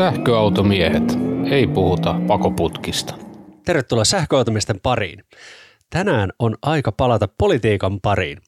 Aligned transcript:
Sähköautomiehet. 0.00 1.18
Ei 1.50 1.66
puhuta 1.66 2.14
pakoputkista. 2.26 3.14
Tervetuloa 3.64 4.04
sähköautomisten 4.04 4.80
pariin. 4.82 5.24
Tänään 5.90 6.32
on 6.38 6.56
aika 6.62 6.92
palata 6.92 7.28
politiikan 7.38 8.00
pariin. 8.00 8.38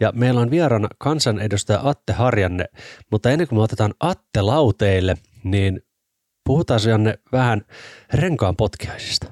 Ja 0.00 0.12
meillä 0.14 0.40
on 0.40 0.50
vieraana 0.50 0.88
kansanedustaja 0.98 1.80
Atte 1.82 2.12
Harjanne, 2.12 2.64
mutta 3.10 3.30
ennen 3.30 3.48
kuin 3.48 3.58
me 3.58 3.62
otetaan 3.62 3.94
Atte 4.00 4.42
lauteille, 4.42 5.16
niin 5.44 5.80
puhutaan 6.44 6.80
Janne 6.88 7.18
vähän 7.32 7.62
renkaan 8.14 8.56
potkiaisista. 8.56 9.26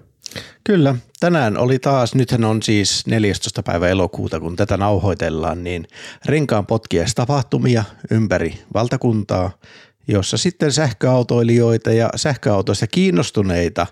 Kyllä, 0.64 0.94
tänään 1.20 1.56
oli 1.56 1.78
taas, 1.78 2.14
nythän 2.14 2.44
on 2.44 2.62
siis 2.62 3.06
14. 3.06 3.62
päivä 3.62 3.88
elokuuta, 3.88 4.40
kun 4.40 4.56
tätä 4.56 4.76
nauhoitellaan, 4.76 5.64
niin 5.64 5.86
renkaan 6.26 6.66
potkiaistapahtumia 6.66 7.84
ympäri 8.10 8.58
valtakuntaa, 8.74 9.50
jossa 10.09 10.36
sitten 10.36 10.73
sähköautoilijoita 10.73 11.93
ja 11.93 12.11
sähköautoista 12.17 12.86
kiinnostuneita 12.86 13.86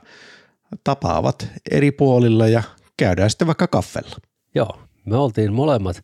tapaavat 0.84 1.48
eri 1.70 1.92
puolilla 1.92 2.48
ja 2.48 2.62
käydään 2.96 3.30
sitten 3.30 3.46
vaikka 3.46 3.66
kaffella. 3.66 4.16
Joo, 4.54 4.78
me 5.06 5.16
oltiin 5.16 5.52
molemmat 5.52 6.02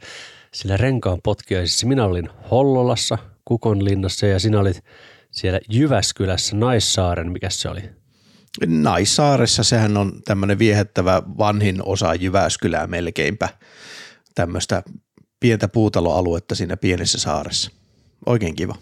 sillä 0.54 0.76
renkaan 0.76 1.18
potkiaisissa. 1.24 1.86
Minä 1.86 2.04
olin 2.04 2.28
Hollolassa, 2.50 3.18
Kukonlinnassa 3.44 4.26
ja 4.26 4.38
sinä 4.38 4.60
olit 4.60 4.84
siellä 5.30 5.60
Jyväskylässä, 5.70 6.56
Naissaaren, 6.56 7.32
mikä 7.32 7.50
se 7.50 7.68
oli? 7.68 7.80
Naissaaressa 8.66 9.62
sehän 9.64 9.96
on 9.96 10.22
tämmöinen 10.24 10.58
viehättävä 10.58 11.22
vanhin 11.38 11.82
osa 11.84 12.14
Jyväskylää 12.14 12.86
melkeinpä, 12.86 13.48
tämmöistä 14.34 14.82
pientä 15.40 15.68
puutaloaluetta 15.68 16.54
siinä 16.54 16.76
pienessä 16.76 17.18
saaressa. 17.18 17.70
Oikein 18.26 18.56
kiva. 18.56 18.76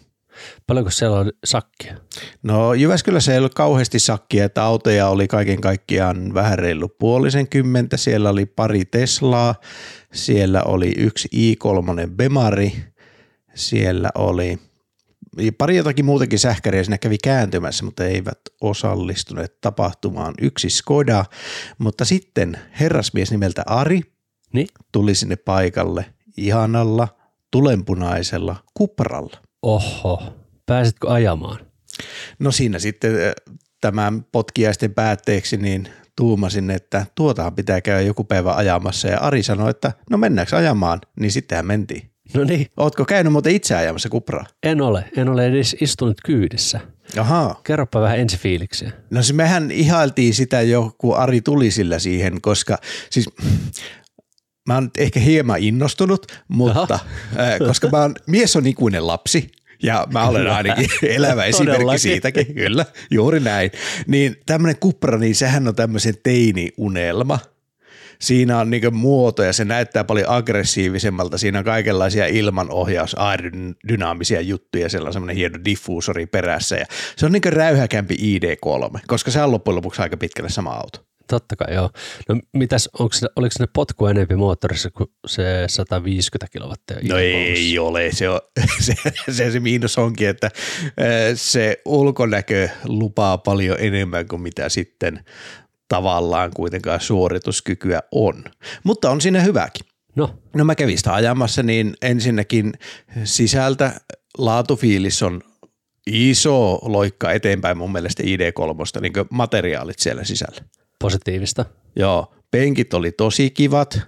Paljonko 0.67 0.91
siellä 0.91 1.19
on 1.19 1.33
sakkia? 1.45 1.97
No 2.43 2.75
Jyväskylässä 2.75 3.33
ei 3.33 3.39
ollut 3.39 3.55
kauheasti 3.55 3.99
sakkia, 3.99 4.45
että 4.45 4.63
autoja 4.63 5.09
oli 5.09 5.29
kaiken 5.29 5.61
kaikkiaan 5.61 6.35
vähän 6.35 6.59
reilu 6.59 6.89
puolisen 6.89 7.49
kymmentä. 7.49 7.97
Siellä 7.97 8.31
oli 8.31 8.47
pari 8.47 8.85
Teslaa, 8.85 9.55
siellä 10.13 10.63
oli 10.63 10.93
yksi 10.97 11.29
i3 11.35 12.11
Bemari, 12.17 12.73
siellä 13.55 14.11
oli 14.15 14.59
pari 15.59 15.77
jotakin 15.77 16.05
muutakin 16.05 16.39
sähkäriä 16.39 16.85
siinä 16.85 16.99
kävi 16.99 17.19
kääntymässä, 17.19 17.85
mutta 17.85 18.05
eivät 18.05 18.39
osallistuneet 18.61 19.61
tapahtumaan. 19.61 20.35
Yksi 20.41 20.71
Skoda, 20.71 21.25
mutta 21.79 22.05
sitten 22.05 22.59
herrasmies 22.81 23.31
nimeltä 23.31 23.63
Ari 23.67 24.01
niin? 24.53 24.69
tuli 24.93 25.15
sinne 25.15 25.37
paikalle 25.37 26.07
ihanalla, 26.37 27.09
tulenpunaisella 27.51 28.57
kupralla. 28.75 29.46
Oho, 29.67 30.23
pääsitkö 30.67 31.13
ajamaan? 31.13 31.59
No 32.39 32.51
siinä 32.53 32.79
sitten 32.79 33.13
tämän 33.81 34.25
potkiaisten 34.33 34.95
päätteeksi 34.95 35.57
niin 35.57 35.89
tuumasin, 36.17 36.71
että 36.71 37.07
tuotahan 37.15 37.55
pitää 37.55 37.81
käydä 37.81 38.01
joku 38.01 38.25
päivä 38.25 38.55
ajamassa 38.55 39.09
ja 39.09 39.19
Ari 39.19 39.43
sanoi, 39.43 39.71
että 39.71 39.93
no 40.11 40.19
mennäänkö 40.19 40.57
ajamaan, 40.57 41.01
niin 41.21 41.33
sittenhän 41.33 41.67
mentiin. 41.67 42.11
No 42.35 42.45
niin. 42.45 42.67
Ootko 42.77 43.05
käynyt 43.05 43.33
muuten 43.33 43.55
itse 43.55 43.75
ajamassa 43.75 44.09
kupraa? 44.09 44.47
En 44.63 44.81
ole, 44.81 45.05
en 45.17 45.29
ole 45.29 45.47
edes 45.47 45.77
istunut 45.81 46.21
kyydissä. 46.25 46.81
Ahaa. 47.19 47.61
Kerropa 47.65 48.01
vähän 48.01 48.19
ensifiiliksiä. 48.19 48.93
No 49.11 49.23
se 49.23 49.33
mehän 49.33 49.71
ihailtiin 49.71 50.35
sitä 50.35 50.63
jo, 50.63 50.95
kun 50.99 51.17
Ari 51.17 51.41
tuli 51.41 51.71
sillä 51.71 51.99
siihen, 51.99 52.41
koska 52.41 52.79
siis 53.11 53.31
mä 54.67 54.75
oon 54.75 54.91
ehkä 54.99 55.21
hieman 55.21 55.59
innostunut, 55.59 56.27
mutta 56.49 56.95
äh, 56.95 57.59
koska 57.59 57.89
mä 57.89 57.99
oon, 57.99 58.15
mies 58.27 58.57
on 58.57 58.67
ikuinen 58.67 59.07
lapsi, 59.07 59.51
ja 59.83 60.07
mä 60.13 60.29
olen 60.29 60.51
ainakin 60.51 60.89
elävä 61.17 61.45
esimerkki 61.45 61.99
siitäkin, 61.99 62.55
kyllä, 62.55 62.87
juuri 63.11 63.41
näin. 63.41 63.71
Niin 64.07 64.37
tämmöinen 64.47 64.77
kupra, 64.81 65.19
niin 65.19 65.35
sehän 65.35 65.69
on 65.69 65.75
tämmöisen 65.75 66.15
teini-unelma– 66.23 67.39
siinä 68.19 68.59
on 68.59 68.71
niin 68.71 68.95
muoto 68.95 69.43
ja 69.43 69.53
se 69.53 69.65
näyttää 69.65 70.05
paljon 70.05 70.29
aggressiivisemmalta. 70.29 71.39
Siinä 71.39 71.59
on 71.59 71.65
kaikenlaisia 71.65 72.27
ilmanohjaus, 72.27 73.17
aerodynaamisia 73.19 74.41
juttuja, 74.41 74.89
siellä 74.89 75.07
on 75.07 75.13
semmoinen 75.13 75.37
hieno 75.37 75.59
diffuusori 75.65 76.27
perässä 76.27 76.77
ja 76.77 76.87
se 77.17 77.27
on 77.27 77.33
niin 77.33 77.53
räyhäkämpi 77.53 78.15
ID3, 78.15 79.01
koska 79.07 79.31
se 79.31 79.43
on 79.43 79.53
loppujen 79.53 79.77
lopuksi 79.77 80.03
aika 80.03 80.17
pitkälle 80.17 80.51
sama 80.51 80.73
auto. 80.73 81.07
Totta 81.27 81.57
kai 81.57 81.75
joo. 81.75 81.91
No 82.29 82.41
mitäs, 82.53 82.89
onko 82.99 83.15
oliko 83.37 83.53
se 83.59 83.67
potku 83.73 84.07
enempi 84.07 84.37
moottorissa 84.37 84.91
kuin 84.91 85.11
se 85.27 85.65
150 85.69 86.53
kilowattia? 86.53 86.97
No 87.09 87.17
ei 87.17 87.79
ole, 87.79 88.13
se, 88.13 88.29
on, 88.29 88.41
se, 88.87 88.95
se, 89.31 89.51
se 89.51 89.61
miinus 89.61 89.99
onkin, 89.99 90.29
että 90.29 90.51
se 91.35 91.81
ulkonäkö 91.85 92.69
lupaa 92.85 93.39
paljon 93.39 93.77
enemmän 93.81 94.29
kuin 94.29 94.43
mitä 94.43 94.69
sitten 94.69 95.25
tavallaan 95.89 96.51
kuitenkaan 96.55 97.01
suorituskykyä 97.01 98.03
on. 98.13 98.45
Mutta 98.85 99.11
on 99.11 99.21
siinä 99.21 99.41
hyväkin. 99.41 99.87
No. 100.17 100.35
No 100.55 100.65
mä 100.65 100.75
kävin 100.75 100.99
sitä 100.99 101.15
ajamassa, 101.15 101.63
niin 101.63 101.95
ensinnäkin 102.03 102.73
sisältä 103.25 104.01
laatufiilis 104.39 105.23
on 105.23 105.41
iso 106.07 106.79
loikka 106.83 107.33
eteenpäin 107.33 107.79
mun 107.79 107.93
mielestä 107.93 108.23
ID3, 108.23 109.01
niin 109.01 109.13
materiaalit 109.31 109.99
siellä 109.99 110.25
sisällä. 110.25 110.61
Positiivista. 111.01 111.65
Joo, 111.97 112.35
penkit 112.51 112.95
oli 112.95 113.13
tosi 113.13 113.51
kivat 113.51 114.01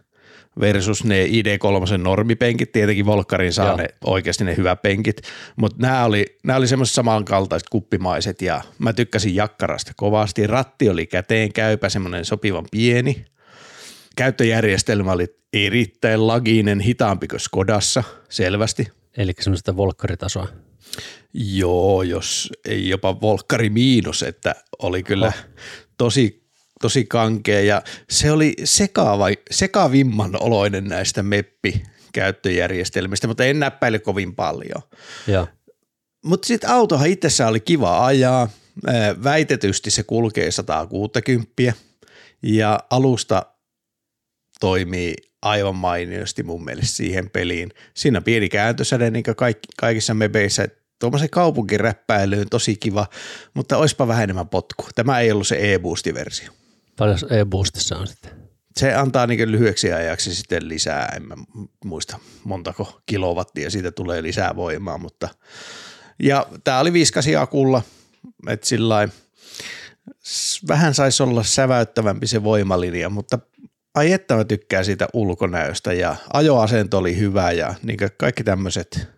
versus 0.61 1.05
ne 1.05 1.27
ID3 1.27 1.99
normipenkit, 1.99 2.73
tietenkin 2.73 3.07
Volkkarin 3.07 3.53
saa 3.53 3.67
Joo. 3.67 3.77
ne 3.77 3.89
oikeasti 4.05 4.45
ne 4.45 4.57
hyvät 4.57 4.83
penkit, 4.83 5.17
mutta 5.57 5.77
nämä 5.81 6.05
oli, 6.05 6.27
nämä 6.45 6.57
oli 6.57 6.67
semmoiset 6.67 6.95
samankaltaiset 6.95 7.69
kuppimaiset 7.69 8.43
ja 8.43 8.63
mä 8.79 8.93
tykkäsin 8.93 9.35
jakkarasta 9.35 9.93
kovasti. 9.97 10.47
Ratti 10.47 10.89
oli 10.89 11.07
käteen 11.07 11.53
käypä, 11.53 11.89
semmoinen 11.89 12.25
sopivan 12.25 12.65
pieni. 12.71 13.25
Käyttöjärjestelmä 14.17 15.13
oli 15.13 15.27
erittäin 15.53 16.27
laginen, 16.27 16.81
hitaampi 16.81 17.29
kuin 17.29 17.41
Skodassa, 17.41 18.05
selvästi. 18.29 18.89
Eli 19.17 19.33
semmoista 19.41 19.77
volkkaritasoa. 19.77 20.49
Joo, 21.35 22.03
jos 22.03 22.53
ei 22.69 22.89
jopa 22.89 23.21
volkkari 23.21 23.71
miinus, 23.71 24.23
että 24.23 24.55
oli 24.83 25.03
kyllä 25.03 25.27
oh. 25.27 25.35
tosi 25.97 26.48
tosi 26.81 27.05
kankea 27.05 27.61
ja 27.61 27.83
se 28.11 28.31
oli 28.31 28.55
sekaava, 28.65 29.27
sekavimman 29.51 30.43
oloinen 30.43 30.85
näistä 30.85 31.23
meppi-käyttöjärjestelmistä, 31.23 33.27
mutta 33.27 33.45
en 33.45 33.61
näppäile 33.61 33.99
kovin 33.99 34.35
paljon. 34.35 34.83
Mutta 36.25 36.47
sitten 36.47 36.71
autohan 36.71 37.09
itsessään 37.09 37.51
oli 37.51 37.61
kiva 37.61 38.07
ajaa, 38.07 38.49
väitetysti 39.25 39.91
se 39.91 40.03
kulkee 40.03 40.51
160 40.51 41.53
ja 42.43 42.81
alusta 42.91 43.47
toimii 44.61 45.15
aivan 45.43 45.77
mainiosti 45.77 46.43
mun 46.43 46.65
mielestä 46.65 46.97
siihen 46.97 47.31
peliin. 47.31 47.71
Siinä 47.95 48.21
pieni 48.21 48.49
kääntösäde 48.49 49.11
niin 49.11 49.25
kuin 49.25 49.37
kaikissa 49.77 50.15
mebeissä, 50.15 50.69
tuommoisen 50.99 51.31
kaupunkiräppäilyyn 51.31 52.49
tosi 52.49 52.77
kiva, 52.77 53.07
mutta 53.55 53.77
olisipa 53.77 54.09
vähän 54.09 54.25
enemmän 54.25 54.49
potku. 54.49 54.87
Tämä 54.95 55.21
ei 55.21 55.33
ollut 55.33 55.47
se 55.47 55.75
e-boosti-versio. 55.75 56.53
Paljon 56.99 57.19
e-boostissa 57.31 57.97
on 57.97 58.07
sitten? 58.07 58.31
Se 58.77 58.95
antaa 58.95 59.27
niin 59.27 59.53
lyhyeksi 59.53 59.93
ajaksi 59.93 60.35
sitten 60.35 60.69
lisää, 60.69 61.13
en 61.17 61.29
mä 61.29 61.35
muista 61.85 62.19
montako 62.45 63.01
kilowattia 63.07 63.71
siitä 63.71 63.91
tulee 63.91 64.23
lisää 64.23 64.57
voimaa, 64.57 64.99
mutta 64.99 65.29
ja 66.23 66.47
tämä 66.65 66.81
oli 66.81 66.93
5 66.93 67.37
akulla, 67.37 67.83
että 68.49 68.67
sillä 68.67 69.09
vähän 70.69 70.95
saisi 70.95 71.23
olla 71.23 71.43
säväyttävämpi 71.43 72.27
se 72.27 72.45
voimalinja, 72.45 73.09
mutta 73.09 73.39
ai 73.95 74.13
että 74.13 74.37
mä 74.37 74.45
tykkään 74.45 74.85
siitä 74.85 75.09
ulkonäöstä 75.13 75.93
ja 75.93 76.17
ajoasento 76.33 76.99
oli 76.99 77.19
hyvä 77.19 77.53
ja 77.53 77.75
niin 77.83 77.99
kaikki 78.17 78.45
tämmöiset 78.45 79.09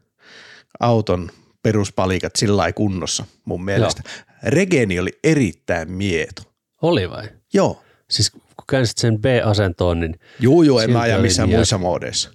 auton 0.80 1.30
peruspalikat 1.62 2.36
sillä 2.36 2.72
kunnossa 2.72 3.24
mun 3.44 3.64
mielestä. 3.64 4.02
Joo. 4.04 4.24
Regeni 4.42 4.98
oli 4.98 5.18
erittäin 5.24 5.92
mieto. 5.92 6.42
Oli 6.82 7.10
vai? 7.10 7.28
Joo. 7.52 7.82
Siis 8.10 8.30
kun 8.30 8.42
käänsit 8.70 8.98
sen 8.98 9.20
B-asentoon, 9.20 10.00
niin... 10.00 10.18
Juu, 10.40 10.62
juu, 10.62 10.78
en 10.78 10.90
mä 10.90 11.00
aja 11.00 11.18
missään 11.18 11.48
niin 11.48 11.58
muissa 11.58 11.78
moodeissa. 11.78 12.30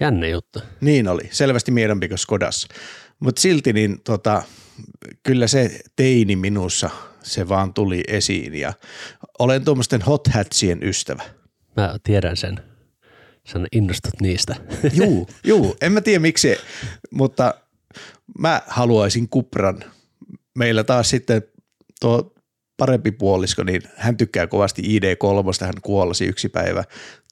Jänne 0.00 0.28
juttu. 0.28 0.58
Niin 0.80 1.08
oli, 1.08 1.28
selvästi 1.30 1.70
miedompi 1.70 2.08
kuin 2.08 2.18
Skodassa. 2.18 2.68
Mutta 3.20 3.40
silti 3.40 3.72
niin 3.72 4.00
tota, 4.00 4.42
kyllä 5.22 5.46
se 5.46 5.80
teini 5.96 6.36
minussa, 6.36 6.90
se 7.22 7.48
vaan 7.48 7.74
tuli 7.74 8.02
esiin 8.08 8.54
ja 8.54 8.72
olen 9.38 9.64
tuommoisten 9.64 10.02
hot 10.02 10.28
hatsien 10.28 10.82
ystävä. 10.82 11.22
Mä 11.76 11.96
tiedän 12.02 12.36
sen. 12.36 12.60
Sä 13.46 13.60
innostut 13.72 14.20
niistä. 14.20 14.56
Juu, 14.92 15.28
juu, 15.44 15.76
en 15.80 15.92
mä 15.92 16.00
tiedä 16.00 16.18
miksi, 16.18 16.56
mutta 17.10 17.54
mä 18.38 18.62
haluaisin 18.66 19.28
kupran. 19.28 19.84
Meillä 20.58 20.84
taas 20.84 21.10
sitten 21.10 21.42
tuo 22.00 22.33
parempi 22.76 23.12
puolisko, 23.12 23.62
niin 23.64 23.82
hän 23.96 24.16
tykkää 24.16 24.46
kovasti 24.46 24.82
ID3, 24.82 25.64
hän 25.66 25.74
kuolasi 25.82 26.24
yksi 26.26 26.48
päivä 26.48 26.84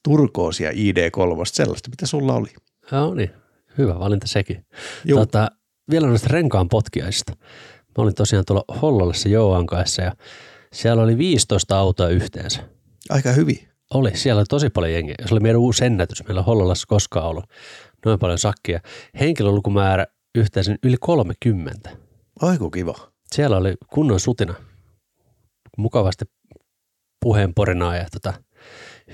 turkoosia 0.03 0.71
ID3, 0.71 1.45
sellaista 1.45 1.89
mitä 1.89 2.05
sulla 2.05 2.33
oli. 2.33 2.49
Joo 2.91 3.13
niin, 3.13 3.31
hyvä 3.77 3.99
valinta 3.99 4.27
sekin. 4.27 4.65
Tota, 5.15 5.51
vielä 5.91 6.07
noista 6.07 6.27
renkaan 6.31 6.69
potkiaisista. 6.69 7.33
Mä 7.97 8.03
olin 8.03 8.15
tosiaan 8.15 8.45
tuolla 8.47 8.79
Hollolassa 8.81 9.29
Jouan 9.29 9.65
kanssa 9.65 10.01
ja 10.01 10.11
siellä 10.73 11.03
oli 11.03 11.17
15 11.17 11.77
autoa 11.77 12.07
yhteensä. 12.07 12.63
Aika 13.09 13.31
hyvin. 13.31 13.67
Oli, 13.93 14.11
siellä 14.17 14.39
oli 14.39 14.45
tosi 14.49 14.69
paljon 14.69 14.93
jengiä. 14.93 15.15
Se 15.27 15.33
oli 15.33 15.39
meidän 15.39 15.61
uusi 15.61 15.85
ennätys. 15.85 16.23
Meillä 16.23 16.39
on 16.39 16.45
Hollolassa 16.45 16.87
koskaan 16.87 17.27
ollut 17.27 17.45
noin 18.05 18.19
paljon 18.19 18.39
sakkia. 18.39 18.79
Henkilölukumäärä 19.19 20.05
yhteensä 20.35 20.75
yli 20.83 20.97
30. 20.99 21.89
Aiku 22.41 22.69
kiva. 22.69 22.95
Siellä 23.31 23.57
oli 23.57 23.73
kunnon 23.87 24.19
sutina. 24.19 24.53
Mukavasti 25.77 26.25
puheenporinaa 27.19 27.95
ja 27.95 28.05
tota, 28.11 28.33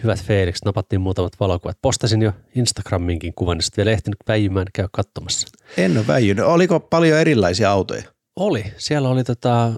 hyvät 0.04 0.24
Felix. 0.24 0.60
Napattiin 0.66 1.02
muutamat 1.02 1.34
valokuvat. 1.40 1.78
Postasin 1.82 2.22
jo 2.22 2.32
Instagraminkin 2.56 3.34
kuvan, 3.34 3.58
niin 3.58 3.64
sitten 3.64 3.86
vielä 3.86 3.94
ehtinyt 3.94 4.18
väijymään 4.28 4.68
käy 4.74 4.88
katsomassa. 4.92 5.48
En 5.78 5.98
ole 5.98 6.08
väijynyt. 6.08 6.46
Oliko 6.46 6.80
paljon 6.80 7.20
erilaisia 7.20 7.72
autoja? 7.72 8.04
Oli. 8.36 8.74
Siellä 8.78 9.10
oli 9.10 9.24
tota, 9.24 9.72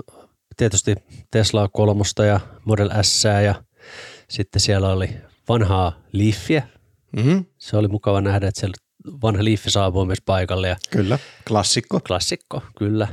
tietysti 0.58 0.96
Tesla 1.32 1.68
kolmosta 1.68 2.26
ja 2.26 2.40
Model 2.66 2.90
S 3.02 3.24
ja 3.46 3.56
sitten 4.30 4.60
siellä 4.60 4.90
oli 4.90 5.10
vanhaa 5.50 6.00
Leafia. 6.12 6.62
Mm-hmm. 7.18 7.46
Se 7.58 7.78
oli 7.78 7.88
mukava 7.88 8.22
nähdä, 8.22 8.48
että 8.48 8.60
siellä 8.60 8.76
vanha 9.22 9.46
Leaf 9.46 9.62
saapui 9.68 10.06
myös 10.06 10.22
paikalle 10.26 10.68
ja 10.68 10.76
Kyllä. 10.90 11.20
Klassikko. 11.48 12.00
klassikko, 12.00 12.64
kyllä. 12.78 13.08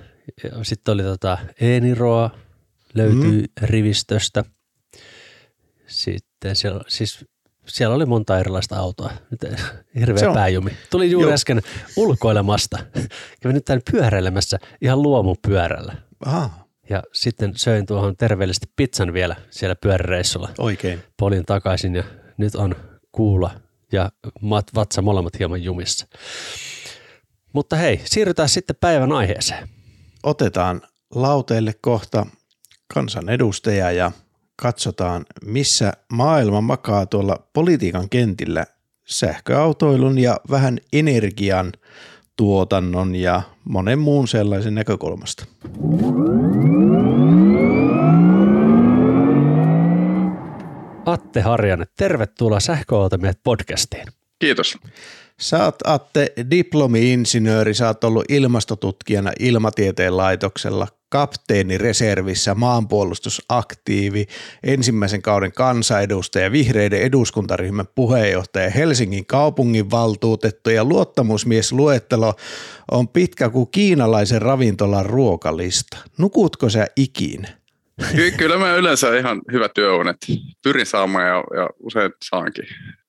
Ja 0.45 0.51
sitten 0.65 0.93
oli 0.95 1.03
tota 1.03 1.39
Eeniroa, 1.61 2.31
löytyy 2.95 3.41
mm. 3.41 3.47
rivistöstä. 3.63 4.45
Sitten 5.87 6.57
siellä, 6.57 6.85
siis 6.89 7.25
siellä 7.67 7.95
oli 7.95 8.07
monta 8.07 8.39
erilaista 8.39 8.77
autoa. 8.77 9.11
Nyt 9.31 9.61
hirveä 9.95 10.33
pääjumi. 10.35 10.71
Tuli 10.91 11.11
juuri 11.11 11.29
Joo. 11.29 11.35
äsken 11.35 11.63
ulkoilemasta. 11.97 12.79
Kävin 13.41 13.55
nyt 13.55 13.65
tämän 13.65 13.83
pyöräilemässä 13.91 14.59
ihan 14.81 15.03
luomupyörällä. 15.03 15.95
Aha, 16.27 16.51
Ja 16.91 17.03
sitten 17.13 17.53
söin 17.57 17.87
tuohon 17.87 18.17
terveellisesti 18.17 18.67
pizzan 18.77 19.13
vielä 19.13 19.37
siellä 19.51 19.75
pyöräreissulla. 19.77 20.49
oikein. 20.59 21.01
Polin 21.17 21.45
takaisin 21.47 21.95
ja 21.95 22.05
nyt 22.37 22.55
on 22.55 22.75
kuula 23.13 23.51
ja 23.93 24.11
mat, 24.41 24.67
vatsa 24.75 25.03
molemmat 25.03 25.39
hieman 25.39 25.63
jumissa. 25.63 26.07
Mutta 27.53 27.77
hei, 27.77 28.01
siirrytään 28.05 28.49
sitten 28.49 28.77
päivän 28.81 29.13
aiheeseen. 29.13 29.69
Otetaan 30.23 30.83
lauteelle 31.15 31.75
kohta 31.81 32.27
kansanedustaja 32.95 33.93
ja 33.93 34.13
katsotaan, 34.57 35.27
missä 35.45 35.93
maailma 36.13 36.61
makaa 36.61 37.07
tuolla 37.07 37.49
politiikan 37.53 38.09
kentillä 38.09 38.67
sähköautoilun 39.07 40.19
ja 40.19 40.41
vähän 40.51 40.79
energian 40.93 41.73
tuotannon 42.37 43.15
ja 43.15 43.43
monen 43.65 43.99
muun 43.99 44.29
sellaisen 44.29 44.75
näkökulmasta. 44.75 45.45
Atte 51.07 51.41
Harjanne, 51.41 51.87
tervetuloa 51.97 52.61
Sähköautomiehet 52.61 53.41
podcastiin. 53.45 54.07
Kiitos. 54.39 54.79
Sä 55.41 55.65
oot 55.65 55.77
Atte 55.85 56.33
diplomi-insinööri, 56.51 57.75
sä 57.75 57.87
oot 57.87 58.05
ollut 58.05 58.25
ilmastotutkijana 58.29 59.33
Ilmatieteen 59.41 60.17
laitoksella, 60.17 60.89
kapteeni 61.09 61.79
reservissä, 61.79 62.55
maanpuolustusaktiivi, 62.55 64.27
ensimmäisen 64.63 65.23
kauden 65.23 65.53
kansanedustaja, 65.53 66.53
vihreiden 66.53 67.03
eduskuntaryhmän 67.03 67.87
puheenjohtaja, 67.95 68.71
Helsingin 68.71 69.27
kaupungin 69.27 69.91
valtuutettu 69.91 70.71
ja 70.71 70.85
luottamusmiesluettelo 70.85 72.35
on 72.91 73.09
pitkä 73.09 73.51
kuin 73.51 73.71
kiinalaisen 73.71 74.43
ravintolan 74.43 75.07
ruokalista. 75.07 75.97
Nukutko 76.19 76.71
sä 76.71 76.87
ikinä? 76.97 77.49
Ky- 78.17 78.31
kyllä 78.31 78.59
mä 78.59 78.75
yleensä 78.75 79.19
ihan 79.19 79.41
hyvä 79.53 79.69
työunet. 79.69 80.17
Pyrin 80.63 80.87
saamaan 80.87 81.27
ja, 81.27 81.35
ja 81.35 81.69
usein 81.81 82.13
saankin. 82.25 82.65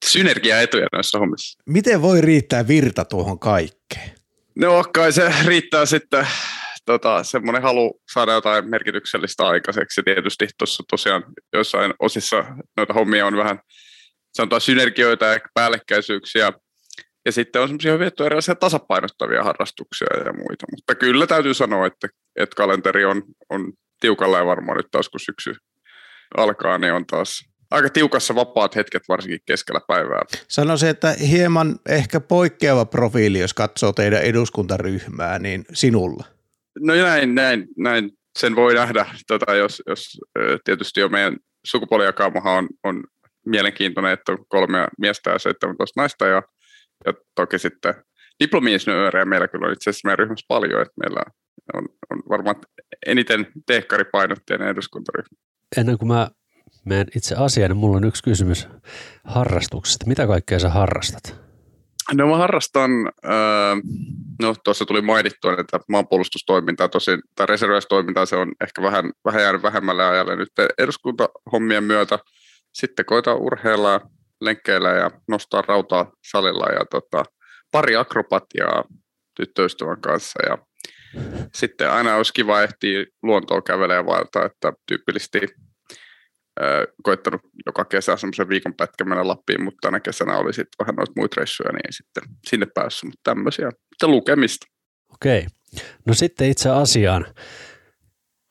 Synergiaetuja 0.05 0.87
näissä 0.93 1.19
hommissa. 1.19 1.59
Miten 1.65 2.01
voi 2.01 2.21
riittää 2.21 2.67
virta 2.67 3.05
tuohon 3.05 3.39
kaikkeen? 3.39 4.11
No 4.55 4.83
kai 4.93 5.11
se 5.11 5.33
riittää 5.45 5.85
sitten 5.85 6.27
tota, 6.89 7.23
semmoinen 7.23 7.61
halu 7.61 8.01
saada 8.13 8.33
jotain 8.33 8.69
merkityksellistä 8.69 9.47
aikaiseksi. 9.47 10.03
Tietysti 10.03 10.47
tuossa 10.57 10.83
tosiaan 10.89 11.23
joissain 11.53 11.93
osissa 11.99 12.45
noita 12.77 12.93
hommia 12.93 13.25
on 13.25 13.37
vähän 13.37 13.59
sanotaan 14.33 14.61
synergioita 14.61 15.25
ja 15.25 15.39
päällekkäisyyksiä. 15.53 16.53
Ja 17.25 17.31
sitten 17.31 17.61
on 17.61 17.67
semmoisia 17.67 17.91
hyviä 17.91 18.11
erilaisia 18.25 18.55
tasapainottavia 18.55 19.43
harrastuksia 19.43 20.07
ja 20.25 20.33
muita. 20.33 20.65
Mutta 20.71 20.95
kyllä 20.95 21.27
täytyy 21.27 21.53
sanoa, 21.53 21.85
että, 21.87 22.07
että 22.35 22.55
kalenteri 22.55 23.05
on, 23.05 23.23
on 23.49 23.73
tiukalla 23.99 24.37
ja 24.37 24.45
varmaan 24.45 24.77
nyt 24.77 24.87
taas 24.91 25.09
kun 25.09 25.19
syksy 25.19 25.55
alkaa, 26.37 26.77
niin 26.77 26.93
on 26.93 27.05
taas 27.05 27.41
aika 27.71 27.89
tiukassa 27.89 28.35
vapaat 28.35 28.75
hetket 28.75 29.03
varsinkin 29.09 29.39
keskellä 29.45 29.81
päivää. 29.87 30.21
Sanoisin, 30.47 30.89
että 30.89 31.15
hieman 31.29 31.79
ehkä 31.89 32.19
poikkeava 32.19 32.85
profiili, 32.85 33.39
jos 33.39 33.53
katsoo 33.53 33.93
teidän 33.93 34.21
eduskuntaryhmää, 34.21 35.39
niin 35.39 35.65
sinulla. 35.73 36.38
No 36.79 36.93
näin, 36.93 37.35
näin, 37.35 37.67
näin 37.77 38.11
sen 38.39 38.55
voi 38.55 38.73
nähdä, 38.73 39.05
tota, 39.27 39.55
jos, 39.55 39.83
jos 39.87 40.17
tietysti 40.63 40.99
jo 40.99 41.09
meidän 41.09 41.37
sukupuolijakaumahan 41.65 42.57
on, 42.57 42.67
on 42.83 43.03
mielenkiintoinen, 43.45 44.13
että 44.13 44.31
on 44.31 44.45
kolme 44.47 44.87
miestä 44.97 45.29
ja 45.29 45.39
17 45.39 46.01
naista 46.01 46.25
ja, 46.25 46.41
ja 47.05 47.13
toki 47.35 47.59
sitten 47.59 47.93
diplomi-insinöörejä 48.43 49.25
meillä 49.25 49.47
kyllä 49.47 49.67
on 49.67 49.73
itse 49.73 49.89
asiassa 49.89 50.07
meidän 50.07 50.19
ryhmässä 50.19 50.45
paljon, 50.47 50.81
että 50.81 50.93
meillä 51.03 51.23
on, 51.73 51.85
on 52.09 52.19
varmaan 52.29 52.55
eniten 53.05 53.47
tehkaripainotteinen 53.67 54.67
eduskuntaryhmä. 54.67 55.37
Ennen 55.77 55.97
kuin 55.97 56.07
mä 56.07 56.29
menen 56.85 57.07
itse 57.15 57.35
asiaan, 57.35 57.71
niin 57.71 57.77
mulla 57.77 57.97
on 57.97 58.03
yksi 58.03 58.23
kysymys 58.23 58.67
harrastuksesta. 59.23 60.07
Mitä 60.07 60.27
kaikkea 60.27 60.59
sä 60.59 60.69
harrastat? 60.69 61.48
No 62.13 62.27
mä 62.27 62.37
harrastan, 62.37 62.91
no 64.41 64.55
tuossa 64.63 64.85
tuli 64.85 65.01
mainittua, 65.01 65.55
että 65.59 65.79
maanpuolustustoimintaa 65.89 66.89
tosin, 66.89 67.21
tai 67.35 67.47
reserviläistoimintaa 67.47 68.25
se 68.25 68.35
on 68.35 68.51
ehkä 68.61 68.81
vähän, 68.81 69.11
vähän 69.25 69.41
jäänyt 69.41 69.63
vähemmälle 69.63 70.05
ajalle 70.05 70.35
nyt 70.35 70.49
eduskuntahommien 70.77 71.83
myötä. 71.83 72.19
Sitten 72.73 73.05
koitaan 73.05 73.37
urheilla, 73.37 74.01
lenkkeillä 74.41 74.89
ja 74.89 75.11
nostaa 75.27 75.61
rautaa 75.61 76.11
salilla 76.31 76.65
ja 76.65 76.85
tota, 76.91 77.23
pari 77.71 77.95
akrobatiaa 77.95 78.83
tyttöystävän 79.35 80.01
kanssa 80.01 80.39
ja 80.49 80.57
sitten 81.55 81.91
aina 81.91 82.15
olisi 82.15 82.33
kiva 82.33 82.61
ehtiä 82.61 83.05
luontoon 83.23 83.63
kävelemään 83.63 84.05
vaeltaa, 84.05 84.45
että 84.45 84.73
tyypillisesti 84.87 85.39
koittanut 87.03 87.41
joka 87.65 87.85
kesä 87.85 88.17
semmoisen 88.17 88.49
viikon 88.49 88.73
pätkän 88.73 89.09
mennä 89.09 89.27
Lappiin, 89.27 89.63
mutta 89.63 89.87
tänä 89.87 89.99
kesänä 89.99 90.37
oli 90.37 90.53
sitten 90.53 90.85
vähän 90.85 90.95
noita 90.95 91.13
muita 91.15 91.35
reissuja, 91.37 91.71
niin 91.71 91.93
sitten 91.93 92.23
sinne 92.47 92.67
päässyt, 92.73 93.03
mutta 93.03 93.21
tämmöisiä. 93.23 93.69
Sitten 93.71 94.11
lukemista. 94.11 94.67
Okei. 95.13 95.47
No 96.05 96.13
sitten 96.13 96.49
itse 96.49 96.69
asiaan. 96.69 97.25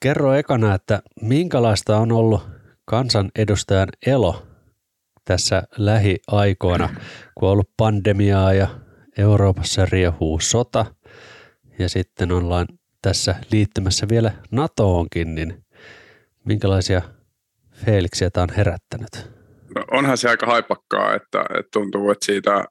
Kerro 0.03 0.35
ekana, 0.35 0.75
että 0.75 1.03
minkälaista 1.23 1.97
on 1.97 2.12
ollut 2.12 2.43
kansanedustajan 2.85 3.88
elo 4.07 4.47
tässä 5.25 5.62
lähiaikoina, 5.79 6.88
kun 7.35 7.49
on 7.49 7.53
ollut 7.53 7.71
pandemiaa 7.77 8.53
ja 8.53 8.69
Euroopassa 9.19 9.87
riehuu 9.87 10.41
sota 10.41 10.87
ja 11.79 11.88
sitten 11.88 12.33
ollaan 12.33 12.67
tässä 13.03 13.35
liittymässä 13.53 14.07
vielä 14.09 14.33
NATOonkin, 14.50 15.35
niin 15.35 15.65
minkälaisia 16.45 17.03
Feliksiä 17.87 18.30
tämä 18.30 18.42
on 18.42 18.56
herättänyt? 18.56 19.11
No, 19.75 19.85
onhan 19.90 20.18
se 20.18 20.28
aika 20.28 20.47
haipakkaa, 20.47 21.14
että, 21.14 21.40
että 21.40 21.68
tuntuu, 21.73 22.11
että 22.11 22.26
siitä 22.26 22.64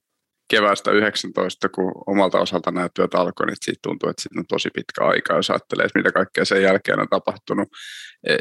keväästä 0.50 0.92
19, 0.92 1.70
kun 1.70 1.92
omalta 2.08 2.40
osalta 2.40 2.72
nämä 2.72 2.90
työt 2.94 3.16
alkoi, 3.16 3.48
niin 3.48 3.58
siitä 3.62 3.80
tuntuu, 3.84 4.10
että 4.10 4.22
siitä 4.22 4.40
on 4.40 4.48
tosi 4.48 4.70
pitkä 4.74 5.04
aika, 5.06 5.36
jos 5.36 5.50
ajattelee, 5.50 5.86
että 5.86 6.00
mitä 6.00 6.12
kaikkea 6.12 6.46
sen 6.46 6.62
jälkeen 6.62 7.00
on 7.00 7.10
tapahtunut. 7.10 7.68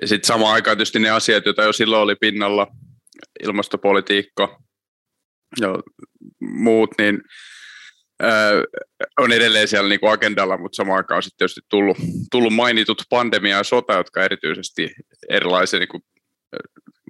Sitten 0.04 0.26
samaan 0.26 0.54
aikaan 0.54 0.76
tietysti 0.76 0.98
ne 0.98 1.10
asiat, 1.10 1.44
joita 1.46 1.62
jo 1.62 1.72
silloin 1.72 2.02
oli 2.02 2.16
pinnalla, 2.20 2.66
ilmastopolitiikka 3.42 4.58
ja 5.60 5.68
muut, 6.40 6.90
niin 6.98 7.20
ö, 8.22 8.26
on 9.18 9.32
edelleen 9.32 9.68
siellä 9.68 9.88
niin 9.88 10.00
kuin 10.00 10.12
agendalla, 10.12 10.58
mutta 10.58 10.76
samaan 10.76 10.96
aikaan 10.96 11.16
on 11.16 11.22
sitten 11.22 11.38
tietysti 11.38 11.60
tullut, 11.70 11.96
tullut 12.30 12.54
mainitut 12.54 13.02
pandemia 13.10 13.56
ja 13.56 13.64
sota, 13.64 13.92
jotka 13.92 14.24
erityisesti 14.24 14.90
erilaisia 15.28 15.78
niin 15.78 15.88
kuin, 15.88 16.02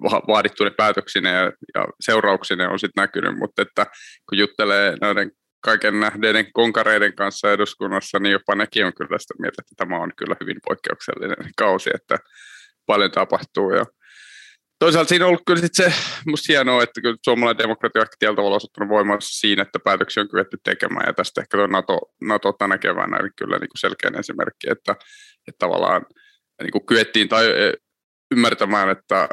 vaadittuinen 0.03 0.75
päätöksineen 0.77 1.35
ja, 1.35 1.51
ja 1.75 1.87
seurauksineen 1.99 2.69
on 2.69 2.79
sitten 2.79 3.01
näkynyt, 3.01 3.37
mutta 3.37 3.61
että 3.61 3.85
kun 4.29 4.37
juttelee 4.37 4.97
näiden 5.01 5.31
kaiken 5.63 5.99
nähneiden 5.99 6.53
konkareiden 6.53 7.15
kanssa 7.15 7.51
eduskunnassa, 7.51 8.19
niin 8.19 8.31
jopa 8.31 8.55
nekin 8.55 8.85
on 8.85 8.93
kyllä 8.93 9.17
sitä 9.19 9.33
mieltä, 9.39 9.61
että 9.61 9.75
tämä 9.77 9.99
on 9.99 10.11
kyllä 10.17 10.35
hyvin 10.41 10.57
poikkeuksellinen 10.67 11.51
kausi, 11.57 11.89
että 11.93 12.17
paljon 12.85 13.11
tapahtuu. 13.11 13.73
Ja 13.73 13.85
toisaalta 14.79 15.09
siinä 15.09 15.25
on 15.25 15.29
ollut 15.29 15.43
kyllä 15.47 15.61
sit 15.61 15.73
se 15.73 15.93
musta 16.25 16.53
hienoa, 16.53 16.83
että 16.83 17.01
kyllä 17.01 17.17
suomalainen 17.25 17.63
demokratia 17.63 18.01
on 18.01 18.07
tietyllä 18.19 18.35
tavalla 18.35 18.55
osoittanut 18.55 18.89
voimassa 18.89 19.39
siinä, 19.39 19.61
että 19.61 19.79
päätöksiä 19.79 20.23
on 20.23 20.29
kyetty 20.29 20.57
tekemään, 20.63 21.07
ja 21.07 21.13
tästä 21.13 21.41
ehkä 21.41 21.57
tuo 21.57 21.67
NATO, 21.67 21.99
NATO 22.21 22.53
tänä 22.53 22.77
keväänä 22.77 23.17
oli 23.21 23.29
kyllä 23.35 23.57
niin 23.57 23.69
kuin 23.69 23.79
selkeä 23.79 24.19
esimerkki, 24.19 24.69
että, 24.69 24.91
että 25.47 25.59
tavallaan 25.59 26.05
niin 26.61 26.71
kuin 26.71 26.85
kyettiin 26.85 27.29
tai 27.29 27.45
ymmärtämään, 28.31 28.89
että, 28.89 29.29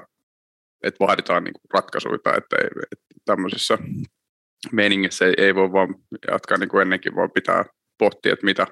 että 0.83 1.05
vaaditaan 1.05 1.45
niin 1.45 1.53
kuin 1.53 1.71
ratkaisuja, 1.75 2.15
että, 2.15 2.57
ei, 2.57 2.69
että 2.93 3.05
tämmöisessä 3.25 3.79
meiningissä 4.73 5.25
ei, 5.25 5.35
ei 5.39 5.55
voi 5.55 5.73
vaan 5.73 5.95
jatkaa 6.31 6.59
niin 6.59 6.69
kuin 6.69 6.83
ennenkin, 6.83 7.17
vaan 7.17 7.31
pitää 7.31 7.65
pohtia, 7.99 8.33
että 8.33 8.45
mitä, 8.45 8.67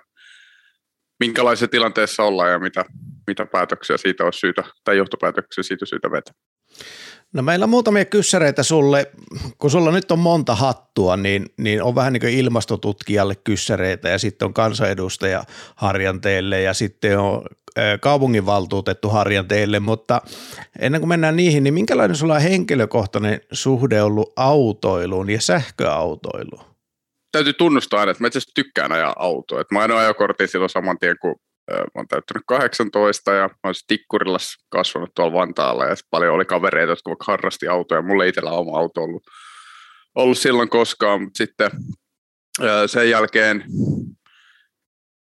minkälaisessa 1.20 1.68
tilanteessa 1.68 2.22
ollaan 2.22 2.50
ja 2.50 2.58
mitä, 2.58 2.84
mitä 3.26 3.46
päätöksiä 3.46 3.96
siitä 3.96 4.24
on 4.24 4.32
syytä, 4.32 4.64
tai 4.84 4.96
johtopäätöksiä 4.96 5.62
siitä 5.62 5.86
syytä 5.86 6.10
vetää. 6.10 6.34
No 7.32 7.42
meillä 7.42 7.64
on 7.64 7.70
muutamia 7.70 8.04
kyssäreitä 8.04 8.62
sulle, 8.62 9.10
kun 9.58 9.70
sulla 9.70 9.90
nyt 9.90 10.10
on 10.10 10.18
monta 10.18 10.54
hattua, 10.54 11.16
niin, 11.16 11.46
niin 11.56 11.82
on 11.82 11.94
vähän 11.94 12.12
niin 12.12 12.20
kuin 12.20 12.34
ilmastotutkijalle 12.34 13.34
kyssäreitä 13.34 14.08
ja 14.08 14.18
sitten 14.18 14.46
on 14.46 14.54
kansanedustaja 14.54 15.44
harjanteelle 15.76 16.62
ja 16.62 16.74
sitten 16.74 17.18
on 17.18 17.42
kaupunginvaltuutettu 18.00 19.08
harjanteelle, 19.08 19.80
mutta 19.80 20.22
ennen 20.78 21.00
kuin 21.00 21.08
mennään 21.08 21.36
niihin, 21.36 21.64
niin 21.64 21.74
minkälainen 21.74 22.16
sulla 22.16 22.34
on 22.34 22.40
henkilökohtainen 22.40 23.40
suhde 23.52 24.02
ollut 24.02 24.32
autoiluun 24.36 25.30
ja 25.30 25.40
sähköautoiluun? 25.40 26.64
Täytyy 27.32 27.52
tunnustaa 27.52 28.02
että 28.02 28.16
mä 28.20 28.26
itse 28.26 28.40
tykkään 28.54 28.92
ajaa 28.92 29.14
autoa. 29.18 29.62
Mä 29.72 29.80
ainoa 29.80 30.00
ajokortin 30.00 30.48
silloin 30.48 30.70
saman 30.70 30.98
tien, 30.98 31.16
kun 31.20 31.36
mä 31.76 31.86
oon 31.94 32.08
täyttänyt 32.08 32.42
18 32.46 33.32
ja 33.32 33.48
mä 33.48 33.54
oon 33.64 33.74
Tikkurilla 33.86 34.38
kasvanut 34.68 35.10
tuolla 35.14 35.32
Vantaalla 35.32 35.86
ja 35.86 35.94
paljon 36.10 36.34
oli 36.34 36.44
kavereita, 36.44 36.90
jotka 36.90 37.24
harrasti 37.26 37.68
autoja. 37.68 38.02
Mulla 38.02 38.24
ei 38.24 38.28
itsellä 38.28 38.50
oma 38.50 38.78
auto 38.78 39.02
ollut, 39.02 39.22
ollut 40.14 40.38
silloin 40.38 40.68
koskaan, 40.68 41.22
mutta 41.22 41.38
sitten 41.38 41.70
sen 42.86 43.10
jälkeen 43.10 43.64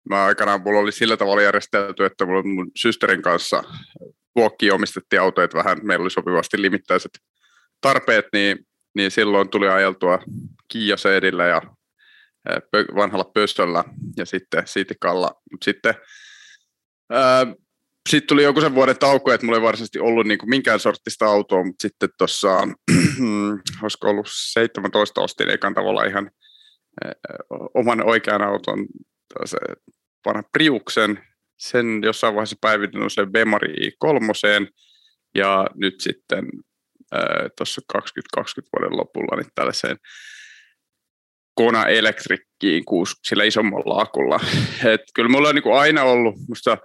mä 0.10 0.26
aikanaan 0.26 0.62
mulla 0.62 0.80
oli 0.80 0.92
sillä 0.92 1.18
tavalla 1.18 1.42
järjestelty, 1.42 2.06
että 2.06 2.26
mulla 2.26 2.44
mun 2.44 2.72
systerin 2.76 3.22
kanssa 3.22 3.64
vuokki 4.36 4.72
omistettiin 4.72 5.22
autoja, 5.22 5.46
että 5.46 5.58
vähän 5.58 5.78
meillä 5.84 6.04
oli 6.04 6.12
sopivasti 6.12 6.62
limittäiset 6.62 7.12
tarpeet, 7.82 8.26
niin, 8.34 8.58
niin 8.96 9.12
silloin 9.12 9.50
tuli 9.50 9.68
ajeltua 9.68 10.20
Kia 10.68 10.98
Seedillä 10.98 11.46
ja 11.46 11.62
vanhalla 12.96 13.32
pöstöllä 13.34 13.84
ja 14.18 14.26
sitten 14.26 14.64
Siitikalla. 14.66 15.42
Mutta 15.52 15.66
sitten 15.66 15.94
sitten 18.10 18.28
tuli 18.28 18.44
joku 18.44 18.62
sen 18.62 18.76
vuoden 18.76 19.00
tauko, 19.00 19.34
että 19.34 19.46
mulla 19.46 19.58
ei 19.58 19.64
varsinaisesti 19.64 20.00
ollut 20.00 20.28
niin 20.28 20.40
minkään 20.46 20.80
sorttista 20.80 21.26
autoa, 21.26 21.64
mutta 21.64 21.82
sitten 21.82 22.10
tuossa, 22.18 22.58
olisiko 23.84 24.10
ollut 24.10 24.28
17 24.30 25.22
ostin 25.22 25.50
ekan 25.50 25.74
tavalla 25.74 26.04
ihan 26.04 26.32
oman 27.74 28.08
oikean 28.08 28.42
auton, 28.42 28.88
se 29.46 29.58
vanha 30.26 30.44
Priuksen, 30.52 31.20
sen 31.58 32.02
jossain 32.04 32.36
vaiheessa 32.36 32.56
päivitin 32.62 33.10
se 33.10 33.26
Bemari 33.26 33.74
i3, 33.74 34.72
ja 35.36 35.68
nyt 35.76 36.02
sitten 36.02 36.46
tuossa 37.58 37.82
2020 37.88 38.70
vuoden 38.78 38.98
lopulla 38.98 39.36
niin 39.36 39.52
tällaiseen 39.56 39.98
Kona 41.62 41.86
Electrickiin 41.86 42.84
sillä 43.24 43.44
isommalla 43.44 44.02
akulla. 44.02 44.40
Et 44.94 45.02
kyllä 45.16 45.30
mulla 45.30 45.50
on 45.50 45.56
niin 45.56 45.74
aina 45.74 46.04
ollut, 46.04 46.36
musta 46.48 46.78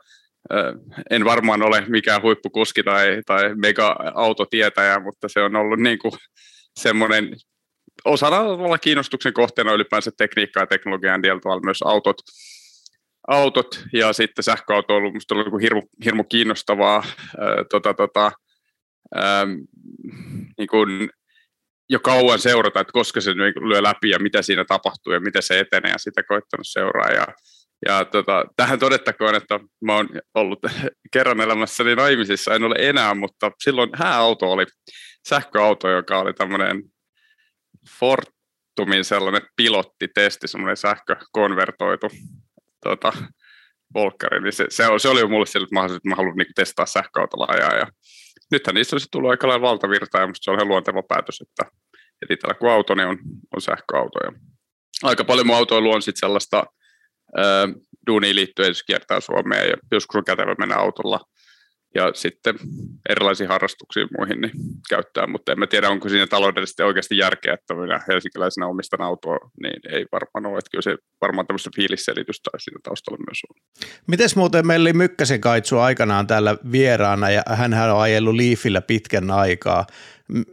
en 1.11 1.25
varmaan 1.25 1.63
ole 1.63 1.85
mikään 1.89 2.23
huippukuski 2.23 2.83
tai, 2.83 3.23
tai 3.27 3.55
mega-autotietäjä, 3.55 5.01
mutta 5.01 5.29
se 5.29 5.41
on 5.41 5.57
ollut 5.57 5.79
niin 5.79 5.99
kuin 5.99 6.13
semmoinen 6.81 7.37
osana 8.05 8.41
olla 8.41 8.79
kiinnostuksen 8.79 9.33
kohteena 9.33 9.73
ylipäänsä 9.73 10.11
tekniikkaa 10.19 10.63
ja 10.63 10.67
teknologian 10.67 11.23
tietyllä 11.23 11.61
myös 11.65 11.83
autot, 11.83 12.17
autot 13.29 13.85
ja 13.93 14.13
sitten 14.13 14.45
sähköauto 14.45 14.97
on 14.97 15.03
ollut 15.03 15.33
ollut 15.33 15.53
niin 15.53 15.61
hirmu, 15.61 15.83
hirmu 16.05 16.25
kiinnostavaa 16.25 17.05
ää, 17.39 17.65
tota, 17.71 17.95
tota, 17.95 18.33
ää, 19.15 19.47
niin 20.59 20.69
kuin 20.71 21.11
jo 21.89 22.01
kauan 22.01 22.39
seurata, 22.39 22.81
että 22.81 22.93
koska 22.93 23.21
se 23.21 23.31
lyö 23.69 23.83
läpi 23.83 24.11
ja 24.11 24.19
mitä 24.19 24.43
siinä 24.43 24.65
tapahtuu 24.65 25.13
ja 25.13 25.21
miten 25.21 25.43
se 25.43 25.61
etenee 25.61 25.91
ja 25.91 25.99
sitä 25.99 26.23
koittanut 26.23 26.67
seuraa. 26.67 27.11
Ja, 27.11 27.27
ja 27.87 28.05
tota, 28.05 28.45
tähän 28.57 28.79
todettakoon, 28.79 29.35
että 29.35 29.61
mä 29.85 29.95
oon 29.95 30.09
ollut 30.35 30.59
kerran 31.13 31.41
elämässäni 31.41 31.95
naimisissa, 31.95 32.55
en 32.55 32.65
ole 32.65 32.75
enää, 32.79 33.15
mutta 33.15 33.51
silloin 33.65 33.91
hääauto 33.95 34.53
oli 34.53 34.67
sähköauto, 35.29 35.91
joka 35.91 36.19
oli 36.19 36.35
tämmöinen 36.35 36.83
Fortumin 37.99 39.05
sellainen 39.05 39.43
pilottitesti, 39.57 40.49
semmoinen 40.49 40.77
sähkökonvertoitu 40.77 42.07
tota, 42.83 43.13
volkkari, 43.95 44.41
niin 44.41 44.53
se, 44.53 44.67
se, 44.69 44.85
se 44.99 45.09
oli 45.09 45.21
jo 45.21 45.29
mulle 45.29 45.47
sille, 45.47 45.65
että 45.65 45.97
että 45.97 46.09
mä 46.09 46.15
haluan 46.15 46.37
niin 46.37 46.47
testaa 46.55 46.87
sähköautolla 46.87 47.47
ajaa. 47.49 47.75
Ja 47.75 47.87
nythän 48.53 48.75
niistä 48.75 48.95
olisi 48.95 49.09
tullut 49.11 49.31
aika 49.31 49.49
lailla 49.49 49.69
valtavirta, 49.69 50.19
ja 50.19 50.29
se 50.35 50.51
on 50.51 50.57
ihan 50.57 50.69
luonteva 50.69 51.03
päätös, 51.03 51.41
että, 51.41 51.71
että 52.23 52.35
itsellä 52.35 52.55
kun 52.55 52.71
auto, 52.71 52.95
niin 52.95 53.09
on, 53.09 53.19
on 53.57 53.61
sähköauto. 53.61 54.19
Ja 54.25 54.33
aika 55.03 55.25
paljon 55.25 55.47
mun 55.47 55.57
autoilu 55.57 55.93
on 55.93 56.03
sitten 56.03 56.21
sellaista 56.21 56.67
ää, 57.37 57.69
duuniin 58.07 58.37
liittyen, 58.37 58.69
jos 58.69 58.83
kiertää 58.83 59.21
Suomeen, 59.21 59.69
ja 59.69 59.77
joskus 59.93 60.17
on 60.17 60.25
kätevä 60.25 60.55
mennä 60.59 60.77
autolla 60.77 61.21
ja 61.97 62.11
sitten 62.15 62.55
erilaisiin 63.09 63.49
harrastuksiin 63.49 64.09
muihin 64.19 64.41
niin 64.41 64.53
käyttää, 64.89 65.27
mutta 65.27 65.53
en 65.53 65.59
mä 65.59 65.67
tiedä, 65.67 65.91
onko 65.91 66.09
siinä 66.09 66.27
taloudellisesti 66.27 66.83
oikeasti 66.83 67.19
järkeä, 67.19 67.55
että 67.55 67.75
minä 67.75 68.01
helsinkiläisenä 68.09 68.67
omistan 68.67 69.03
autoa, 69.03 69.39
niin 69.63 69.81
ei 69.97 70.07
varmaan 70.13 70.53
ole, 70.53 70.59
että 70.59 70.71
kyllä 70.71 70.83
se 70.83 70.97
varmaan 71.21 71.47
tämmöistä 71.47 71.71
fiilisselitystä 71.77 72.51
siinä 72.59 72.81
taustalla 72.83 73.25
myös 73.29 73.41
on. 73.51 73.57
Mites 74.07 74.37
muuten 74.37 74.67
meillä 74.67 74.85
oli 74.85 74.93
Mykkäsen 74.93 75.41
Kaitsu 75.41 75.79
aikanaan 75.79 76.27
täällä 76.27 76.57
vieraana 76.73 77.31
ja 77.31 77.43
hän 77.47 77.75
on 77.93 78.01
ajellut 78.01 78.35
Liifillä 78.35 78.81
pitkän 78.81 79.31
aikaa. 79.31 79.87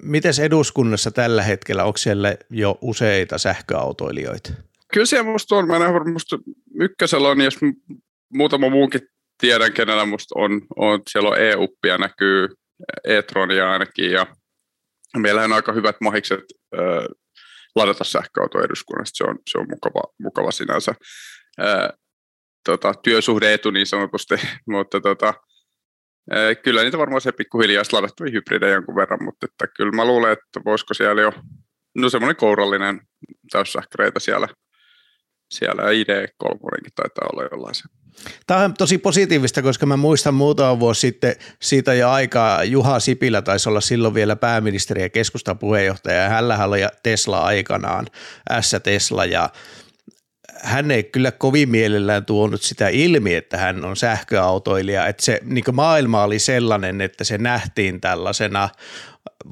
Mites 0.03 0.39
eduskunnassa 0.39 1.11
tällä 1.11 1.43
hetkellä, 1.43 1.83
onko 1.83 1.97
siellä 1.97 2.35
jo 2.49 2.77
useita 2.81 3.37
sähköautoilijoita? 3.37 4.53
Kyllä 4.93 5.05
siellä 5.05 5.31
musta 5.31 5.55
on. 5.55 5.67
Mä 5.67 5.79
näen, 5.79 6.13
musta 6.13 6.39
Mykkäsellä 6.73 7.29
on, 7.29 7.41
jos 7.41 7.59
muutama 8.33 8.69
muukin 8.69 9.01
tiedän, 9.43 9.73
kenellä 9.73 10.05
musta 10.05 10.39
on, 10.39 10.61
on 10.75 11.01
siellä 11.09 11.29
on 11.29 11.41
e-uppia, 11.41 11.97
näkyy 11.97 12.47
e-tronia 13.03 13.71
ainakin, 13.71 14.11
ja 14.11 14.27
meillähän 15.17 15.51
on 15.51 15.55
aika 15.55 15.73
hyvät 15.73 15.95
mahikset 16.01 16.43
äh, 16.75 17.05
ladata 17.75 18.03
sähköauto 18.03 18.63
eduskunnasta, 18.63 19.17
se 19.17 19.23
on, 19.23 19.39
se 19.49 19.57
on 19.57 19.65
mukava, 19.69 20.13
mukava 20.19 20.51
sinänsä. 20.51 20.93
Äh, 21.61 21.89
tota, 22.65 22.93
työsuhdeetu 23.03 23.71
niin 23.71 23.87
sanotusti, 23.87 24.35
mutta 24.73 25.01
tota, 25.01 25.33
äh, 26.33 26.57
kyllä 26.63 26.83
niitä 26.83 26.97
varmaan 26.97 27.21
se 27.21 27.31
pikkuhiljaa 27.31 27.83
ladattui 27.91 28.31
hybridejä 28.31 28.73
jonkun 28.73 28.95
verran, 28.95 29.23
mutta 29.23 29.45
että 29.45 29.67
kyllä 29.77 29.91
mä 29.91 30.05
luulen, 30.05 30.31
että 30.31 30.61
voisiko 30.65 30.93
siellä 30.93 31.21
jo, 31.21 31.31
no 31.95 32.09
semmoinen 32.09 32.35
kourallinen 32.35 33.01
täyssähköreitä 33.51 34.19
siellä, 34.19 34.47
siellä 35.49 35.83
ID3 35.83 36.89
taitaa 36.95 37.29
olla 37.33 37.43
jollain 37.51 37.75
Tämä 38.47 38.59
on 38.59 38.73
tosi 38.73 38.97
positiivista, 38.97 39.61
koska 39.61 39.85
mä 39.85 39.97
muistan 39.97 40.33
muutama 40.33 40.79
vuosi 40.79 41.01
sitten 41.01 41.35
siitä 41.61 41.93
jo 41.93 42.09
aikaa, 42.09 42.63
Juha 42.63 42.99
Sipilä 42.99 43.41
taisi 43.41 43.69
olla 43.69 43.81
silloin 43.81 44.13
vielä 44.13 44.35
pääministeri 44.35 45.01
ja 45.01 45.09
keskustan 45.09 45.57
puheenjohtaja, 45.57 46.21
ja 46.21 46.29
hänellä 46.29 46.65
oli 46.65 46.79
Tesla 47.03 47.39
aikanaan, 47.39 48.07
S-Tesla, 48.61 49.25
ja 49.25 49.49
hän 50.63 50.91
ei 50.91 51.03
kyllä 51.03 51.31
kovin 51.31 51.69
mielellään 51.69 52.25
tuonut 52.25 52.61
sitä 52.61 52.87
ilmi, 52.87 53.35
että 53.35 53.57
hän 53.57 53.85
on 53.85 53.97
sähköautoilija, 53.97 55.07
että 55.07 55.25
se 55.25 55.39
niin 55.43 55.63
maailma 55.71 56.23
oli 56.23 56.39
sellainen, 56.39 57.01
että 57.01 57.23
se 57.23 57.37
nähtiin 57.37 58.01
tällaisena 58.01 58.69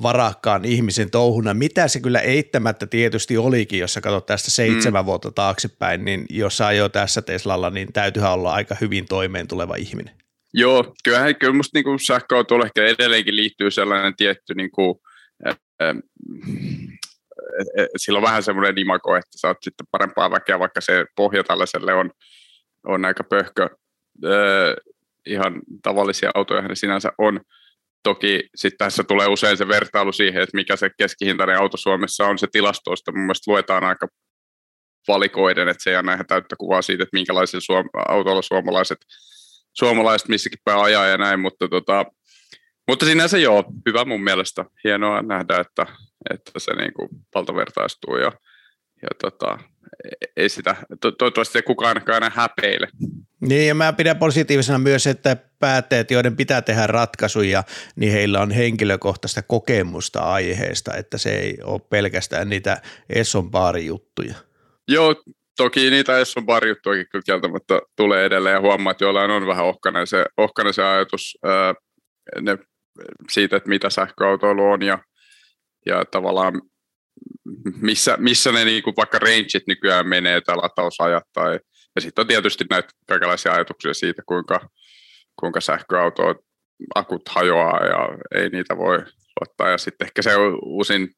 varakkaan 0.04 0.66
ihmisen 0.66 1.12
touhuna, 1.12 1.54
mitä 1.54 1.88
se 1.88 2.00
kyllä 2.00 2.20
eittämättä 2.20 2.88
tietysti 2.88 3.38
olikin, 3.38 3.80
jos 3.80 3.94
sä 3.94 4.02
katsot 4.02 4.26
tästä 4.26 4.52
seitsemän 4.52 5.04
mm. 5.04 5.06
vuotta 5.06 5.32
taaksepäin, 5.32 6.06
niin 6.06 6.26
jos 6.30 6.58
sä 6.58 6.72
jo 6.72 6.90
tässä 6.90 7.22
Teslalla, 7.22 7.70
niin 7.70 7.94
täytyyhän 7.94 8.34
olla 8.34 8.54
aika 8.54 8.76
hyvin 8.82 9.06
toimeen 9.06 9.48
tuleva 9.48 9.76
ihminen. 9.76 10.16
Joo, 10.54 10.94
kyllähän 11.04 11.36
kyllä 11.36 11.54
musta 11.54 11.80
niin 11.80 12.00
sähköautoilla 12.00 12.66
ehkä 12.66 12.86
edelleenkin 12.86 13.36
liittyy 13.36 13.72
sellainen 13.72 14.16
tietty, 14.16 14.54
niin 14.54 14.72
kuin, 14.72 14.96
äh, 15.48 15.58
äh, 15.82 15.96
sillä 17.98 18.18
on 18.18 18.24
vähän 18.24 18.44
semmoinen 18.44 18.78
imago, 18.78 19.16
että 19.16 19.38
sä 19.38 19.48
oot 19.48 19.58
sitten 19.62 19.88
parempaa 19.92 20.32
väkeä, 20.32 20.60
vaikka 20.60 20.82
se 20.82 21.06
pohja 21.16 21.44
tällaiselle 21.44 21.94
on, 21.94 22.12
on 22.88 23.06
aika 23.06 23.24
pöhkö. 23.24 23.70
Äh, 24.26 24.76
ihan 25.26 25.62
tavallisia 25.84 26.32
autoja 26.36 26.62
ne 26.62 26.76
sinänsä 26.76 27.12
on, 27.18 27.42
Toki 28.04 28.50
sitten 28.56 28.78
tässä 28.78 29.04
tulee 29.04 29.28
usein 29.28 29.58
se 29.58 29.68
vertailu 29.68 30.12
siihen, 30.12 30.42
että 30.44 30.58
mikä 30.58 30.76
se 30.76 30.90
keskihintainen 30.98 31.58
auto 31.58 31.78
Suomessa 31.78 32.26
on 32.26 32.38
se 32.38 32.48
tilastoista. 32.52 33.12
Mun 33.12 33.22
mielestä 33.22 33.52
luetaan 33.52 33.84
aika 33.84 34.08
valikoiden, 35.08 35.68
että 35.68 35.84
se 35.84 35.90
ei 35.90 35.96
anna 35.96 36.14
ihan 36.14 36.28
täyttä 36.28 36.56
kuvaa 36.56 36.82
siitä, 36.82 37.04
että 37.04 37.18
minkälaisilla 37.18 37.62
suom- 37.62 37.90
autoilla 38.08 38.42
suomalaiset, 38.42 38.98
suomalaiset 39.74 40.28
missäkin 40.28 40.60
päin 40.66 40.82
ajaa 40.82 41.08
ja 41.08 41.18
näin, 41.18 41.40
mutta 41.40 41.68
tota, 41.68 42.06
Mutta 42.88 43.06
sinänsä 43.06 43.38
joo, 43.38 43.64
hyvä 43.86 44.06
mun 44.06 44.24
mielestä. 44.24 44.66
Hienoa 44.84 45.22
nähdä, 45.22 45.60
että, 45.60 45.86
että 46.30 46.52
se 46.58 46.74
niin 46.74 46.94
kuin 46.94 47.10
valtavertaistuu 47.36 48.18
ja, 48.18 48.32
ja 49.02 49.10
tota, 49.22 49.60
ei 50.38 50.50
sitä, 50.50 50.76
to, 51.02 51.12
toivottavasti 51.12 51.58
ei 51.58 51.64
kukaan 51.64 52.02
enää 52.08 52.32
häpeile. 52.36 52.88
Niin 53.40 53.68
ja 53.68 53.76
mä 53.76 53.94
pidän 53.94 54.18
positiivisena 54.18 54.80
myös, 54.80 55.08
että 55.08 55.38
päätteet, 55.60 56.12
joiden 56.12 56.36
pitää 56.36 56.62
tehdä 56.62 56.88
ratkaisuja, 56.88 57.64
niin 57.96 58.12
heillä 58.12 58.40
on 58.40 58.52
henkilökohtaista 58.52 59.42
kokemusta 59.42 60.20
aiheesta, 60.20 60.96
että 60.96 61.18
se 61.18 61.40
ei 61.40 61.58
ole 61.64 61.82
pelkästään 61.90 62.50
niitä 62.50 62.82
Esson 63.10 63.52
juttuja. 63.86 64.36
Joo, 64.88 65.16
toki 65.58 65.90
niitä 65.90 66.20
Esson 66.20 66.46
juttuakin 66.68 67.06
kyllä 67.12 67.24
kieltämättä 67.26 67.82
tulee 67.96 68.26
edelleen 68.26 68.54
ja 68.54 68.62
huomaa, 68.62 68.92
että 68.92 69.04
jollain 69.04 69.32
on 69.32 69.48
vähän 69.48 69.66
ohkainen 69.66 70.08
se, 70.08 70.26
ohkainen 70.38 70.74
se 70.74 70.84
ajatus 70.84 71.38
ää, 71.44 71.74
ne, 72.42 72.58
siitä, 73.32 73.58
että 73.58 73.70
mitä 73.70 73.90
sähköautoilu 73.90 74.72
on 74.72 74.82
ja, 74.82 75.00
ja 75.86 76.06
tavallaan 76.06 76.62
missä, 77.82 78.18
missä 78.18 78.52
ne 78.52 78.66
niin 78.66 78.84
kuin 78.84 78.96
vaikka 78.98 79.20
rangeit 79.20 79.68
nykyään 79.68 80.08
menee 80.08 80.42
tai 80.42 80.56
latausajat 80.56 81.24
tai 81.34 81.60
ja 81.96 82.02
sitten 82.02 82.24
on 82.24 82.28
tietysti 82.28 82.66
näitä 82.70 82.90
kaikenlaisia 83.08 83.54
ajatuksia 83.54 83.94
siitä, 83.94 84.22
kuinka, 84.26 84.70
kuinka 85.40 85.62
sähköauto 85.62 86.36
akut 86.96 87.30
hajoaa 87.30 87.86
ja 87.86 88.08
ei 88.36 88.50
niitä 88.50 88.78
voi 88.78 88.98
ottaa. 89.42 89.70
Ja 89.70 89.78
sitten 89.78 90.06
ehkä 90.06 90.22
se 90.22 90.32
uusin 90.66 91.10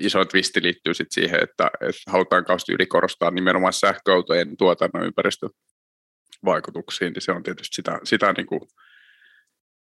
iso 0.00 0.24
twisti 0.24 0.62
liittyy 0.62 0.94
sit 0.94 1.06
siihen, 1.10 1.42
että, 1.42 1.70
että 1.80 2.10
halutaan 2.10 2.44
kauheasti 2.44 2.72
ylikorostaa 2.72 3.30
nimenomaan 3.30 3.72
sähköautojen 3.72 4.56
tuotannon 4.56 5.06
ympäristövaikutuksiin, 5.06 7.12
niin 7.12 7.22
se 7.22 7.32
on 7.32 7.42
tietysti 7.42 7.74
sitä, 7.74 7.98
sitä 8.04 8.32
niin 8.32 8.46
kuin 8.46 8.60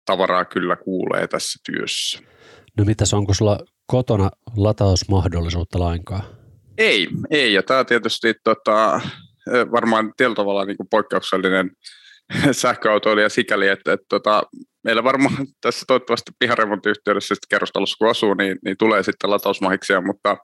tavaraa 0.05 0.45
kyllä 0.45 0.75
kuulee 0.75 1.27
tässä 1.27 1.59
työssä. 1.65 2.19
No 2.77 2.85
mitäs, 2.85 3.13
onko 3.13 3.33
sulla 3.33 3.59
kotona 3.87 4.29
latausmahdollisuutta 4.57 5.79
lainkaan? 5.79 6.23
Ei, 6.77 7.07
ei. 7.29 7.53
Ja 7.53 7.63
tämä 7.63 7.83
tietysti 7.83 8.33
tota, 8.43 9.01
varmaan 9.71 10.13
tietyllä 10.17 10.35
tavalla 10.35 10.65
niin 10.65 10.77
kuin 10.77 10.89
poikkeuksellinen 10.89 11.71
sähköautoilija 12.51 13.29
sikäli, 13.29 13.67
että, 13.67 13.93
että 13.93 14.05
tota, 14.09 14.43
meillä 14.83 15.03
varmaan 15.03 15.35
tässä 15.61 15.83
toivottavasti 15.87 16.31
piharemontiyhteydessä 16.39 17.35
sitten 17.35 17.47
kerrostalossa 17.49 17.97
kun 17.97 18.09
asuu, 18.09 18.33
niin, 18.33 18.57
niin 18.65 18.77
tulee 18.77 19.03
sitten 19.03 19.29
latausmahiksia, 19.29 20.01
mutta, 20.01 20.37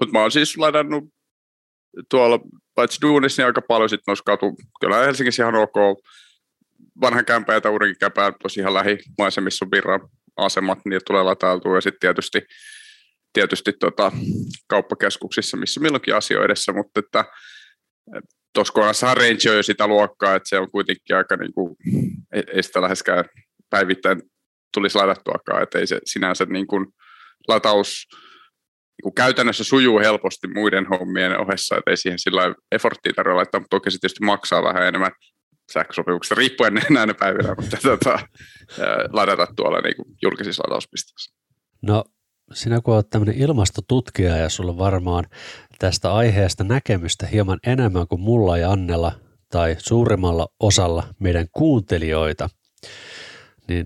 mutta 0.00 0.12
mä 0.12 0.20
oon 0.20 0.30
siis 0.30 0.58
ladannut 0.58 1.04
tuolla 2.10 2.40
paitsi 2.74 3.02
duunissa 3.02 3.42
niin 3.42 3.46
aika 3.46 3.62
paljon 3.68 3.88
sitten 3.88 4.04
noissa 4.06 4.24
katu, 4.24 4.56
kyllä 4.80 4.96
Helsingissä 4.96 5.42
ihan 5.42 5.54
ok, 5.54 5.76
vanhan 7.00 7.24
kämpää 7.24 7.60
ja 7.64 7.70
uudenkin 7.70 7.98
kämpää 8.00 8.32
tosi 8.42 8.60
ihan 8.60 8.74
lähimaisemissa 8.74 9.64
on 9.64 9.70
virran 9.70 10.00
asemat, 10.36 10.78
niin 10.84 11.00
tulee 11.06 11.22
latailtua 11.22 11.74
ja 11.74 11.80
sitten 11.80 12.00
tietysti, 12.00 12.40
tietysti 13.32 13.72
tota, 13.72 14.12
kauppakeskuksissa, 14.68 15.56
missä 15.56 15.80
milloinkin 15.80 16.14
asio 16.14 16.44
edessä, 16.44 16.72
mutta 16.72 17.00
että 17.00 17.24
tuossa 18.54 18.72
kohdassahan 18.72 19.16
range 19.16 19.50
on 19.50 19.56
jo 19.56 19.62
sitä 19.62 19.86
luokkaa, 19.86 20.34
että 20.34 20.48
se 20.48 20.58
on 20.58 20.70
kuitenkin 20.70 21.16
aika 21.16 21.36
niin 21.36 21.54
kuin, 21.54 21.76
ei 22.32 22.62
sitä 22.62 22.82
läheskään 22.82 23.24
päivittäin 23.70 24.22
tulisi 24.74 24.98
ladattuakaan, 24.98 25.62
että 25.62 25.78
ei 25.78 25.86
se 25.86 26.00
sinänsä 26.04 26.44
niin 26.44 26.66
kuin 26.66 26.86
lataus 27.48 28.06
niin 28.10 29.02
kuin 29.02 29.14
käytännössä 29.14 29.64
sujuu 29.64 29.98
helposti 29.98 30.48
muiden 30.48 30.86
hommien 30.86 31.40
ohessa, 31.40 31.76
että 31.76 31.90
ei 31.90 31.96
siihen 31.96 32.18
sillä 32.18 32.54
efforttia 32.72 33.12
tarvitse 33.16 33.34
laittaa, 33.34 33.60
mutta 33.60 33.76
toki 33.76 33.90
se 33.90 33.98
tietysti 33.98 34.24
maksaa 34.24 34.62
vähän 34.62 34.82
enemmän 34.82 35.12
sähkösopimuksesta 35.72 36.34
riippuen 36.34 36.82
näinä 36.90 37.14
päivinä, 37.14 37.54
mutta 37.60 37.76
tota, 37.82 38.18
ladata 39.12 39.46
tuolla 39.56 39.80
niin 39.80 39.96
kuin 39.96 40.16
julkisissa 40.22 40.62
latauspisteissä. 40.66 41.34
No 41.82 42.04
sinä 42.52 42.80
kun 42.80 42.94
olet 42.94 43.10
tämmöinen 43.10 43.38
ilmastotutkija 43.38 44.36
ja 44.36 44.48
sulla 44.48 44.78
varmaan 44.78 45.24
tästä 45.78 46.14
aiheesta 46.14 46.64
näkemystä 46.64 47.26
hieman 47.26 47.58
enemmän 47.66 48.08
kuin 48.08 48.20
mulla 48.20 48.58
ja 48.58 48.70
Annella 48.70 49.12
tai 49.50 49.76
suurimmalla 49.78 50.48
osalla 50.60 51.14
meidän 51.18 51.46
kuuntelijoita, 51.52 52.48
niin 53.68 53.84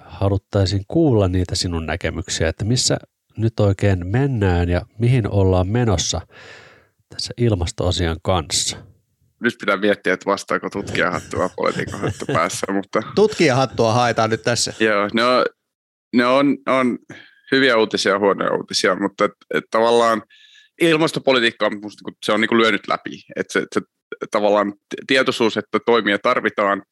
haluttaisin 0.00 0.84
kuulla 0.88 1.28
niitä 1.28 1.54
sinun 1.54 1.86
näkemyksiä, 1.86 2.48
että 2.48 2.64
missä 2.64 2.96
nyt 3.36 3.60
oikein 3.60 4.06
mennään 4.06 4.68
ja 4.68 4.82
mihin 4.98 5.30
ollaan 5.30 5.68
menossa 5.68 6.20
tässä 7.08 7.34
ilmastoasian 7.36 8.16
kanssa. 8.22 8.89
Nyt 9.42 9.54
pitää 9.60 9.76
miettiä, 9.76 10.12
että 10.12 10.26
vastaako 10.26 10.70
tutkijahattua 10.70 11.50
politiikan 11.56 12.00
hattu 12.00 12.24
päässä. 12.32 12.72
Mutta... 12.72 13.02
Tutkijahattua 13.14 13.92
haetaan 13.92 14.30
nyt 14.30 14.42
tässä. 14.42 14.74
Joo, 14.80 15.08
ne 15.14 15.24
on, 15.24 15.44
ne 16.14 16.26
on, 16.26 16.56
on 16.66 16.98
hyviä 17.52 17.76
uutisia 17.76 18.12
ja 18.12 18.18
huonoja 18.18 18.52
uutisia, 18.52 18.96
mutta 18.96 19.24
et, 19.24 19.32
et 19.54 19.64
tavallaan 19.70 20.22
ilmastopolitiikka 20.80 21.66
on, 21.66 21.80
musta, 21.82 22.02
niinku, 22.04 22.18
se 22.24 22.32
on 22.32 22.40
niin 22.40 22.48
kuin 22.48 22.60
lyönyt 22.60 22.88
läpi. 22.88 23.22
Et 23.36 23.50
se, 23.50 23.66
se, 23.74 23.80
tavallaan 24.30 24.72
tietoisuus, 25.06 25.56
että 25.56 25.78
toimia 25.86 26.18
tarvitaan, 26.18 26.82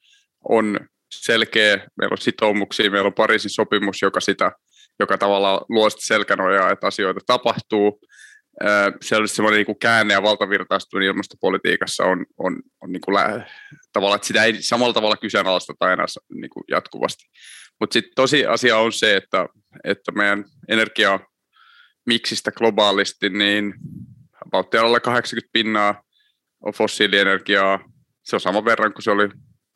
on 0.48 0.80
selkeä. 1.14 1.76
Meillä 1.76 2.12
on 2.12 2.18
sitoumuksia, 2.18 2.90
meillä 2.90 3.06
on 3.06 3.14
Pariisin 3.14 3.50
sopimus, 3.50 4.02
joka, 4.02 4.20
sitä, 4.20 4.52
joka 5.00 5.18
tavallaan 5.18 5.60
luo 5.68 5.90
sitä 5.90 6.06
selkänojaa, 6.06 6.70
että 6.70 6.86
asioita 6.86 7.20
tapahtuu. 7.26 8.00
Se 9.00 9.16
olisi 9.16 9.34
semmoinen 9.34 9.64
niin 9.66 9.78
käänne 9.78 10.14
ja 10.14 10.22
valtavirtaistuminen 10.22 11.08
ilmastopolitiikassa 11.08 12.04
on, 12.04 12.26
on, 12.38 12.62
on 12.82 12.92
niin 12.92 13.00
kuin 13.00 13.14
lä- 13.14 13.46
tavallaan, 13.92 14.16
että 14.16 14.26
sitä 14.26 14.44
ei 14.44 14.62
samalla 14.62 14.92
tavalla 14.92 15.16
kyseenalaisteta 15.16 15.92
enää 15.92 16.06
niin 16.34 16.50
kuin 16.50 16.64
jatkuvasti. 16.70 17.24
Mutta 17.80 17.92
sitten 17.92 18.12
tosi 18.16 18.46
asia 18.46 18.78
on 18.78 18.92
se, 18.92 19.16
että, 19.16 19.46
että 19.84 20.12
meidän 20.12 20.44
energia 20.68 21.20
miksistä 22.06 22.52
globaalisti, 22.52 23.28
niin 23.28 23.74
alle 24.80 25.00
80 25.00 25.50
pinnaa 25.52 26.02
on 26.60 26.72
fossiilienergiaa. 26.72 27.80
Se 28.24 28.36
on 28.36 28.40
sama 28.40 28.64
verran 28.64 28.92
kuin 28.92 29.02
se 29.02 29.10
oli 29.10 29.28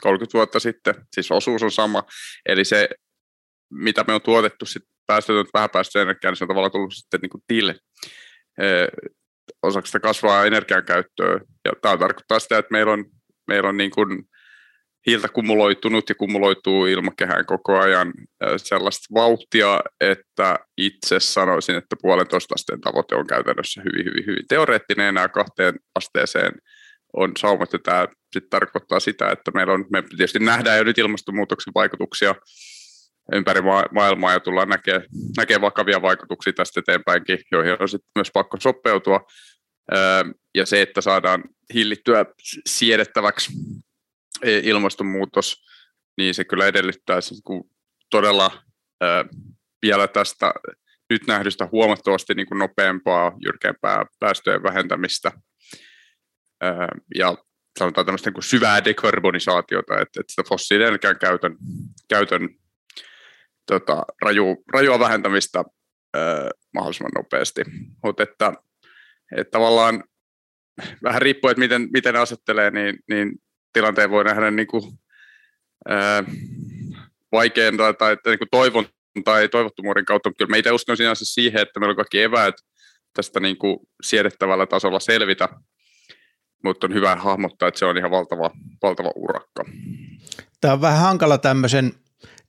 30 0.02 0.38
vuotta 0.38 0.60
sitten, 0.60 0.94
siis 1.12 1.30
osuus 1.30 1.62
on 1.62 1.70
sama. 1.70 2.02
Eli 2.46 2.64
se, 2.64 2.88
mitä 3.70 4.04
me 4.06 4.14
on 4.14 4.22
tuotettu 4.22 4.66
sit 4.66 4.82
päästötöntä 5.06 5.50
vähäpäästöenergiaa, 5.54 6.30
niin 6.30 6.36
se 6.36 6.44
on 6.44 6.48
tavallaan 6.48 6.72
tullut 6.72 6.94
sitten 6.94 7.20
niin 7.20 7.30
kuin 7.30 7.42
til 7.46 7.74
osaksi 9.62 9.90
sitä 9.90 10.00
kasvaa 10.00 10.44
energiankäyttöä. 10.44 11.40
Ja 11.64 11.72
tämä 11.82 11.96
tarkoittaa 11.96 12.38
sitä, 12.38 12.58
että 12.58 12.72
meillä 12.72 12.92
on, 12.92 13.04
meillä 13.48 13.68
on 13.68 13.76
niin 13.76 13.90
kuin 13.90 14.22
hiiltä 15.06 15.28
kumuloitunut 15.28 16.08
ja 16.08 16.14
kumuloituu 16.14 16.86
ilmakehään 16.86 17.46
koko 17.46 17.78
ajan 17.78 18.12
sellaista 18.56 19.14
vauhtia, 19.14 19.80
että 20.00 20.58
itse 20.76 21.20
sanoisin, 21.20 21.76
että 21.76 21.96
puolentoista 22.02 22.54
asteen 22.54 22.80
tavoite 22.80 23.14
on 23.14 23.26
käytännössä 23.26 23.82
hyvin, 23.84 24.04
hyvin, 24.04 24.26
hyvin 24.26 24.46
teoreettinen 24.48 25.06
enää 25.06 25.28
kahteen 25.28 25.74
asteeseen 25.94 26.52
on 27.16 27.32
saumat, 27.38 27.72
ja 27.72 27.78
tämä 27.78 28.06
sitten 28.32 28.50
tarkoittaa 28.50 29.00
sitä, 29.00 29.30
että 29.30 29.50
meillä 29.54 29.72
on, 29.72 29.84
me 29.92 30.02
tietysti 30.02 30.38
nähdään 30.38 30.78
jo 30.78 30.84
nyt 30.84 30.98
ilmastonmuutoksen 30.98 31.74
vaikutuksia 31.74 32.34
ympäri 33.32 33.60
maailmaa 33.94 34.32
ja 34.32 34.40
tullaan 34.40 34.68
näkemään, 34.68 35.02
näkee 35.36 35.60
vakavia 35.60 36.02
vaikutuksia 36.02 36.52
tästä 36.52 36.80
eteenpäinkin, 36.80 37.38
joihin 37.52 37.76
on 37.80 37.88
sitten 37.88 38.10
myös 38.14 38.30
pakko 38.34 38.56
sopeutua. 38.60 39.26
Ja 40.54 40.66
se, 40.66 40.82
että 40.82 41.00
saadaan 41.00 41.44
hillittyä 41.74 42.26
siedettäväksi 42.66 43.52
ilmastonmuutos, 44.62 45.64
niin 46.18 46.34
se 46.34 46.44
kyllä 46.44 46.66
edellyttää 46.66 47.20
niin 47.20 47.70
todella 48.10 48.62
ää, 49.00 49.24
vielä 49.82 50.08
tästä 50.08 50.54
nyt 51.10 51.26
nähdystä 51.26 51.68
huomattavasti 51.72 52.34
niin 52.34 52.46
kuin 52.46 52.58
nopeampaa, 52.58 53.32
jyrkempää 53.44 54.06
päästöjen 54.20 54.62
vähentämistä 54.62 55.32
ää, 56.60 56.88
ja 57.14 57.36
sanotaan 57.78 58.06
tämmöistä 58.06 58.30
niin 58.30 58.42
syvää 58.42 58.84
dekarbonisaatiota, 58.84 59.94
että, 59.94 60.20
että 60.20 60.30
sitä 60.30 60.42
fossiilienergian 60.48 61.18
käytön, 61.18 61.56
käytön 62.08 62.48
tota, 63.66 64.02
raju, 64.22 64.64
rajua 64.72 64.98
vähentämistä 64.98 65.64
ää, 66.14 66.50
mahdollisimman 66.74 67.12
nopeasti. 67.14 67.62
Mutta 68.04 68.22
että, 68.22 68.52
että 69.36 69.50
tavallaan 69.50 70.04
vähän 71.02 71.22
riippuu, 71.22 71.50
että 71.50 71.58
miten, 71.58 71.88
miten 71.92 72.16
asettelee, 72.16 72.70
niin, 72.70 72.98
niin 73.08 73.32
tilanteen 73.72 74.10
voi 74.10 74.24
nähdä 74.24 74.50
niin 74.50 74.66
kuin, 74.66 74.82
ää, 75.88 76.24
vaikean 77.32 77.76
tai, 77.76 77.94
tai 77.94 78.16
niin 78.26 78.38
kuin 78.38 78.48
toivon 78.50 78.86
tai 79.24 79.48
toivottomuuden 79.48 80.04
kautta, 80.04 80.28
mutta 80.28 80.38
kyllä 80.38 80.50
meitä 80.50 80.74
uskon 80.74 80.96
sinänsä 80.96 81.24
siihen, 81.24 81.62
että 81.62 81.80
meillä 81.80 81.92
on 81.92 81.96
kaikki 81.96 82.22
eväät 82.22 82.54
tästä 83.14 83.40
niin 83.40 83.58
kuin 83.58 83.78
siedettävällä 84.02 84.66
tasolla 84.66 85.00
selvitä, 85.00 85.48
mutta 86.64 86.86
on 86.86 86.94
hyvä 86.94 87.16
hahmottaa, 87.16 87.68
että 87.68 87.78
se 87.78 87.84
on 87.84 87.98
ihan 87.98 88.10
valtava, 88.10 88.50
valtava 88.82 89.12
urakka. 89.14 89.64
Tämä 90.60 90.74
on 90.74 90.80
vähän 90.80 91.00
hankala 91.00 91.38
tämmöisen 91.38 91.92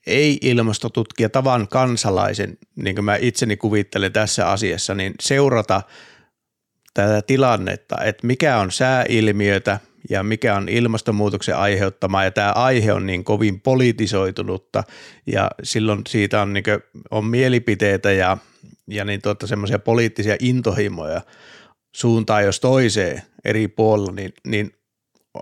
ei-ilmastotutkija 0.07 1.29
tavan 1.29 1.67
kansalaisen, 1.67 2.57
niin 2.75 2.95
kuin 2.95 3.05
mä 3.05 3.15
itseni 3.15 3.57
kuvittelen 3.57 4.13
tässä 4.13 4.49
asiassa, 4.49 4.95
niin 4.95 5.13
seurata 5.21 5.81
tätä 6.93 7.21
tilannetta, 7.21 7.95
että 8.03 8.27
mikä 8.27 8.57
on 8.57 8.71
sääilmiötä, 8.71 9.79
ja 10.09 10.23
mikä 10.23 10.55
on 10.55 10.69
ilmastonmuutoksen 10.69 11.57
aiheuttama. 11.57 12.23
Ja 12.23 12.31
tämä 12.31 12.51
aihe 12.51 12.93
on 12.93 13.05
niin 13.05 13.23
kovin 13.23 13.61
politisoitunutta 13.61 14.83
ja 15.25 15.51
silloin 15.63 16.01
siitä 16.09 16.41
on, 16.41 16.53
niin 16.53 16.63
kuin, 16.63 16.79
on 17.11 17.25
mielipiteitä 17.25 18.11
ja, 18.11 18.37
ja 18.87 19.05
niin 19.05 19.21
tuota, 19.21 19.47
semmoisia 19.47 19.79
poliittisia 19.79 20.35
intohimoja 20.39 21.21
suuntaan 21.95 22.43
jos 22.43 22.59
toiseen 22.59 23.21
eri 23.45 23.67
puolilla, 23.67 24.11
niin, 24.11 24.33
niin 24.47 24.71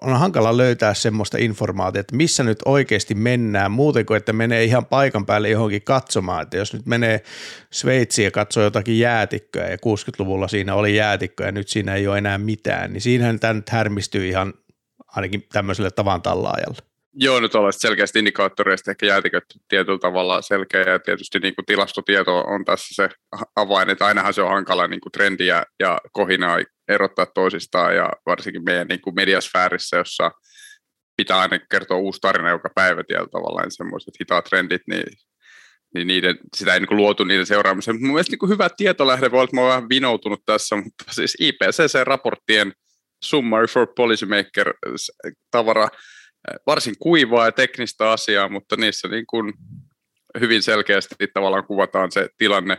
on 0.02 0.20
hankala 0.20 0.58
löytää 0.58 0.94
semmoista 0.94 1.38
informaatiota, 1.40 2.00
että 2.00 2.16
missä 2.16 2.44
nyt 2.44 2.60
oikeasti 2.66 3.16
mennään, 3.16 3.72
muuten 3.72 4.06
kuin 4.06 4.18
että 4.18 4.34
menee 4.34 4.64
ihan 4.64 4.86
paikan 4.86 5.26
päälle 5.26 5.50
johonkin 5.50 5.82
katsomaan, 5.82 6.44
että 6.44 6.58
jos 6.58 6.74
nyt 6.74 6.86
menee 6.86 7.24
Sveitsiin 7.72 8.24
ja 8.26 8.32
katsoo 8.32 8.64
jotakin 8.64 9.00
jäätikköä 9.00 9.68
ja 9.68 9.76
60-luvulla 9.76 10.48
siinä 10.48 10.76
oli 10.76 10.96
jäätikkö 10.96 11.44
ja 11.44 11.52
nyt 11.52 11.68
siinä 11.68 11.96
ei 11.96 12.08
ole 12.08 12.18
enää 12.18 12.38
mitään, 12.38 12.94
niin 12.94 13.02
siinähän 13.02 13.40
tämä 13.40 13.54
nyt 13.54 13.70
härmistyy 13.70 14.28
ihan 14.28 14.54
ainakin 15.08 15.48
tämmöiselle 15.52 15.92
tavan 15.92 16.22
tallaajalle. 16.22 16.78
Joo, 17.14 17.40
nyt 17.40 17.56
on 17.56 17.74
selkeästi 17.74 18.20
indikaattoreista 18.20 18.92
ehkä 18.92 19.06
jäätiköt 19.06 19.44
tietyllä 19.68 20.00
tavalla 20.00 20.42
selkeä 20.42 20.82
ja 20.82 21.00
tietysti 21.00 21.40
niin 21.40 21.56
kuin 21.56 21.66
tilastotieto 21.66 22.38
on 22.38 22.66
tässä 22.66 22.96
se 22.96 23.10
avain, 23.56 23.90
että 23.90 24.06
ainahan 24.06 24.34
se 24.34 24.42
on 24.42 24.50
hankala 24.50 24.88
niin 24.88 25.02
kuin 25.02 25.12
trendiä 25.12 25.64
ja 25.80 25.98
kohinaa 26.12 26.58
erottaa 26.94 27.26
toisistaan 27.26 27.96
ja 27.96 28.10
varsinkin 28.26 28.64
meidän 28.64 28.88
niin 28.88 29.02
kuin 29.02 29.16
mediasfäärissä, 29.16 29.98
jossa 29.98 30.32
pitää 31.18 31.40
aina 31.40 31.60
kertoa 31.72 31.98
uusi 31.98 32.20
tarina 32.22 32.50
joka 32.50 32.70
päivä 32.76 33.04
tietyllä 33.04 33.30
tavalla, 33.32 33.62
niin 33.62 33.72
semmoiset 33.72 34.14
hitaat 34.20 34.46
trendit, 34.46 34.82
niin, 34.88 35.04
niin 35.94 36.08
niiden, 36.08 36.38
sitä 36.58 36.74
ei 36.74 36.80
niin 36.80 36.88
kuin 36.88 36.98
luotu 36.98 37.24
niiden 37.24 37.46
seuraamiseen. 37.46 37.96
Mutta 37.96 38.06
mun 38.06 38.14
mielestä 38.14 38.32
niin 38.32 38.40
kuin 38.40 38.50
hyvä 38.50 38.70
tietolähde 38.78 39.32
voi 39.32 39.38
olla, 39.38 39.44
että 39.44 39.56
mä 39.56 39.62
olen 39.62 39.70
vähän 39.70 39.90
vinoutunut 39.90 40.42
tässä, 40.46 40.76
mutta 40.76 41.04
siis 41.10 41.38
IPCC-raporttien 41.42 42.72
Summary 43.24 43.68
for 43.68 43.88
Policymaker 43.96 44.74
tavara 45.52 45.88
varsin 46.68 46.96
kuivaa 47.00 47.46
ja 47.46 47.52
teknistä 47.52 48.12
asiaa, 48.12 48.50
mutta 48.50 48.76
niissä 48.76 49.08
niin 49.08 49.26
kuin 49.28 49.54
hyvin 50.40 50.64
selkeästi 50.64 51.28
tavallaan 51.34 51.66
kuvataan 51.66 52.12
se 52.12 52.30
tilanne, 52.38 52.78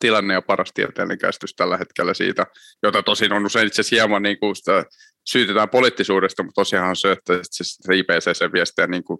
tilanne 0.00 0.34
ja 0.34 0.42
paras 0.42 0.72
tieteellinen 0.74 1.18
käsitys 1.18 1.54
tällä 1.54 1.76
hetkellä 1.76 2.14
siitä, 2.14 2.46
jota 2.82 3.02
tosin 3.02 3.32
on 3.32 3.46
usein 3.46 3.66
itse 3.66 3.80
asiassa 3.80 3.96
hieman 3.96 4.22
niin 4.22 4.38
kuin 4.38 4.56
sitä 4.56 4.84
syytetään 5.26 5.68
poliittisuudesta, 5.68 6.42
mutta 6.42 6.60
tosiaan 6.60 6.96
se, 6.96 7.12
että 7.12 7.32
se 7.50 7.94
IPCC-viestiä 7.94 8.86
niin 8.86 9.04
kuin 9.04 9.18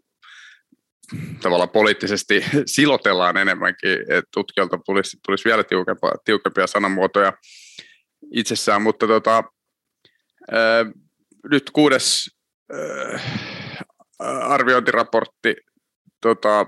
tavallaan 1.43 1.71
poliittisesti 1.71 2.45
silotellaan 2.67 3.37
enemmänkin, 3.37 3.93
että 3.93 4.31
tutkijalta 4.35 4.79
tulisi, 4.87 5.17
tulisi 5.27 5.45
vielä 5.45 5.65
tiukempia, 5.65 6.11
tiukempia 6.25 6.67
sanamuotoja 6.67 7.33
itsessään, 8.35 8.83
mutta 8.83 9.07
tota, 9.07 9.45
ää, 10.53 10.85
nyt 11.51 11.71
kuudes 11.71 12.31
ää, 12.73 13.21
arviointiraportti, 14.41 15.57
tota, 16.21 16.67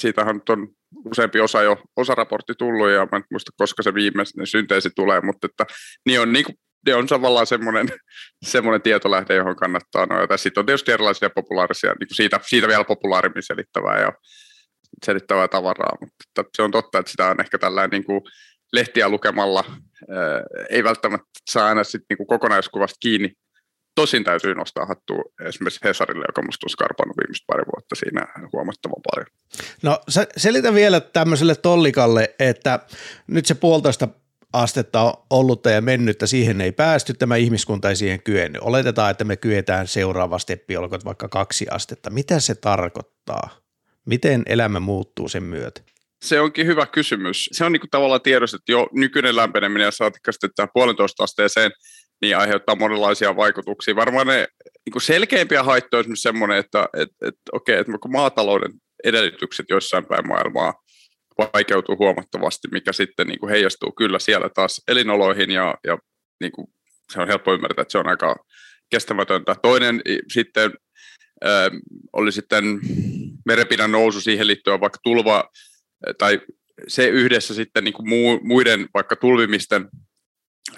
siitähän 0.00 0.40
on 0.48 0.68
useampi 1.04 1.40
osa 1.40 1.62
jo 1.62 1.82
osaraportti 1.96 2.52
tullut, 2.58 2.90
ja 2.90 3.08
mä 3.12 3.16
en 3.16 3.24
muista, 3.30 3.52
koska 3.56 3.82
se 3.82 3.94
viimeinen 3.94 4.46
synteesi 4.46 4.90
tulee, 4.96 5.20
mutta 5.20 5.46
että, 5.46 5.66
niin 6.06 6.20
on, 6.20 6.32
niin 6.32 6.44
kuin, 6.44 6.56
ne 6.86 6.94
on 6.94 7.06
tavallaan 7.06 7.46
semmoinen, 7.46 7.88
semmoinen 8.52 8.82
tietolähde, 8.82 9.34
johon 9.34 9.56
kannattaa 9.56 10.06
nojata. 10.06 10.36
Sitten 10.36 10.60
on 10.60 10.66
tietysti 10.66 10.92
erilaisia 10.92 11.30
populaarisia, 11.30 11.90
niin 11.90 12.08
kuin 12.08 12.16
siitä, 12.16 12.40
siitä 12.46 12.68
vielä 12.68 12.84
populaarimmin 12.84 13.42
selittävää 13.42 14.00
ja 14.00 14.12
selittävää 15.06 15.48
tavaraa, 15.48 15.96
mutta 16.00 16.40
että 16.40 16.50
se 16.56 16.62
on 16.62 16.70
totta, 16.70 16.98
että 16.98 17.10
sitä 17.10 17.26
on 17.26 17.40
ehkä 17.40 17.58
tällainen 17.58 17.90
niin 17.90 18.04
kuin 18.04 18.20
lehtiä 18.72 19.08
lukemalla, 19.08 19.64
ei 20.70 20.84
välttämättä 20.84 21.26
saa 21.50 21.68
aina 21.68 21.84
sit 21.84 22.02
niin 22.08 22.16
kuin 22.16 22.26
kokonaiskuvasta 22.26 22.96
kiinni 23.00 23.32
Tosin 23.94 24.24
täytyy 24.24 24.54
nostaa 24.54 24.86
hattua 24.86 25.22
esimerkiksi 25.44 25.80
Hesarille, 25.84 26.24
joka 26.28 26.42
musta 26.42 26.66
on 26.66 26.70
skarpannut 26.70 27.16
viimeiset 27.16 27.44
pari 27.46 27.64
vuotta 27.74 27.94
siinä 27.94 28.26
huomattavan 28.52 29.02
paljon. 29.10 29.26
No 29.82 30.00
selitä 30.36 30.74
vielä 30.74 31.00
tämmöiselle 31.00 31.54
tollikalle, 31.54 32.34
että 32.38 32.80
nyt 33.26 33.46
se 33.46 33.54
puolitoista 33.54 34.08
astetta 34.52 35.00
on 35.00 35.12
ollutta 35.30 35.70
ja 35.70 35.80
mennyttä, 35.80 36.26
siihen 36.26 36.60
ei 36.60 36.72
päästy, 36.72 37.14
tämä 37.14 37.36
ihmiskunta 37.36 37.88
ei 37.88 37.96
siihen 37.96 38.22
kyennyt. 38.22 38.62
Oletetaan, 38.62 39.10
että 39.10 39.24
me 39.24 39.36
kyetään 39.36 39.86
seuraava 39.86 40.38
steppi, 40.38 40.76
olkoon 40.76 41.00
vaikka 41.04 41.28
kaksi 41.28 41.66
astetta. 41.70 42.10
Mitä 42.10 42.40
se 42.40 42.54
tarkoittaa? 42.54 43.50
Miten 44.06 44.42
elämä 44.46 44.80
muuttuu 44.80 45.28
sen 45.28 45.42
myötä? 45.42 45.80
Se 46.22 46.40
onkin 46.40 46.66
hyvä 46.66 46.86
kysymys. 46.86 47.48
Se 47.52 47.64
on 47.64 47.72
niin 47.72 47.80
kuin 47.80 47.90
tavallaan 47.90 48.20
tiedossa, 48.20 48.56
että 48.56 48.72
jo 48.72 48.88
nykyinen 48.92 49.36
lämpeneminen 49.36 49.84
ja 49.84 49.90
saatikka 49.90 50.32
sitten 50.32 50.68
puolentoista 50.74 51.24
asteeseen 51.24 51.70
niin 52.22 52.36
aiheuttaa 52.36 52.76
monenlaisia 52.76 53.36
vaikutuksia. 53.36 53.96
Varmaan 53.96 54.26
ne 54.26 54.48
niin 54.86 54.92
kuin 54.92 55.02
selkeimpiä 55.02 55.62
haittoja 55.62 55.98
on 55.98 56.00
esimerkiksi 56.00 56.22
semmoinen, 56.22 56.58
että 56.58 56.88
et, 56.96 57.08
et, 57.22 57.34
okei, 57.52 57.78
että 57.78 57.92
maatalouden 58.08 58.72
edellytykset 59.04 59.66
joissain 59.70 60.04
päin 60.04 60.28
maailmaa 60.28 60.74
vaikeutuu 61.54 61.96
huomattavasti, 61.98 62.68
mikä 62.72 62.92
sitten 62.92 63.26
niin 63.26 63.38
kuin 63.38 63.50
heijastuu 63.50 63.92
kyllä 63.92 64.18
siellä 64.18 64.48
taas 64.54 64.82
elinoloihin 64.88 65.50
ja, 65.50 65.74
ja 65.86 65.98
niin 66.40 66.52
kuin 66.52 66.66
se 67.12 67.20
on 67.20 67.28
helppo 67.28 67.54
ymmärtää, 67.54 67.82
että 67.82 67.92
se 67.92 67.98
on 67.98 68.08
aika 68.08 68.36
kestämätöntä. 68.90 69.54
Toinen 69.62 70.02
sitten 70.32 70.70
äh, 71.44 71.70
oli 72.12 72.32
sitten 72.32 72.64
merenpinnan 73.46 73.92
nousu 73.92 74.20
siihen 74.20 74.46
liittyen 74.46 74.80
vaikka 74.80 74.98
tulva 75.02 75.50
tai 76.18 76.40
se 76.88 77.08
yhdessä 77.08 77.54
sitten 77.54 77.84
niin 77.84 77.94
kuin 77.94 78.08
muiden 78.42 78.88
vaikka 78.94 79.16
tulvimisten 79.16 79.88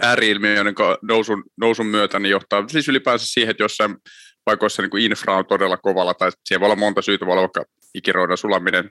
ääriilmiöiden 0.00 0.74
nousun, 1.02 1.44
nousun 1.56 1.86
myötä 1.86 2.18
niin 2.18 2.30
johtaa 2.30 2.68
siis 2.68 2.88
ylipäänsä 2.88 3.26
siihen, 3.26 3.50
että 3.50 3.62
jossain 3.62 3.96
paikoissa 4.44 4.82
niin 4.82 4.90
kuin 4.90 5.04
infra 5.04 5.36
on 5.36 5.46
todella 5.46 5.76
kovalla, 5.76 6.14
tai 6.14 6.30
siellä 6.44 6.60
voi 6.60 6.66
olla 6.66 6.76
monta 6.76 7.02
syytä, 7.02 7.26
voi 7.26 7.32
olla 7.32 7.42
vaikka 7.42 7.64
ikiroidan 7.94 8.36
sulaminen. 8.36 8.90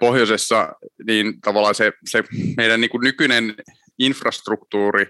Pohjoisessa, 0.00 0.72
niin 1.06 1.40
tavallaan 1.40 1.74
se, 1.74 1.92
se 2.10 2.24
meidän 2.56 2.80
niin 2.80 2.90
kuin 2.90 3.00
nykyinen 3.00 3.54
infrastruktuuri 3.98 5.06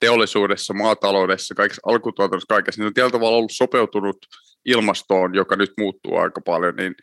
teollisuudessa, 0.00 0.74
maataloudessa, 0.74 1.54
kaikessa 1.54 1.82
alkutuotannossa, 1.86 2.54
kaikessa, 2.54 2.80
niin 2.80 2.86
on 2.86 2.94
tietyllä 2.94 3.12
tavalla 3.12 3.36
ollut 3.36 3.52
sopeutunut 3.54 4.16
ilmastoon, 4.64 5.34
joka 5.34 5.56
nyt 5.56 5.72
muuttuu 5.78 6.16
aika 6.16 6.40
paljon, 6.40 6.76
niin, 6.76 6.94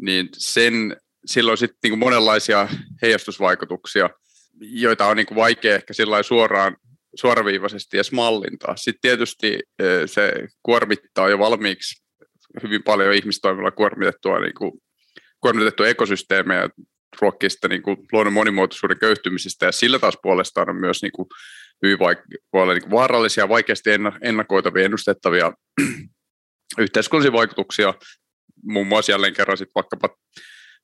niin 0.00 0.28
sen, 0.38 0.96
silloin 1.26 1.58
sitten 1.58 1.90
niin 1.90 1.98
monenlaisia 1.98 2.68
heijastusvaikutuksia– 3.02 4.10
joita 4.60 5.06
on 5.06 5.16
niin 5.16 5.26
kuin 5.26 5.36
vaikea 5.36 5.74
ehkä 5.74 5.94
suoraan 6.22 6.76
suoraviivaisesti 7.14 7.96
edes 7.96 8.12
mallintaa. 8.12 8.76
Sitten 8.76 9.00
tietysti 9.00 9.60
se 10.06 10.32
kuormittaa 10.62 11.28
jo 11.28 11.38
valmiiksi 11.38 12.02
hyvin 12.62 12.82
paljon 12.82 13.14
ihmistoimilla 13.14 13.70
kuormitettua, 13.70 14.40
niin 14.40 14.54
kuin, 14.58 14.72
kuormitettua 15.40 15.88
ekosysteemejä, 15.88 16.68
ruokkii 17.20 17.50
sitä 17.50 17.68
niin 17.68 17.82
kuin 17.82 17.96
luonnon 18.12 18.32
monimuotoisuuden 18.32 18.98
köyhtymisestä, 18.98 19.66
ja 19.66 19.72
sillä 19.72 19.98
taas 19.98 20.18
puolestaan 20.22 20.70
on 20.70 20.76
myös 20.76 21.02
niin 21.02 21.12
kuin 21.12 21.28
hyvin 21.82 21.98
vaik- 21.98 22.38
voi 22.52 22.62
olla 22.62 22.72
niin 22.72 22.82
kuin 22.82 22.90
vaarallisia, 22.90 23.48
vaikeasti 23.48 23.90
ennakoitavia, 24.22 24.84
ennustettavia 24.84 25.52
yhteiskunnallisia 26.78 27.32
vaikutuksia, 27.32 27.94
muun 28.64 28.86
muassa 28.86 29.12
jälleen 29.12 29.34
kerran 29.34 29.58
sitten 29.58 29.74
vaikkapa 29.74 30.16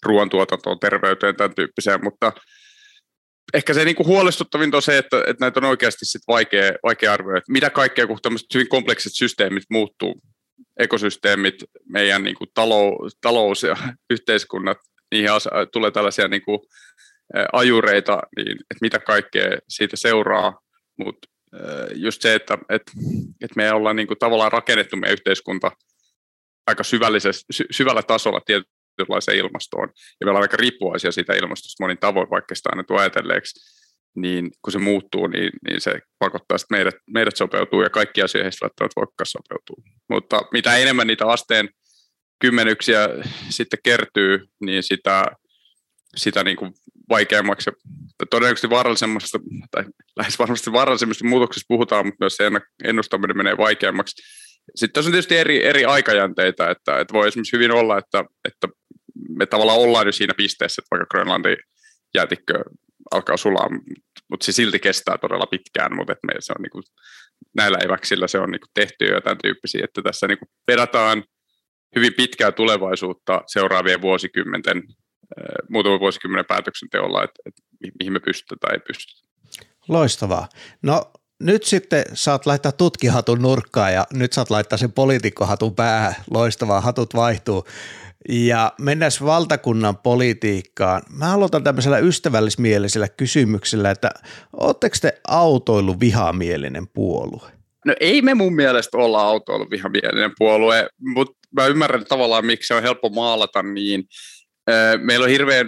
ruoantuotantoon, 0.03 0.81
terveyteen, 0.81 1.37
tämän 1.37 1.55
tyyppiseen, 1.55 2.05
mutta 2.05 2.33
ehkä 3.55 3.75
se 3.75 3.85
niinku 3.85 4.05
huolestuttavin 4.05 4.75
on 4.75 4.83
se, 4.83 4.99
että, 4.99 5.17
että 5.27 5.45
näitä 5.45 5.61
on 5.61 5.65
oikeasti 5.65 6.05
sit 6.05 6.23
vaikea, 6.29 6.73
vaikea 6.83 7.13
arvioida, 7.13 7.39
että 7.39 7.53
mitä 7.53 7.71
kaikkea, 7.71 8.07
kun 8.07 8.19
tämmöiset 8.23 8.55
hyvin 8.55 8.69
kompleksit 8.69 9.13
systeemit 9.15 9.63
muuttuu, 9.71 10.21
ekosysteemit, 10.79 11.55
meidän 11.89 12.23
niinku 12.23 12.45
talous, 12.55 13.19
talous 13.21 13.63
ja 13.63 13.77
yhteiskunnat, 14.11 14.79
niihin 15.13 15.33
asa, 15.33 15.51
tulee 15.73 15.91
tällaisia 15.91 16.29
niinku, 16.29 16.67
ajureita, 17.53 18.23
niin 18.37 18.53
että 18.53 18.79
mitä 18.81 18.99
kaikkea 18.99 19.59
siitä 19.69 19.97
seuraa, 19.97 20.59
mutta 20.99 21.29
just 21.95 22.23
se, 22.23 22.35
että, 22.35 22.59
että, 22.69 22.93
että 23.41 23.57
me 23.57 23.73
ollaan 23.73 23.97
niinku 23.97 24.17
tavallaan 24.17 24.53
rakennettu 24.53 24.97
meidän 24.97 25.13
yhteiskunta 25.13 25.71
aika 26.67 26.83
syvällä 27.71 28.03
tasolla 28.03 28.41
tietynlaiseen 28.99 29.39
ilmastoon. 29.39 29.89
Ja 30.21 30.27
ollaan 30.27 30.43
aika 30.43 30.57
riippuvaisia 30.57 31.13
siitä 31.13 31.35
ilmastosta 31.35 31.85
monin 31.85 31.99
tavoin, 31.99 32.31
vaikka 32.31 32.55
sitä 32.55 32.69
aina 32.73 33.01
ajatelleeksi, 33.01 33.61
niin 34.17 34.51
kun 34.63 34.73
se 34.73 34.79
muuttuu, 34.79 35.27
niin, 35.27 35.51
niin 35.69 35.81
se 35.81 36.01
pakottaa 36.19 36.57
että 36.57 36.67
meidät, 36.71 36.95
meidät 37.15 37.37
sopeutuu 37.37 37.83
ja 37.83 37.91
kaikki 37.91 38.23
asioihin 38.23 38.53
välttämättä 38.63 39.01
voikaan 39.01 39.27
sopeutuu. 39.27 39.77
Mutta 40.09 40.41
mitä 40.53 40.77
enemmän 40.77 41.07
niitä 41.07 41.27
asteen 41.27 41.69
kymmenyksiä 42.41 43.09
sitten 43.49 43.79
kertyy, 43.83 44.41
niin 44.61 44.83
sitä, 44.83 45.25
sitä 46.17 46.45
niin 46.45 46.57
kuin 46.57 46.73
vaikeammaksi 47.09 47.71
todennäköisesti 48.31 48.71
vaarallisemmasta, 48.71 49.39
tai 49.71 49.85
lähes 50.17 50.39
varmasti 50.39 50.73
vaarallisemmasta 50.73 51.25
muutoksesta 51.25 51.67
puhutaan, 51.69 52.07
mutta 52.07 52.25
myös 52.25 52.37
se 52.37 52.51
ennustaminen 52.85 53.37
menee 53.37 53.57
vaikeammaksi. 53.57 54.23
Sitten 54.75 54.93
tässä 54.93 55.09
on 55.09 55.13
tietysti 55.13 55.37
eri, 55.37 55.65
eri 55.65 55.85
aikajänteitä, 55.85 56.71
että, 56.71 57.01
että 57.01 57.15
voi 57.15 57.29
esimerkiksi 57.29 57.57
hyvin 57.57 57.71
olla, 57.71 57.99
että, 57.99 58.25
että 58.45 58.69
me 59.29 59.47
tavallaan 59.47 59.79
ollaan 59.79 60.07
jo 60.07 60.13
siinä 60.13 60.35
pisteessä, 60.37 60.81
että 60.81 60.97
vaikka 60.97 61.07
Grönlandin 61.11 61.57
jäätikkö 62.15 62.65
alkaa 63.11 63.37
sulaa, 63.37 63.69
mutta 64.31 64.47
se 64.47 64.53
silti 64.53 64.79
kestää 64.79 65.19
todella 65.19 65.47
pitkään, 65.47 65.97
mutta 65.97 66.13
että 66.13 66.27
me, 66.27 66.33
se 66.39 66.53
on 66.59 66.63
niin 66.63 66.71
kuin 66.71 66.83
näillä 67.57 67.79
eväksillä 67.85 68.29
se 68.29 68.39
on 68.39 68.51
niin 68.51 68.61
kuin 68.61 68.71
tehty 68.75 69.05
jo 69.05 69.15
jotain 69.15 69.39
tyyppisiä, 69.43 69.85
että 69.85 70.03
tässä 70.03 70.27
niin 70.27 70.39
kuin 70.39 70.49
pedataan 70.67 71.25
hyvin 71.97 72.15
pitkää 72.15 72.53
tulevaisuutta 72.53 73.43
seuraavien 73.47 74.01
vuosikymmenten, 74.01 74.83
muutaman 75.71 76.01
vuosikymmenen 76.01 76.47
päätöksenteolla, 76.49 77.25
että, 77.25 77.43
että 77.47 77.63
mihin 77.99 78.13
me 78.13 78.21
pystytään 78.21 78.59
tai 78.59 78.73
ei 78.73 78.81
pystytä. 78.87 79.29
Loistavaa. 79.89 80.49
No 80.83 81.13
nyt 81.41 81.65
sitten 81.65 82.05
saat 82.15 82.47
laittaa 82.47 82.73
tutkihatun 82.73 83.43
nurkkaan 83.43 83.93
ja 83.93 84.07
nyt 84.13 84.33
saat 84.33 84.51
laittaa 84.51 84.79
sen 84.79 84.93
poliitikkohatun 84.93 85.75
päähän. 85.75 86.15
Loistavaa, 86.31 86.81
hatut 86.81 87.15
vaihtuu. 87.15 87.65
Ja 88.29 88.73
mennään 88.81 89.13
valtakunnan 89.25 89.97
politiikkaan. 89.99 91.03
Mä 91.11 91.35
aloitan 91.35 91.65
tämmöisellä 91.65 91.99
ystävällismielisellä 91.99 93.09
kysymyksellä, 93.09 93.91
että 93.91 94.11
ootteko 94.53 94.97
te 95.01 95.21
autoilu 95.29 96.01
vihamielinen 96.01 96.89
puolue? 96.89 97.51
No 97.87 97.95
ei 98.01 98.23
me 98.23 98.35
mun 98.35 98.55
mielestä 98.55 98.99
olla 98.99 99.23
autoilu 99.23 99.71
vihamielinen 99.71 100.33
puolue, 100.39 100.89
mutta 101.01 101.39
mä 101.57 101.67
ymmärrän 101.67 102.05
tavallaan, 102.05 102.47
miksi 102.47 102.67
se 102.67 102.75
on 102.75 102.83
helppo 102.83 103.09
maalata 103.09 103.63
niin. 103.63 104.05
Meillä 105.03 105.25
on 105.25 105.31
hirveän, 105.31 105.67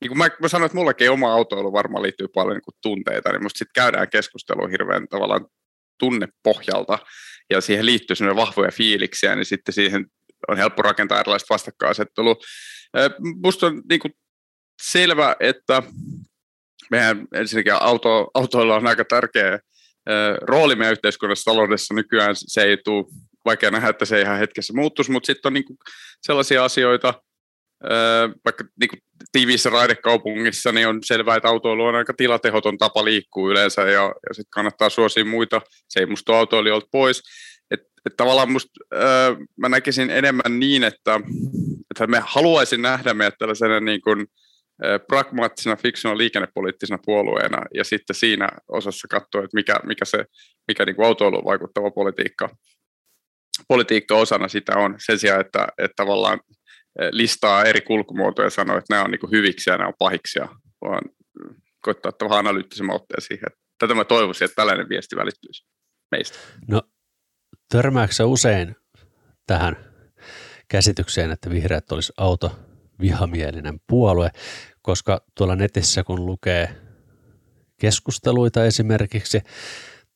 niin 0.00 0.08
kuin 0.08 0.18
mä, 0.18 0.28
mä 0.42 0.48
sanoin, 0.48 0.66
että 0.66 0.78
mullakin 0.78 1.10
oma 1.10 1.32
autoilu 1.32 1.72
varmaan 1.72 2.02
liittyy 2.02 2.28
paljon 2.28 2.54
niin 2.54 2.64
kuin 2.64 2.74
tunteita, 2.82 3.32
niin 3.32 3.42
musta 3.42 3.58
sitten 3.58 3.82
käydään 3.82 4.10
keskustelua 4.10 4.68
hirveän 4.68 5.08
tavallaan 5.08 5.46
tunnepohjalta, 5.98 6.98
ja 7.50 7.60
siihen 7.60 7.86
liittyy 7.86 8.16
sellainen 8.16 8.46
vahvoja 8.46 8.70
fiiliksiä, 8.72 9.36
niin 9.36 9.46
sitten 9.46 9.74
siihen 9.74 10.06
on 10.48 10.56
helppo 10.56 10.82
rakentaa 10.82 11.20
erilaista 11.20 11.54
vastakkainasettelua. 11.54 12.36
Musta 13.42 13.66
on 13.66 13.82
niin 13.88 14.00
kuin 14.00 14.12
selvä, 14.82 15.36
että 15.40 15.82
meidän 16.90 17.26
ensinnäkin 17.34 17.72
auto, 17.74 18.30
autoilla 18.34 18.76
on 18.76 18.86
aika 18.86 19.04
tärkeä 19.04 19.58
rooli 20.40 20.76
meidän 20.76 20.92
yhteiskunnassa, 20.92 21.50
taloudessa 21.50 21.94
nykyään 21.94 22.34
se 22.36 22.62
ei 22.62 22.76
tule 22.84 23.04
vaikea 23.44 23.70
nähdä, 23.70 23.88
että 23.88 24.04
se 24.04 24.20
ihan 24.20 24.38
hetkessä 24.38 24.72
muuttuisi, 24.76 25.10
mutta 25.10 25.26
sitten 25.26 25.50
on 25.50 25.52
niin 25.52 25.64
kuin 25.64 25.76
sellaisia 26.22 26.64
asioita, 26.64 27.14
vaikka 28.44 28.64
niin 28.80 28.88
kuin 28.88 29.00
tiiviissä 29.32 29.70
raidekaupungissa, 29.70 30.72
niin 30.72 30.88
on 30.88 30.98
selvää, 31.04 31.36
että 31.36 31.48
autoilu 31.48 31.84
on 31.84 31.94
aika 31.94 32.14
tilatehoton 32.16 32.78
tapa 32.78 33.04
liikkuu 33.04 33.50
yleensä, 33.50 33.82
ja, 33.82 34.02
ja 34.28 34.34
sitten 34.34 34.50
kannattaa 34.50 34.90
suosia 34.90 35.24
muita. 35.24 35.60
Se 35.88 36.00
ei 36.00 36.06
musta 36.06 36.38
autoilijoilta 36.38 36.88
pois. 36.92 37.22
Et, 37.70 37.80
et 38.06 38.16
tavallaan 38.16 38.52
musta, 38.52 38.70
äh, 38.94 39.36
mä 39.56 39.68
näkisin 39.68 40.10
enemmän 40.10 40.60
niin, 40.60 40.84
että, 40.84 41.20
että 41.90 42.06
me 42.06 42.22
haluaisin 42.26 42.82
nähdä 42.82 43.14
meidät 43.14 43.34
tällaisena 43.38 43.80
niin 43.80 44.00
kuin, 44.00 44.26
äh, 44.84 45.00
pragmaattisena, 45.08 45.76
fiksuna 45.76 46.18
liikennepoliittisena 46.18 46.98
puolueena, 47.06 47.62
ja 47.74 47.84
sitten 47.84 48.16
siinä 48.16 48.48
osassa 48.68 49.08
katsoa, 49.08 49.44
että 49.44 49.54
mikä, 49.54 49.74
mikä 49.84 50.04
se 50.04 50.24
mikä 50.68 50.84
niin 50.84 51.04
autoiluun 51.04 51.44
vaikuttava 51.44 51.90
politiikka, 51.90 52.48
politiikka 53.68 54.16
osana 54.16 54.48
sitä 54.48 54.72
on, 54.76 54.94
sen 55.06 55.18
sijaan, 55.18 55.40
että, 55.40 55.66
että 55.78 55.94
tavallaan 55.96 56.40
listaa 57.10 57.64
eri 57.64 57.80
kulkumuotoja 57.80 58.46
ja 58.46 58.50
sanoo, 58.50 58.78
että 58.78 58.94
nämä 58.94 59.04
on 59.04 59.10
niin 59.10 59.30
hyviksi 59.30 59.70
ja 59.70 59.76
nämä 59.76 59.88
on 59.88 59.94
pahiksi, 59.98 60.38
vaan 60.80 61.02
koittaa 61.80 62.08
ottaa 62.08 62.28
vähän 62.28 62.46
analyyttisen 62.46 62.90
otteen 62.90 63.22
siihen. 63.22 63.48
Tätä 63.78 63.94
mä 63.94 64.04
toivoisin, 64.04 64.44
että 64.44 64.54
tällainen 64.54 64.88
viesti 64.88 65.16
välittyisi 65.16 65.66
meistä. 66.10 66.38
No, 66.68 66.82
törmääksä 67.68 68.26
usein 68.26 68.76
tähän 69.46 69.76
käsitykseen, 70.68 71.30
että 71.30 71.50
vihreät 71.50 71.92
olisi 71.92 72.12
auto 72.16 72.58
vihamielinen 73.00 73.80
puolue, 73.86 74.30
koska 74.82 75.20
tuolla 75.34 75.56
netissä 75.56 76.04
kun 76.04 76.26
lukee 76.26 76.74
keskusteluita 77.80 78.64
esimerkiksi, 78.64 79.40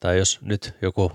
tai 0.01 0.19
jos 0.19 0.39
nyt 0.43 0.75
joku 0.83 1.13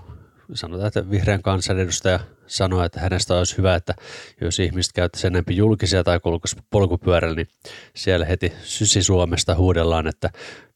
sanotaan, 0.54 0.88
että 0.88 1.10
vihreän 1.10 1.42
kansanedustaja 1.42 2.20
sanoi, 2.46 2.86
että 2.86 3.00
hänestä 3.00 3.34
olisi 3.34 3.58
hyvä, 3.58 3.74
että 3.74 3.94
jos 4.40 4.58
ihmiset 4.58 4.92
käyttäisi 4.92 5.26
enemmän 5.26 5.56
julkisia 5.56 6.04
tai 6.04 6.20
kulkuisi 6.20 6.56
polkupyörällä, 6.70 7.36
niin 7.36 7.48
siellä 7.96 8.26
heti 8.26 8.52
Sysi 8.62 9.02
Suomesta 9.02 9.54
huudellaan, 9.54 10.06
että 10.06 10.30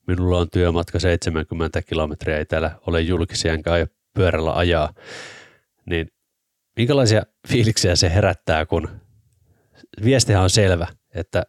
minulla 0.07 0.39
on 0.39 0.51
työmatka 0.51 0.99
70 0.99 1.83
kilometriä, 1.83 2.39
ei 2.39 2.47
täällä 2.47 2.71
ole 2.87 3.01
julkisia 3.01 3.53
enkä 3.53 3.73
aio 3.73 3.87
pyörällä 4.15 4.53
ajaa. 4.53 4.95
Niin 5.87 6.09
minkälaisia 6.77 7.23
fiiliksiä 7.49 7.97
se 7.97 8.15
herättää, 8.15 8.67
kun 8.67 8.89
viestihän 10.05 10.43
on 10.43 10.51
selvä, 10.51 10.87
että 11.15 11.43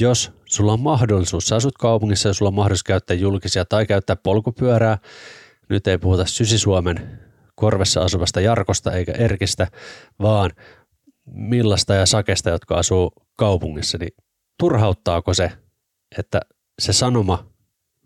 jos 0.00 0.32
sulla 0.44 0.72
on 0.72 0.80
mahdollisuus, 0.80 1.46
sä 1.48 1.56
asut 1.56 1.78
kaupungissa 1.78 2.28
ja 2.28 2.32
sulla 2.32 2.48
on 2.48 2.54
mahdollisuus 2.54 2.84
käyttää 2.84 3.16
julkisia 3.16 3.64
tai 3.64 3.86
käyttää 3.86 4.16
polkupyörää, 4.16 4.98
nyt 5.68 5.86
ei 5.86 5.98
puhuta 5.98 6.24
Sysi-Suomen 6.26 7.20
korvessa 7.54 8.00
asuvasta 8.02 8.40
Jarkosta 8.40 8.92
eikä 8.92 9.12
Erkistä, 9.12 9.66
vaan 10.22 10.50
Millasta 11.26 11.94
ja 11.94 12.06
Sakesta, 12.06 12.50
jotka 12.50 12.74
asuu 12.74 13.12
kaupungissa, 13.36 13.98
niin 13.98 14.12
turhauttaako 14.58 15.34
se, 15.34 15.52
että 16.18 16.40
se 16.78 16.92
sanoma 16.92 17.46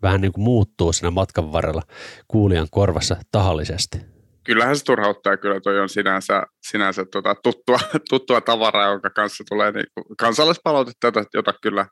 vähän 0.01 0.21
niin 0.21 0.33
kuin 0.33 0.43
muuttuu 0.43 0.93
siinä 0.93 1.11
matkan 1.11 1.51
varrella 1.51 1.81
kuulijan 2.27 2.67
korvassa 2.71 3.17
tahallisesti? 3.31 4.12
Kyllähän 4.45 4.77
se 4.77 4.83
turhauttaa, 4.83 5.37
kyllä 5.37 5.59
toi 5.59 5.79
on 5.79 5.89
sinänsä, 5.89 6.43
sinänsä 6.61 7.05
tota, 7.05 7.35
tuttua, 7.43 7.79
tuttua 8.09 8.41
tavaraa, 8.41 8.91
jonka 8.91 9.09
kanssa 9.09 9.43
tulee 9.49 9.71
niin 9.71 9.85
kansalaispalautetta, 10.17 11.07
jota, 11.07 11.23
jota 11.33 11.53
kyllä 11.61 11.85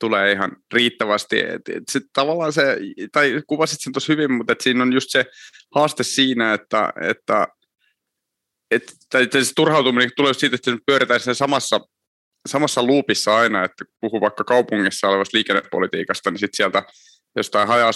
tulee 0.00 0.32
ihan 0.32 0.56
riittävästi. 0.74 1.40
Et, 1.40 1.68
et 1.76 1.82
sit 1.90 2.02
tavallaan 2.12 2.52
se, 2.52 2.78
tai 3.12 3.42
kuvasit 3.46 3.78
sen 3.80 3.92
tuossa 3.92 4.12
hyvin, 4.12 4.32
mutta 4.32 4.52
et 4.52 4.60
siinä 4.60 4.82
on 4.82 4.92
just 4.92 5.10
se 5.10 5.24
haaste 5.74 6.02
siinä, 6.02 6.54
että, 6.54 6.92
että 7.00 7.48
et, 8.70 8.82
tai, 9.10 9.28
se 9.44 9.52
turhautuminen 9.56 10.10
tulee 10.16 10.34
siitä, 10.34 10.56
että 10.56 10.76
pyöritään 10.86 11.20
sen 11.20 11.34
samassa, 11.34 11.80
samassa 12.48 12.86
loopissa 12.86 13.36
aina, 13.36 13.64
että 13.64 13.84
puhuu 14.00 14.20
vaikka 14.20 14.44
kaupungissa 14.44 15.08
olevasta 15.08 15.36
liikennepolitiikasta, 15.36 16.30
niin 16.30 16.38
sitten 16.38 16.56
sieltä 16.56 16.82
jostain 17.36 17.68
haja 17.68 17.90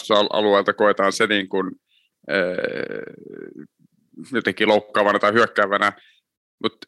koetaan 0.76 1.12
se 1.12 1.26
niin 1.26 1.48
kuin, 1.48 1.70
jotenkin 4.32 4.68
loukkaavana 4.68 5.18
tai 5.18 5.32
hyökkäävänä, 5.32 5.92
mutta 6.62 6.86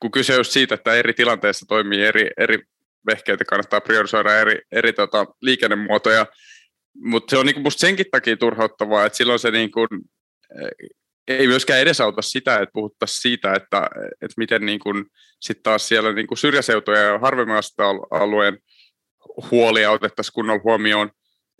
kun 0.00 0.10
kyse 0.10 0.38
on 0.38 0.44
siitä, 0.44 0.74
että 0.74 0.94
eri 0.94 1.12
tilanteissa 1.12 1.66
toimii 1.68 2.02
eri, 2.02 2.30
eri 2.36 2.58
vehkeitä 3.06 3.44
kannattaa 3.44 3.80
priorisoida 3.80 4.40
eri, 4.40 4.58
eri 4.72 4.92
tota, 4.92 5.26
liikennemuotoja, 5.42 6.26
mutta 6.96 7.30
se 7.30 7.38
on 7.38 7.46
niin 7.46 7.62
musta 7.62 7.80
senkin 7.80 8.06
takia 8.10 8.36
turhauttavaa, 8.36 9.06
että 9.06 9.16
silloin 9.16 9.38
se 9.38 9.50
niin 9.50 9.70
kuin, 9.70 9.88
eh, 10.60 10.90
ei 11.28 11.46
myöskään 11.46 11.80
edesauta 11.80 12.22
sitä, 12.22 12.54
että 12.54 12.72
puhuttaisiin 12.72 13.22
siitä, 13.22 13.52
että, 13.52 13.90
että 14.22 14.34
miten 14.36 14.66
niin 14.66 14.80
kuin, 14.80 15.04
sit 15.40 15.62
taas 15.62 15.88
siellä 15.88 16.12
niin 16.12 16.26
kuin 16.26 16.38
syrjäseutuja 16.38 17.00
ja 17.00 17.18
harvemmin 17.18 17.56
alueen 18.10 18.58
huolia 19.50 19.90
otettaisiin 19.90 20.34
kunnolla 20.34 20.60
huomioon. 20.64 21.10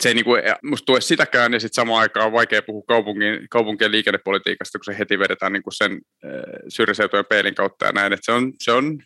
Se 0.03 0.09
ei 0.09 0.15
niin 0.15 0.25
kuin, 0.25 0.43
musta 0.65 0.87
tue 0.87 1.01
sitäkään, 1.01 1.53
ja 1.53 1.61
sitten 1.61 1.75
samaan 1.75 2.01
aikaan 2.01 2.27
on 2.27 2.33
vaikea 2.33 2.63
puhua 2.63 2.83
kaupungin, 2.89 3.47
kaupunkien 3.51 3.93
liikennepolitiikasta, 3.93 4.79
kun 4.79 4.85
se 4.85 4.99
heti 4.99 5.19
vedetään 5.19 5.53
niin 5.53 5.63
kuin 5.63 5.75
sen 5.75 5.93
äh, 5.93 6.31
syrjäseutujen 6.69 7.27
peilin 7.29 7.55
kautta 7.55 7.87
ja 7.87 7.93
näin. 7.93 8.13
Et 8.13 8.21
se, 8.23 8.33
on, 8.33 8.53
se 8.59 8.73
on 8.73 8.99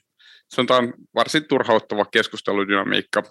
sanotaan 0.48 0.94
varsin 1.14 1.44
turhauttava 1.48 2.04
keskusteludynamiikka, 2.04 3.22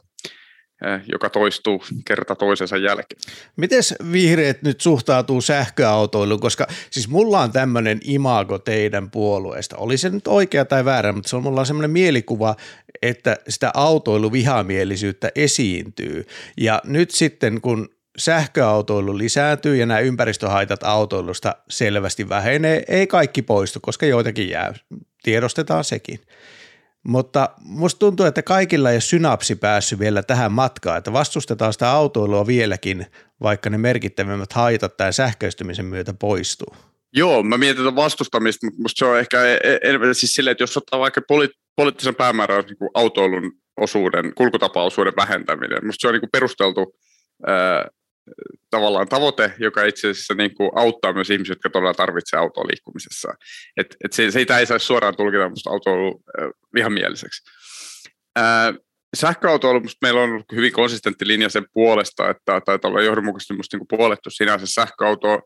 joka 1.11 1.29
toistuu 1.29 1.83
kerta 2.05 2.35
toisensa 2.35 2.77
jälkeen. 2.77 3.21
Miten 3.55 3.81
vihreät 4.11 4.61
nyt 4.61 4.81
suhtautuu 4.81 5.41
sähköautoiluun, 5.41 6.39
koska 6.39 6.67
siis 6.89 7.07
mulla 7.07 7.41
on 7.41 7.51
tämmöinen 7.51 7.99
imago 8.03 8.59
teidän 8.59 9.11
puolueesta. 9.11 9.77
Oli 9.77 9.97
se 9.97 10.09
nyt 10.09 10.27
oikea 10.27 10.65
tai 10.65 10.85
väärä, 10.85 11.11
mutta 11.11 11.29
se 11.29 11.35
on 11.35 11.43
mulla 11.43 11.59
on 11.59 11.65
semmoinen 11.65 11.91
mielikuva, 11.91 12.55
että 13.01 13.37
sitä 13.49 13.71
autoiluvihamielisyyttä 13.73 15.31
esiintyy. 15.35 16.25
Ja 16.57 16.81
nyt 16.83 17.11
sitten 17.11 17.61
kun 17.61 17.89
sähköautoilu 18.17 19.17
lisääntyy 19.17 19.75
ja 19.75 19.85
nämä 19.85 19.99
ympäristöhaitat 19.99 20.83
autoilusta 20.83 21.55
selvästi 21.69 22.29
vähenee, 22.29 22.83
ei 22.87 23.07
kaikki 23.07 23.41
poistu, 23.41 23.79
koska 23.81 24.05
joitakin 24.05 24.49
jää. 24.49 24.73
Tiedostetaan 25.23 25.83
sekin. 25.83 26.19
Mutta 27.05 27.49
musta 27.59 27.99
tuntuu, 27.99 28.25
että 28.25 28.41
kaikilla 28.41 28.89
ei 28.89 28.95
ole 28.95 29.01
synapsi 29.01 29.55
päässyt 29.55 29.99
vielä 29.99 30.23
tähän 30.23 30.51
matkaan, 30.51 30.97
että 30.97 31.13
vastustetaan 31.13 31.73
sitä 31.73 31.89
autoilua 31.91 32.47
vieläkin, 32.47 33.05
vaikka 33.41 33.69
ne 33.69 33.77
merkittävimmät 33.77 34.53
haitat 34.53 34.97
tämän 34.97 35.13
sähköistymisen 35.13 35.85
myötä 35.85 36.13
poistuu. 36.13 36.75
Joo, 37.13 37.43
mä 37.43 37.57
mietin 37.57 37.83
tätä 37.83 37.95
vastustamista, 37.95 38.65
mutta 38.67 38.81
musta 38.81 38.99
se 38.99 39.05
on 39.05 39.19
ehkä 39.19 39.37
enemmän 39.83 40.15
siis 40.15 40.33
silleen, 40.33 40.51
että 40.51 40.63
jos 40.63 40.77
ottaa 40.77 40.99
vaikka 40.99 41.21
poli- 41.21 41.53
poliittisen 41.75 42.15
päämäärän 42.15 42.63
niin 42.63 42.89
autoilun 42.93 43.51
osuuden, 43.77 44.33
kulkutapaosuuden 44.35 45.13
vähentäminen, 45.17 45.85
musta 45.85 46.01
se 46.01 46.07
on 46.07 46.13
niin 46.13 46.21
kuin 46.21 46.31
perusteltu 46.31 46.95
ää, 47.47 47.87
tavallaan 48.69 49.07
tavoite, 49.07 49.53
joka 49.59 49.83
itse 49.83 50.09
asiassa 50.09 50.33
niin 50.33 50.55
kuin 50.55 50.71
auttaa 50.75 51.13
myös 51.13 51.29
ihmisiä, 51.29 51.51
jotka 51.51 51.69
todella 51.69 51.93
tarvitsevat 51.93 52.41
autoa 52.41 52.67
liikkumisessa. 52.67 53.33
Et, 53.77 53.95
et 54.05 54.13
se, 54.13 54.31
se 54.31 54.39
ei 54.39 54.65
saisi 54.65 54.85
suoraan 54.85 55.15
tulkita 55.15 55.43
minusta 55.43 55.69
autoilu 55.69 56.23
äh, 56.41 56.49
vihamieliseksi. 56.73 57.43
Äh, 58.39 58.73
sähköautoilu, 59.15 59.81
meillä 60.01 60.21
on 60.21 60.43
hyvin 60.55 60.71
konsistentti 60.71 61.27
linja 61.27 61.49
sen 61.49 61.65
puolesta, 61.73 62.29
että 62.29 62.61
taitaa 62.65 62.89
olla 62.89 63.01
johdonmukaisesti 63.01 63.53
musta 63.53 63.77
niin 63.77 63.87
puolettu 63.87 64.29
sinänsä 64.29 64.65
sähköauto, 64.67 65.41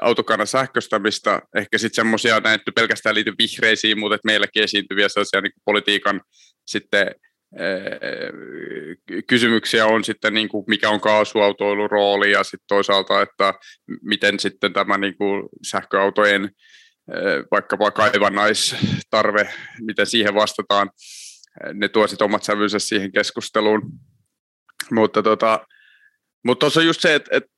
autokannan 0.00 0.46
sähköstämistä, 0.46 1.40
ehkä 1.56 1.78
sitten 1.78 1.94
semmoisia 1.94 2.40
näitä 2.40 2.72
pelkästään 2.74 3.14
liity 3.14 3.32
vihreisiin, 3.38 3.98
mutta 3.98 4.14
että 4.14 4.26
meilläkin 4.26 4.62
esiintyviä 4.62 5.08
sellaisia 5.08 5.40
niin 5.40 5.52
politiikan 5.64 6.20
sitten 6.66 7.14
kysymyksiä 9.26 9.86
on 9.86 10.04
sitten, 10.04 10.34
niin 10.34 10.48
kuin 10.48 10.64
mikä 10.68 10.90
on 10.90 11.00
kaasuautoilun 11.00 11.90
rooli 11.90 12.32
ja 12.32 12.44
sitten 12.44 12.64
toisaalta, 12.68 13.22
että 13.22 13.54
miten 14.02 14.40
sitten 14.40 14.72
tämä 14.72 14.98
niin 14.98 15.16
kuin 15.16 15.48
sähköautojen 15.70 16.50
vaikkapa 17.50 17.90
kaivannaistarve, 17.90 19.52
miten 19.80 20.06
siihen 20.06 20.34
vastataan. 20.34 20.90
Ne 21.74 21.88
tuo 21.88 22.06
sitten 22.06 22.24
omat 22.24 22.42
sävynsä 22.42 22.78
siihen 22.78 23.12
keskusteluun. 23.12 23.82
Mutta 24.92 25.22
tota, 25.22 25.66
mutta 26.44 26.66
on 26.66 26.86
just 26.86 27.00
se, 27.00 27.14
että, 27.14 27.36
että, 27.36 27.50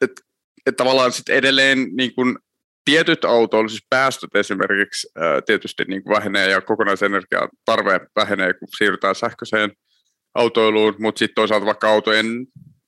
että, 0.00 0.22
että 0.66 0.76
tavallaan 0.76 1.12
sitten 1.12 1.36
edelleen 1.36 1.78
niin 1.96 2.14
kuin 2.14 2.38
tietyt 2.84 3.24
autoilut, 3.24 3.70
siis 3.70 3.86
päästöt 3.90 4.36
esimerkiksi 4.36 5.08
tietysti 5.46 5.84
niin 5.84 6.02
vähenee 6.08 6.50
ja 6.50 6.60
kokonaisenergian 6.60 7.48
tarve 7.64 8.00
vähenee, 8.16 8.54
kun 8.54 8.68
siirrytään 8.76 9.14
sähköiseen 9.14 9.72
autoiluun, 10.34 10.94
mutta 10.98 11.18
sitten 11.18 11.34
toisaalta 11.34 11.66
vaikka 11.66 11.88
autojen 11.88 12.26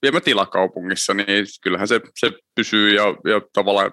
viemä 0.02 0.20
tila 0.20 0.46
kaupungissa, 0.46 1.14
niin 1.14 1.46
kyllähän 1.62 1.88
se, 1.88 2.00
se 2.14 2.32
pysyy 2.54 2.94
ja, 2.94 3.04
ja 3.04 3.40
tavallaan 3.52 3.92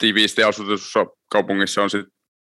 tiiviisti 0.00 0.42
asutussa 0.42 1.06
kaupungissa 1.30 1.82
on 1.82 1.90
sitten 1.90 2.12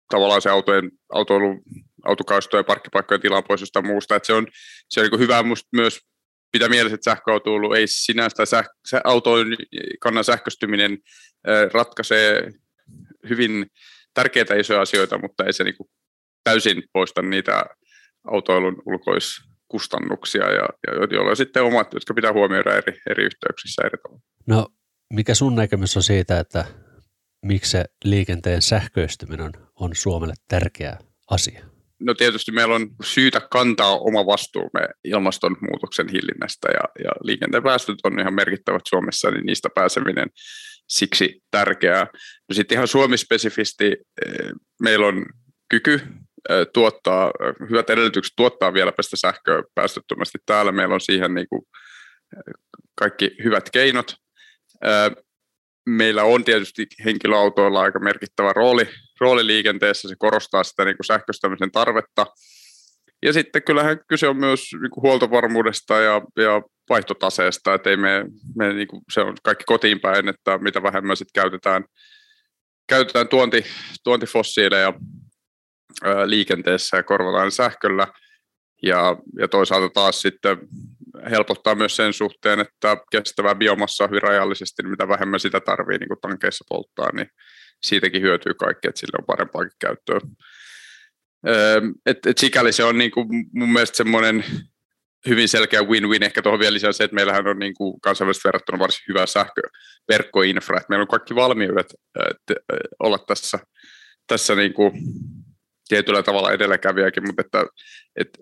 tavallaan 0.09 0.41
se 0.41 0.49
autojen, 0.49 0.91
autoilu, 1.13 1.63
autokaistojen 2.05 2.65
parkkipaikkojen 2.65 3.21
tilan 3.21 3.43
pois 3.47 3.61
jostain 3.61 3.87
muusta. 3.87 4.15
Et 4.15 4.25
se 4.25 4.33
on, 4.33 4.47
se 4.89 5.01
on 5.01 5.07
niin 5.11 5.19
hyvä 5.19 5.43
myös 5.73 5.99
pitää 6.55 6.69
mielessä, 6.69 6.95
että 6.95 7.11
sähköautoilu 7.11 7.73
ei 7.73 7.87
sinänsä, 7.87 8.45
säh, 8.45 8.65
sä, 8.89 9.01
autoin 9.03 9.57
kannan 9.99 10.23
sähköstyminen 10.23 10.91
äh, 11.49 11.71
ratkaisee 11.73 12.51
hyvin 13.29 13.65
tärkeitä 14.13 14.55
isoja 14.55 14.81
asioita, 14.81 15.17
mutta 15.17 15.43
ei 15.43 15.53
se 15.53 15.63
niin 15.63 15.77
kuin 15.77 15.89
täysin 16.43 16.83
poista 16.93 17.21
niitä 17.21 17.65
autoilun 18.27 18.81
ulkoiskustannuksia, 18.85 20.51
ja, 20.51 20.69
ja 20.87 21.07
joilla 21.11 21.29
on 21.29 21.35
sitten 21.35 21.63
omat, 21.63 21.93
jotka 21.93 22.13
pitää 22.13 22.33
huomioida 22.33 22.75
eri, 22.75 23.01
eri 23.09 23.23
yhteyksissä 23.23 23.81
eri 23.85 23.97
tavalla. 23.97 24.21
No, 24.47 24.67
mikä 25.13 25.35
sun 25.35 25.55
näkemys 25.55 25.97
on 25.97 26.03
siitä, 26.03 26.39
että 26.39 26.65
miksi 27.45 27.71
se 27.71 27.85
liikenteen 28.03 28.61
sähköistyminen 28.61 29.51
on 29.75 29.91
Suomelle 29.95 30.33
tärkeä 30.47 30.97
asia? 31.29 31.74
No 31.99 32.13
tietysti 32.13 32.51
meillä 32.51 32.75
on 32.75 32.89
syytä 33.03 33.41
kantaa 33.51 33.99
oma 33.99 34.25
vastuumme 34.25 34.89
ilmastonmuutoksen 35.03 36.09
hillinnästä 36.09 36.67
ja, 36.67 37.03
ja 37.03 37.11
liikenteen 37.23 37.63
päästöt 37.63 37.97
on 38.03 38.19
ihan 38.19 38.33
merkittävät 38.33 38.81
Suomessa, 38.89 39.31
niin 39.31 39.45
niistä 39.45 39.69
pääseminen 39.75 40.27
siksi 40.89 41.41
tärkeää. 41.51 42.07
No 42.49 42.53
sitten 42.53 42.75
ihan 42.75 42.87
Suomi-spesifisti 42.87 43.85
eh, 43.85 44.51
meillä 44.81 45.07
on 45.07 45.25
kyky 45.69 45.93
eh, 46.49 46.67
tuottaa, 46.73 47.31
hyvät 47.69 47.89
edellytykset 47.89 48.33
tuottaa 48.35 48.73
vielä 48.73 48.91
sitä 49.01 49.17
sähköä 49.17 49.63
päästöttömästi 49.75 50.37
täällä. 50.45 50.71
Meillä 50.71 50.93
on 50.95 51.01
siihen 51.01 51.33
niin 51.33 51.47
kuin 51.49 51.61
eh, 52.37 52.53
kaikki 52.95 53.31
hyvät 53.43 53.69
keinot 53.69 54.15
meillä 55.85 56.23
on 56.23 56.43
tietysti 56.43 56.87
henkilöautoilla 57.05 57.81
aika 57.81 57.99
merkittävä 57.99 58.53
rooli, 58.53 58.89
rooli 59.19 59.47
liikenteessä, 59.47 60.09
se 60.09 60.15
korostaa 60.17 60.63
sitä 60.63 60.85
niin 60.85 60.97
kuin 60.97 61.05
sähköistämisen 61.05 61.71
tarvetta. 61.71 62.25
Ja 63.25 63.33
sitten 63.33 63.63
kyllähän 63.63 63.99
kyse 64.07 64.27
on 64.27 64.37
myös 64.37 64.59
niin 64.81 64.91
kuin 64.91 65.01
huoltovarmuudesta 65.01 65.93
ja, 65.93 66.21
ja 66.35 66.61
vaihtotaseesta, 66.89 67.73
että 67.73 67.89
ei 67.89 67.97
me, 67.97 68.25
me 68.55 68.73
niin 68.73 68.87
kuin, 68.87 69.01
se 69.13 69.21
on 69.21 69.35
kaikki 69.43 69.63
kotiin 69.67 69.99
päin, 69.99 70.29
että 70.29 70.57
mitä 70.57 70.83
vähemmän 70.83 71.17
sitten 71.17 71.41
käytetään, 71.41 71.85
käytetään 72.87 73.27
tuonti, 73.27 73.65
tuontifossiileja 74.03 74.93
ää, 76.03 76.29
liikenteessä 76.29 76.97
ja 76.97 77.03
korvataan 77.03 77.51
sähköllä. 77.51 78.07
Ja, 78.83 79.17
ja 79.39 79.47
toisaalta 79.47 79.89
taas 79.89 80.21
sitten 80.21 80.57
helpottaa 81.31 81.75
myös 81.75 81.95
sen 81.95 82.13
suhteen, 82.13 82.59
että 82.59 82.97
kestävää 83.11 83.55
biomassa 83.55 84.03
on 84.03 84.09
hyvin 84.09 84.21
rajallisesti, 84.21 84.83
niin 84.83 84.91
mitä 84.91 85.07
vähemmän 85.07 85.39
sitä 85.39 85.59
tarvii 85.59 85.97
niin 85.97 86.09
tankeissa 86.21 86.65
polttaa, 86.69 87.09
niin 87.13 87.27
siitäkin 87.81 88.21
hyötyy 88.21 88.53
kaikki, 88.53 88.87
että 88.87 88.99
sille 88.99 89.17
on 89.19 89.25
parempaakin 89.25 89.77
käyttöä. 89.79 90.19
Et, 92.05 92.25
et 92.25 92.37
sikäli 92.37 92.71
se 92.71 92.83
on 92.83 92.97
niin 92.97 93.11
kuin 93.11 93.27
mun 93.53 93.73
mielestä 93.73 93.97
semmoinen 93.97 94.45
hyvin 95.27 95.49
selkeä 95.49 95.81
win-win. 95.81 96.23
Ehkä 96.23 96.41
tuohon 96.41 96.59
vielä 96.59 96.73
lisää 96.73 96.91
se, 96.91 97.03
että 97.03 97.15
meillähän 97.15 97.47
on 97.47 97.59
niin 97.59 97.73
kuin 97.73 98.01
kansainvälisesti 98.01 98.47
verrattuna 98.47 98.79
varsin 98.79 99.05
hyvä 99.07 99.25
sähköverkkoinfra, 99.25 100.81
meillä 100.89 101.03
on 101.03 101.07
kaikki 101.07 101.35
valmiudet 101.35 101.87
olla 102.99 103.17
tässä, 103.27 103.59
tässä 104.27 104.55
niin 104.55 104.73
kuin 104.73 104.91
tietyllä 105.87 106.23
tavalla 106.23 106.51
edelläkävijäkin, 106.51 107.27
mutta 107.27 107.41
että, 107.41 107.65
että 108.15 108.39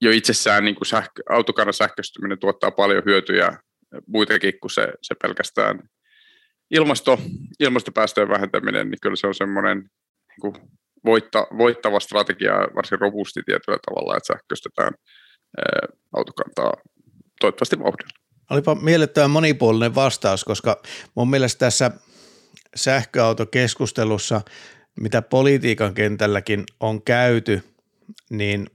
jo 0.00 0.10
itsessään 0.10 0.64
niin 0.64 0.74
kuin 0.74 0.86
sähkö, 0.86 1.22
autokannan 1.30 1.74
sähköistyminen 1.74 2.38
tuottaa 2.38 2.70
paljon 2.70 3.04
hyötyjä 3.06 3.58
muitakin 4.06 4.60
kuin 4.60 4.70
se, 4.70 4.92
se 5.02 5.14
pelkästään 5.22 5.80
ilmasto, 6.70 7.20
ilmastopäästöjen 7.60 8.28
vähentäminen, 8.28 8.90
niin 8.90 8.98
kyllä 9.02 9.16
se 9.16 9.26
on 9.26 9.34
semmoinen 9.34 9.78
niin 9.78 10.40
kuin 10.40 10.54
voitta, 11.04 11.46
voittava 11.58 12.00
strategia 12.00 12.52
varsin 12.74 13.00
robusti 13.00 13.42
tietyllä 13.46 13.78
tavalla, 13.86 14.16
että 14.16 14.26
sähköistetään 14.26 14.94
ää, 15.58 15.88
autokantaa 16.16 16.72
toivottavasti 17.40 17.78
vauhdilla. 17.78 18.18
Olipa 18.50 18.74
miellyttävän 18.74 19.30
monipuolinen 19.30 19.94
vastaus, 19.94 20.44
koska 20.44 20.82
mun 21.14 21.30
mielestä 21.30 21.58
tässä 21.58 21.90
sähköautokeskustelussa, 22.76 24.40
mitä 25.00 25.22
politiikan 25.22 25.94
kentälläkin 25.94 26.64
on 26.80 27.02
käyty, 27.02 27.62
niin 28.30 28.66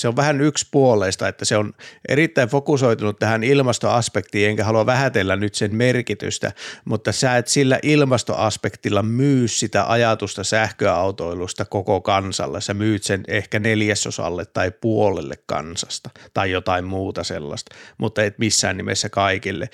se 0.00 0.08
on 0.08 0.16
vähän 0.16 0.40
yksipuoleista, 0.40 1.28
että 1.28 1.44
se 1.44 1.56
on 1.56 1.72
erittäin 2.08 2.48
fokusoitunut 2.48 3.18
tähän 3.18 3.44
ilmastoaspektiin, 3.44 4.48
enkä 4.48 4.64
halua 4.64 4.86
vähätellä 4.86 5.36
nyt 5.36 5.54
sen 5.54 5.74
merkitystä, 5.74 6.52
mutta 6.84 7.12
sä 7.12 7.36
et 7.36 7.48
sillä 7.48 7.78
ilmastoaspektilla 7.82 9.02
myy 9.02 9.48
sitä 9.48 9.90
ajatusta 9.90 10.44
sähköautoilusta 10.44 11.64
koko 11.64 12.00
kansalle. 12.00 12.60
Sä 12.60 12.74
myyt 12.74 13.02
sen 13.02 13.24
ehkä 13.28 13.58
neljäsosalle 13.58 14.44
tai 14.44 14.70
puolelle 14.70 15.34
kansasta 15.46 16.10
tai 16.34 16.50
jotain 16.50 16.84
muuta 16.84 17.24
sellaista, 17.24 17.74
mutta 17.98 18.22
et 18.22 18.38
missään 18.38 18.76
nimessä 18.76 19.08
kaikille. 19.08 19.68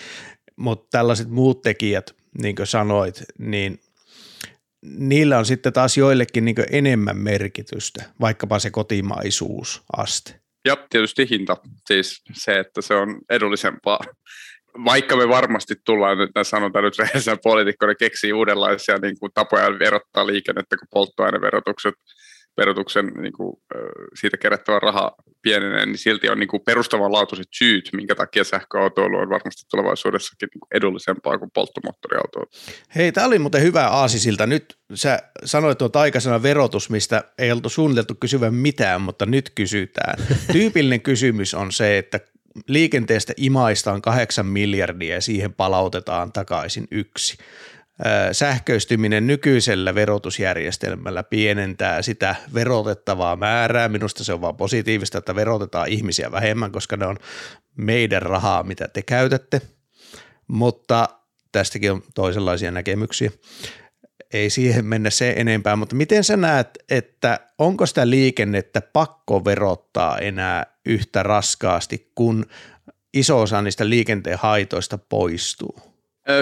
Mutta 0.57 0.87
tällaiset 0.91 1.29
muut 1.29 1.63
tekijät, 1.63 2.15
niin 2.43 2.57
kuin 2.57 2.67
sanoit, 2.67 3.25
niin– 3.39 3.81
niillä 4.83 5.39
on 5.39 5.47
sitten 5.47 5.73
taas 5.73 5.97
joillekin 5.97 6.45
niin 6.45 6.57
enemmän 6.71 7.17
merkitystä, 7.17 8.05
vaikkapa 8.21 8.59
se 8.59 8.71
kotimaisuusaste. 8.71 10.41
Ja 10.65 10.77
tietysti 10.91 11.31
hinta, 11.31 11.57
siis 11.87 12.23
se, 12.33 12.59
että 12.59 12.83
se 12.83 12.95
on 12.95 13.21
edullisempaa. 13.31 14.01
Vaikka 14.85 15.17
me 15.17 15.29
varmasti 15.29 15.75
tullaan 15.85 16.19
nyt, 16.19 16.31
sanotaan 16.43 16.85
nyt 16.85 16.99
rehellisenä 16.99 17.37
poliitikkoina, 17.43 17.95
keksii 17.95 18.33
uudenlaisia 18.33 18.99
niin 18.99 19.19
kuin, 19.19 19.33
tapoja 19.35 19.79
verottaa 19.79 20.27
liikennettä, 20.27 20.77
kun 20.77 20.89
polttoaineverotukset– 20.91 21.95
verotuksen 22.57 23.07
niin 23.07 23.33
kuin, 23.33 23.57
siitä 24.15 24.37
kerättävä 24.37 24.79
raha 24.79 25.17
pienenee, 25.43 25.87
niin 25.87 25.99
silti 25.99 26.29
on 26.29 26.39
niin 26.39 26.49
kuin 26.49 26.63
perustavanlaatuiset 26.67 27.49
syyt, 27.51 27.89
minkä 27.93 28.15
takia 28.15 28.45
sähköautoilu 28.45 29.17
on 29.17 29.29
varmasti 29.29 29.63
tulevaisuudessakin 29.71 30.49
niin 30.55 30.61
kuin 30.61 30.69
edullisempaa 30.75 31.39
kuin 31.39 31.51
polttomoottoriautoilu. 31.55 32.49
Hei, 32.97 33.13
tämä 33.13 33.27
oli 33.27 33.39
muuten 33.39 33.63
hyvä 33.63 33.89
aasisilta. 33.89 34.47
Nyt 34.47 34.79
sä 34.95 35.19
sanoit 35.45 35.79
tuota 35.79 36.01
aikaisena 36.01 36.43
verotus, 36.43 36.91
mistä 36.91 37.25
ei 37.39 37.53
oltu 37.53 37.69
suunniteltu 37.69 38.15
kysyä 38.21 38.51
mitään, 38.51 39.01
mutta 39.01 39.27
nyt 39.27 39.53
kysytään. 39.55 40.19
Tyypillinen 40.53 41.01
kysymys 41.03 41.55
on 41.55 41.73
se, 41.73 41.99
että 41.99 42.21
liikenteestä 42.69 43.33
imaistaan 43.37 44.03
kahdeksan 44.03 44.47
miljardia 44.47 45.15
ja 45.15 45.21
siihen 45.21 45.55
palautetaan 45.55 46.33
takaisin 46.33 46.89
yksi 46.91 47.37
sähköistyminen 48.33 49.27
nykyisellä 49.27 49.95
verotusjärjestelmällä 49.95 51.23
pienentää 51.23 52.03
sitä 52.03 52.37
verotettavaa 52.55 53.37
määrää. 53.37 53.89
Minusta 53.89 54.25
se 54.25 54.33
on 54.33 54.41
vaan 54.41 54.57
positiivista, 54.57 55.19
että 55.19 55.35
verotetaan 55.35 55.89
ihmisiä 55.89 56.33
vähemmän, 56.33 56.73
koska 56.73 56.97
ne 56.97 57.07
on 57.07 57.17
meidän 57.77 58.23
rahaa, 58.23 58.63
mitä 58.63 58.89
te 58.89 59.03
käytätte. 59.03 59.61
Mutta 60.49 61.09
tästäkin 61.53 61.93
on 61.93 62.03
toisenlaisia 62.15 62.71
näkemyksiä. 62.71 63.31
Ei 64.33 64.51
siihen 64.51 64.85
mennä 64.85 65.11
se 65.11 65.35
enempää, 65.37 65.77
mutta 65.77 65.97
miten 65.97 66.25
sä 66.25 66.37
näet, 66.37 66.69
että 66.91 67.41
onko 67.59 67.87
sitä 67.87 68.11
liikennettä 68.11 68.81
pakko 68.81 69.45
verottaa 69.45 70.19
enää 70.19 70.67
yhtä 70.87 71.23
raskaasti, 71.23 72.13
kun 72.15 72.47
iso 73.15 73.41
osa 73.41 73.63
niistä 73.63 73.89
liikenteen 73.89 74.39
haitoista 74.39 74.99
poistuu? 74.99 75.92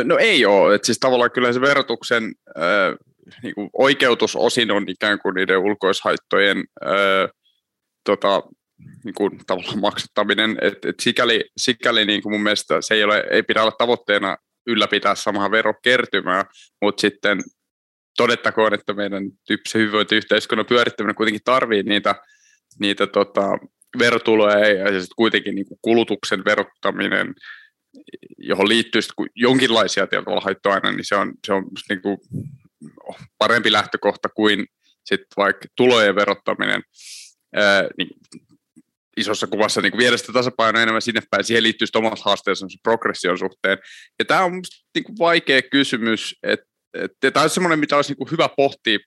No 0.05 0.19
ei 0.19 0.47
ole. 0.47 0.75
Et 0.75 0.85
siis 0.85 0.99
tavallaan 0.99 1.31
kyllä 1.31 1.53
se 1.53 1.61
verotuksen 1.61 2.25
äh, 2.59 2.95
niin 3.43 3.55
oikeutus 3.73 4.37
osin 4.37 4.71
on 4.71 4.85
ikään 4.89 5.19
kuin 5.19 5.35
niiden 5.35 5.59
ulkoishaittojen 5.59 6.65
äh, 6.85 7.31
tota, 8.05 8.43
niin 9.05 9.15
kuin, 9.15 9.41
tavallaan 9.47 9.81
maksattaminen. 9.81 10.59
Et, 10.61 10.85
et 10.85 11.01
sikäli 11.01 11.45
sikäli 11.57 12.05
niin 12.05 12.23
kuin 12.23 12.33
mun 12.33 12.43
mielestä 12.43 12.81
se 12.81 12.95
ei, 12.95 13.05
ole, 13.05 13.25
ei 13.31 13.43
pidä 13.43 13.63
olla 13.63 13.75
tavoitteena 13.79 14.37
ylläpitää 14.67 15.15
samaa 15.15 15.51
verokertymää, 15.51 16.45
mutta 16.83 17.01
sitten 17.01 17.41
todettakoon, 18.17 18.75
että 18.75 18.95
meidän 18.95 19.23
tyyppisen 19.47 19.81
hyvinvointiyhteiskunnan 19.81 20.67
pyörittäminen 20.67 21.15
kuitenkin 21.15 21.45
tarvii 21.45 21.83
niitä, 21.83 22.15
niitä 22.81 23.07
tota, 23.07 23.59
verotuloja 23.99 24.59
ja, 24.59 24.91
ja 24.91 25.01
sitten 25.01 25.17
kuitenkin 25.17 25.55
niin 25.55 25.67
kuin 25.67 25.79
kulutuksen 25.83 26.45
verottaminen, 26.45 27.35
johon 28.39 28.69
liittyy 28.69 29.03
sitten 29.03 29.27
jonkinlaisia 29.35 30.07
tietyllä 30.07 30.41
haittoja 30.41 30.75
aina, 30.75 30.91
niin 30.91 31.05
se 31.05 31.17
on, 31.17 31.35
se 31.47 31.53
on 31.53 31.65
niin 31.89 32.03
kuin 32.03 32.19
parempi 33.39 33.73
lähtökohta 33.73 34.29
kuin 34.29 34.67
sitten 35.05 35.29
vaikka 35.37 35.69
tulojen 35.77 36.15
verottaminen. 36.15 36.83
Ää, 37.55 37.89
niin 37.99 38.11
isossa 39.17 39.47
kuvassa 39.47 39.81
niin 39.81 39.99
viedä 39.99 40.17
sitä 40.17 40.33
tasapainoa 40.33 40.83
enemmän 40.83 41.03
sinne 41.03 41.21
päin. 41.31 41.45
Siihen 41.45 41.63
liittyy 41.63 41.87
omat 41.95 42.21
haasteensa 42.21 42.67
progression 42.83 43.39
suhteen. 43.39 43.79
Ja 44.19 44.25
tämä 44.25 44.45
on 44.45 44.63
niin 44.95 45.05
kuin 45.05 45.19
vaikea 45.19 45.63
kysymys, 45.63 46.37
että 46.43 46.67
et, 46.95 47.13
tämä 47.33 47.43
on 47.43 47.51
semmoinen, 47.51 47.79
mitä 47.79 47.97
olisi 47.97 48.11
niin 48.11 48.19
kuin 48.19 48.31
hyvä 48.31 48.49
pohtia 48.57 48.99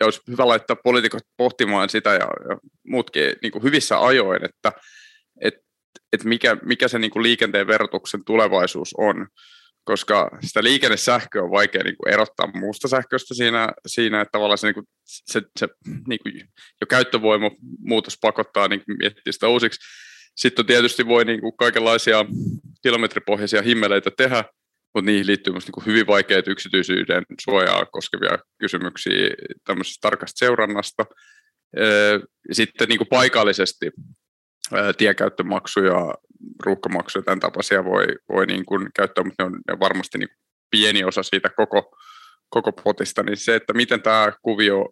ja 0.00 0.06
olisi 0.06 0.20
hyvä 0.28 0.48
laittaa 0.48 0.76
poliitikot 0.76 1.22
pohtimaan 1.36 1.88
sitä 1.88 2.10
ja, 2.10 2.28
ja 2.48 2.58
muutkin 2.88 3.36
niin 3.42 3.52
kuin 3.52 3.62
hyvissä 3.62 4.00
ajoin, 4.00 4.44
että 4.44 4.72
et, 5.40 5.54
et 6.14 6.24
mikä, 6.24 6.56
mikä 6.62 6.88
se 6.88 6.98
niin 6.98 7.10
kuin 7.10 7.22
liikenteen 7.22 7.66
verotuksen 7.66 8.24
tulevaisuus 8.24 8.94
on 8.98 9.26
koska 9.84 10.30
sitä 10.40 10.62
liikennesähköä 10.62 11.42
on 11.42 11.50
vaikea 11.50 11.82
niin 11.82 11.96
kuin 11.96 12.12
erottaa 12.12 12.50
muusta 12.54 12.88
sähköstä 12.88 13.34
siinä, 13.34 13.68
siinä 13.86 14.20
että 14.20 14.32
tavallaan 14.32 14.58
se, 14.58 14.66
niin 14.66 14.74
kuin, 14.74 14.86
se, 15.04 15.42
se 15.58 15.68
niin 16.08 16.18
kuin 16.22 16.34
jo 16.80 16.86
käyttövoima 16.88 17.50
muutos 17.78 18.18
pakottaa 18.20 18.68
niin 18.68 18.82
miettiä 18.98 19.32
sitä 19.32 19.48
uusiksi. 19.48 19.80
Sitten 20.36 20.66
tietysti 20.66 21.06
voi 21.06 21.24
niin 21.24 21.40
kuin 21.40 21.56
kaikenlaisia 21.56 22.24
kilometripohjaisia 22.82 23.62
himmeleitä 23.62 24.10
tehdä, 24.16 24.44
mutta 24.94 25.06
niihin 25.06 25.26
liittyy 25.26 25.52
myös 25.52 25.66
niin 25.66 25.86
hyvin 25.86 26.06
vaikeita 26.06 26.50
yksityisyyden 26.50 27.24
suojaa 27.40 27.86
koskevia 27.86 28.38
kysymyksiä 28.60 29.30
tämmöisestä 29.64 29.98
tarkasta 30.00 30.38
seurannasta. 30.38 31.04
Sitten 32.52 32.88
niin 32.88 32.98
kuin 32.98 33.08
paikallisesti 33.08 33.90
tiekäyttömaksuja, 34.98 36.14
ruuhkamaksuja, 36.64 37.22
tämän 37.22 37.40
tapaisia 37.40 37.84
voi, 37.84 38.06
voi 38.28 38.46
niin 38.46 38.64
kuin 38.64 38.88
käyttää, 38.96 39.24
mutta 39.24 39.42
ne 39.42 39.46
on, 39.46 39.52
ne 39.52 39.72
on 39.72 39.80
varmasti 39.80 40.18
niin 40.18 40.28
pieni 40.70 41.04
osa 41.04 41.22
siitä 41.22 41.50
koko, 41.56 41.96
koko 42.48 42.72
potista, 42.72 43.22
niin 43.22 43.36
se, 43.36 43.54
että 43.54 43.72
miten 43.72 44.02
tämä 44.02 44.32
kuvio 44.42 44.88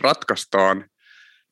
ratkaistaan 0.00 0.84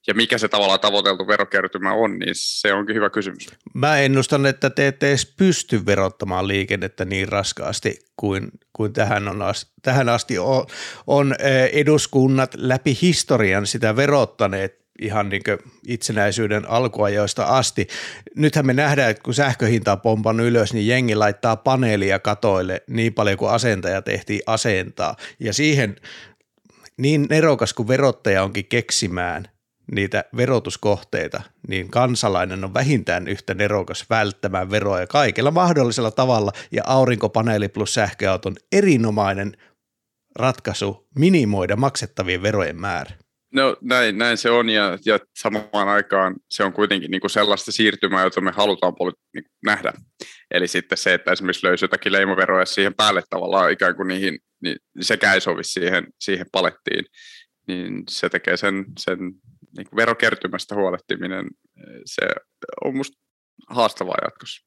ja 0.07 0.15
mikä 0.15 0.39
se 0.39 0.49
tavallaan 0.49 0.81
tavoiteltu 0.81 1.27
verokertymä 1.27 1.93
on, 1.93 2.19
niin 2.19 2.35
se 2.35 2.73
onkin 2.73 2.97
hyvä 2.97 3.11
kysymys. 3.11 3.49
Mä 3.75 3.99
ennustan, 3.99 4.47
että 4.47 4.71
te 4.71 4.87
ette 4.87 5.09
edes 5.09 5.35
pysty 5.39 5.87
verottamaan 5.87 6.49
liikennettä 6.49 7.05
niin 7.05 7.29
raskaasti 7.29 7.99
kuin, 8.17 8.49
kuin 8.73 8.93
tähän, 8.93 9.29
on, 9.29 9.39
tähän 9.83 10.09
asti 10.09 10.39
on, 10.39 10.67
on 11.07 11.35
eduskunnat 11.73 12.55
läpi 12.57 12.99
historian 13.03 13.67
sitä 13.67 13.97
verottaneet 13.97 14.86
ihan 15.01 15.29
niin 15.29 15.43
itsenäisyyden 15.87 16.71
alkuajoista 16.71 17.45
asti. 17.45 17.87
Nythän 18.37 18.67
me 18.67 18.73
nähdään, 18.73 19.11
että 19.11 19.23
kun 19.23 19.35
sähköhinta 19.35 19.93
on 19.93 20.01
pompannut 20.01 20.47
ylös, 20.47 20.73
niin 20.73 20.87
jengi 20.87 21.15
laittaa 21.15 21.57
paneelia 21.57 22.19
katoille 22.19 22.83
niin 22.89 23.15
paljon 23.15 23.37
kuin 23.37 23.51
asentaja 23.51 24.03
tehtiin 24.03 24.41
asentaa. 24.47 25.17
Ja 25.41 25.53
siihen 25.53 25.97
niin 26.97 27.27
nerokas 27.31 27.75
kuin 27.75 27.89
verottaja 27.89 28.43
onkin 28.43 28.67
keksimään 28.67 29.49
niitä 29.93 30.25
verotuskohteita, 30.37 31.43
niin 31.69 31.91
kansalainen 31.91 32.65
on 32.65 32.75
vähintään 32.75 33.29
yhtä 33.29 33.55
nerokas 33.55 34.07
välttämään 34.11 34.71
veroja 34.71 35.07
kaikella 35.07 35.51
mahdollisella 35.51 36.11
tavalla, 36.11 36.53
ja 36.73 36.83
aurinkopaneeli 36.87 37.69
plus 37.69 37.95
sähköauton 37.95 38.57
erinomainen 38.73 39.57
ratkaisu 40.37 41.09
minimoida 41.15 41.77
maksettavien 41.77 42.43
verojen 42.43 42.77
määrä. 42.77 43.11
No 43.57 43.77
näin, 43.81 44.19
näin 44.19 44.37
se 44.37 44.51
on 44.51 44.71
ja, 44.71 44.99
ja 45.05 45.19
samaan 45.37 45.89
aikaan 45.89 46.37
se 46.51 46.65
on 46.65 46.73
kuitenkin 46.73 47.11
niin 47.11 47.21
kuin 47.21 47.31
sellaista 47.31 47.73
siirtymää, 47.73 48.25
jota 48.25 48.41
me 48.41 48.51
halutaan 48.51 48.93
niin 49.35 49.45
nähdä. 49.65 49.93
Eli 50.51 50.69
sitten 50.69 50.99
se, 50.99 51.15
että 51.15 51.33
esimerkiksi 51.33 51.67
löysi 51.67 51.85
jotakin 51.85 52.13
leimoveroja 52.13 52.67
siihen 52.67 52.95
päälle 52.95 53.23
tavallaan 53.31 53.73
ikään 53.73 53.97
kuin 53.97 54.09
niihin, 54.09 54.39
niin 54.63 54.77
sekään 55.01 55.35
ei 55.35 55.41
sovi 55.41 55.65
siihen, 55.65 56.07
siihen 56.21 56.47
palettiin, 56.53 57.05
niin 57.69 58.03
se 58.11 58.29
tekee 58.29 58.57
sen, 58.57 58.85
sen 58.99 59.19
niin 59.77 59.89
kuin 59.89 59.97
verokertymästä 59.97 60.75
huolehtiminen, 60.75 61.47
se 62.05 62.23
on 62.85 62.93
minusta 62.93 63.19
haastavaa 63.69 64.17
jatkossa. 64.25 64.67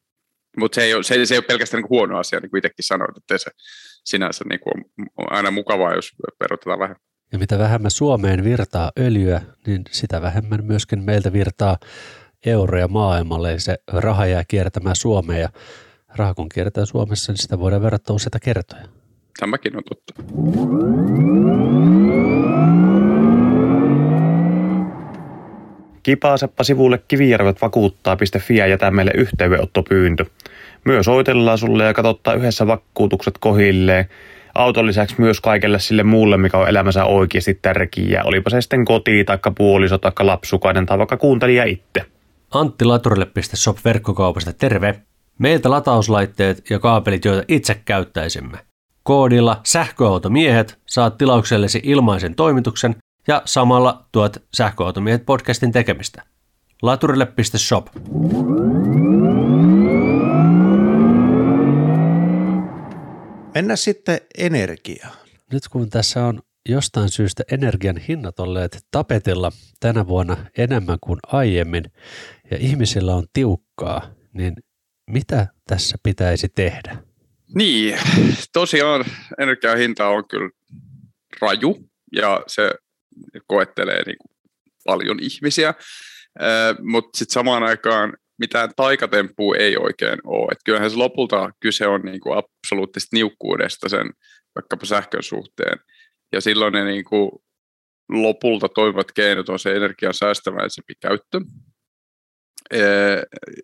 Mutta 0.57 0.75
se, 0.75 0.83
ei 0.83 1.03
se, 1.03 1.25
se 1.25 1.33
ei 1.33 1.37
ole 1.37 1.45
pelkästään 1.45 1.81
niin 1.83 1.89
huono 1.89 2.17
asia, 2.17 2.39
niin 2.39 2.49
kuin 2.49 2.57
itsekin 2.57 2.85
sanoit, 2.85 3.17
että 3.17 3.37
se 3.37 3.51
sinänsä 4.05 4.45
niin 4.49 4.59
kuin 4.59 4.85
on 5.17 5.31
aina 5.31 5.51
mukavaa, 5.51 5.95
jos 5.95 6.11
verotetaan 6.39 6.79
vähän. 6.79 6.95
Ja 7.31 7.39
mitä 7.39 7.59
vähemmän 7.59 7.91
Suomeen 7.91 8.43
virtaa 8.43 8.91
öljyä, 8.99 9.41
niin 9.67 9.83
sitä 9.91 10.21
vähemmän 10.21 10.65
myöskin 10.65 11.03
meiltä 11.03 11.33
virtaa 11.33 11.77
euroja 12.45 12.87
maailmalle. 12.87 13.51
Eli 13.51 13.59
se 13.59 13.77
raha 13.87 14.25
jää 14.25 14.43
kiertämään 14.47 14.95
Suomeen 14.95 15.41
ja 15.41 15.49
raha 16.15 16.33
kun 16.33 16.49
kiertää 16.49 16.85
Suomessa, 16.85 17.31
niin 17.31 17.37
sitä 17.37 17.59
voidaan 17.59 17.81
verrata 17.81 18.13
useita 18.13 18.39
kertoja. 18.39 18.83
Tämäkin 19.39 19.77
on 19.77 19.83
totta. 19.89 20.13
Kipaaseppa 26.03 26.63
sivulle 26.63 26.97
kivijärvet-vakuuttaa.fi 27.07 28.55
ja 28.55 28.67
jätä 28.67 28.91
meille 28.91 29.11
yhteydenottopyyntö. 29.15 30.25
Myös 30.85 31.07
oitellaan 31.07 31.57
sulle 31.57 31.83
ja 31.83 31.93
katsottaa 31.93 32.33
yhdessä 32.33 32.67
vakuutukset 32.67 33.37
kohilleen– 33.37 34.05
auton 34.55 34.87
lisäksi 34.87 35.15
myös 35.17 35.41
kaikelle 35.41 35.79
sille 35.79 36.03
muulle, 36.03 36.37
mikä 36.37 36.57
on 36.57 36.69
elämänsä 36.69 37.05
oikeasti 37.05 37.59
tärkeää. 37.61 38.23
Olipa 38.23 38.49
se 38.49 38.61
sitten 38.61 38.85
koti, 38.85 39.23
taikka 39.23 39.51
puoliso, 39.51 39.97
taikka 39.97 40.25
lapsukainen 40.25 40.85
tai 40.85 40.97
vaikka 40.97 41.17
kuuntelija 41.17 41.63
itse. 41.63 42.05
Antti 42.51 42.85
Laturille.shop 42.85 43.77
verkkokaupasta 43.85 44.53
terve. 44.53 45.01
Meiltä 45.39 45.69
latauslaitteet 45.69 46.69
ja 46.69 46.79
kaapelit, 46.79 47.25
joita 47.25 47.43
itse 47.47 47.81
käyttäisimme. 47.85 48.57
Koodilla 49.03 49.61
sähköautomiehet 49.63 50.79
saat 50.85 51.17
tilauksellesi 51.17 51.81
ilmaisen 51.83 52.35
toimituksen 52.35 52.95
ja 53.27 53.41
samalla 53.45 54.05
tuot 54.11 54.37
sähköautomiehet 54.53 55.25
podcastin 55.25 55.71
tekemistä. 55.71 56.23
Laturille.shop. 56.81 57.87
Mennään 63.59 63.77
sitten 63.77 64.21
energiaan. 64.37 65.17
Nyt 65.53 65.67
kun 65.67 65.89
tässä 65.89 66.25
on 66.25 66.41
jostain 66.69 67.09
syystä 67.09 67.43
energian 67.51 67.97
hinnat 67.97 68.39
olleet 68.39 68.77
tapetilla 68.91 69.51
tänä 69.79 70.07
vuonna 70.07 70.37
enemmän 70.57 70.97
kuin 71.01 71.19
aiemmin 71.27 71.83
ja 72.51 72.57
ihmisillä 72.59 73.15
on 73.15 73.27
tiukkaa, 73.33 74.11
niin 74.33 74.53
mitä 75.11 75.47
tässä 75.67 75.97
pitäisi 76.03 76.49
tehdä? 76.55 76.97
Niin, 77.55 77.97
tosiaan 78.53 79.05
energian 79.39 79.77
hinta 79.77 80.07
on 80.07 80.27
kyllä 80.27 80.49
raju 81.41 81.89
ja 82.15 82.43
se 82.47 82.71
koettelee 83.47 84.03
niin 84.05 84.17
kuin 84.17 84.35
paljon 84.85 85.17
ihmisiä, 85.21 85.73
mutta 86.81 87.17
sitten 87.17 87.33
samaan 87.33 87.63
aikaan 87.63 88.13
mitään 88.39 88.69
taikatempua 88.75 89.55
ei 89.55 89.77
oikein 89.77 90.19
ole. 90.23 90.47
Et 90.51 90.59
kyllähän 90.65 90.91
se 90.91 90.97
lopulta 90.97 91.51
kyse 91.59 91.87
on 91.87 92.01
niin 92.01 92.19
kuin 92.19 92.37
absoluuttisesta 92.37 93.15
niukkuudesta 93.15 93.89
sen 93.89 94.09
vaikkapa 94.55 94.85
sähkön 94.85 95.23
suhteen. 95.23 95.79
Ja 96.31 96.41
silloin 96.41 96.73
ne 96.73 96.83
niin 96.83 97.05
kuin 97.05 97.31
lopulta 98.09 98.69
toimivat 98.69 99.11
keinot 99.11 99.49
on 99.49 99.59
se 99.59 99.75
energian 99.75 100.13
säästäväisempi 100.13 100.93
käyttö. 101.01 101.41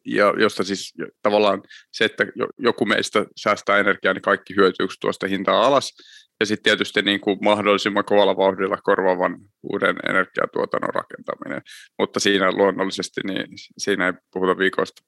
Ja 0.06 0.34
josta 0.38 0.64
siis 0.64 0.94
tavallaan 1.22 1.64
se, 1.92 2.06
että 2.06 2.26
joku 2.58 2.86
meistä 2.86 3.26
säästää 3.38 3.78
energiaa, 3.78 4.14
niin 4.14 4.22
kaikki 4.22 4.56
hyötyy 4.56 4.88
tuosta 5.02 5.28
hintaa 5.28 5.66
alas. 5.68 5.94
Ja 6.40 6.46
sitten 6.46 6.64
tietysti 6.64 7.02
niin 7.02 7.22
kuin 7.22 7.38
mahdollisimman 7.42 8.06
kovalla 8.06 8.38
vauhdilla 8.38 8.78
korvaavan 8.84 9.38
uuden 9.64 9.96
energiatuotannon 10.10 10.94
rakentaminen. 10.94 11.62
Mutta 12.00 12.20
siinä 12.20 12.52
luonnollisesti 12.52 13.22
niin 13.24 13.48
siinä 13.78 14.08
ei 14.08 14.14
puhuta 14.34 14.58
viikoista, 14.58 15.02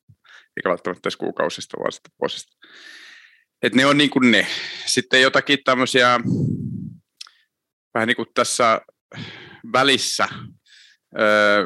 eikä 0.58 0.70
välttämättä 0.70 1.02
edes 1.04 1.18
kuukausista, 1.18 1.78
vaan 1.80 1.92
sitten 1.92 2.12
vuosista. 2.22 2.58
Et 3.64 3.76
ne 3.76 3.86
on 3.86 3.98
niin 3.98 4.10
kuin 4.10 4.32
ne. 4.32 4.48
Sitten 4.86 5.22
jotakin 5.22 5.60
tämmöisiä 5.66 6.20
vähän 7.94 8.08
niin 8.08 8.16
kuin 8.16 8.28
tässä 8.34 8.82
välissä 9.74 10.28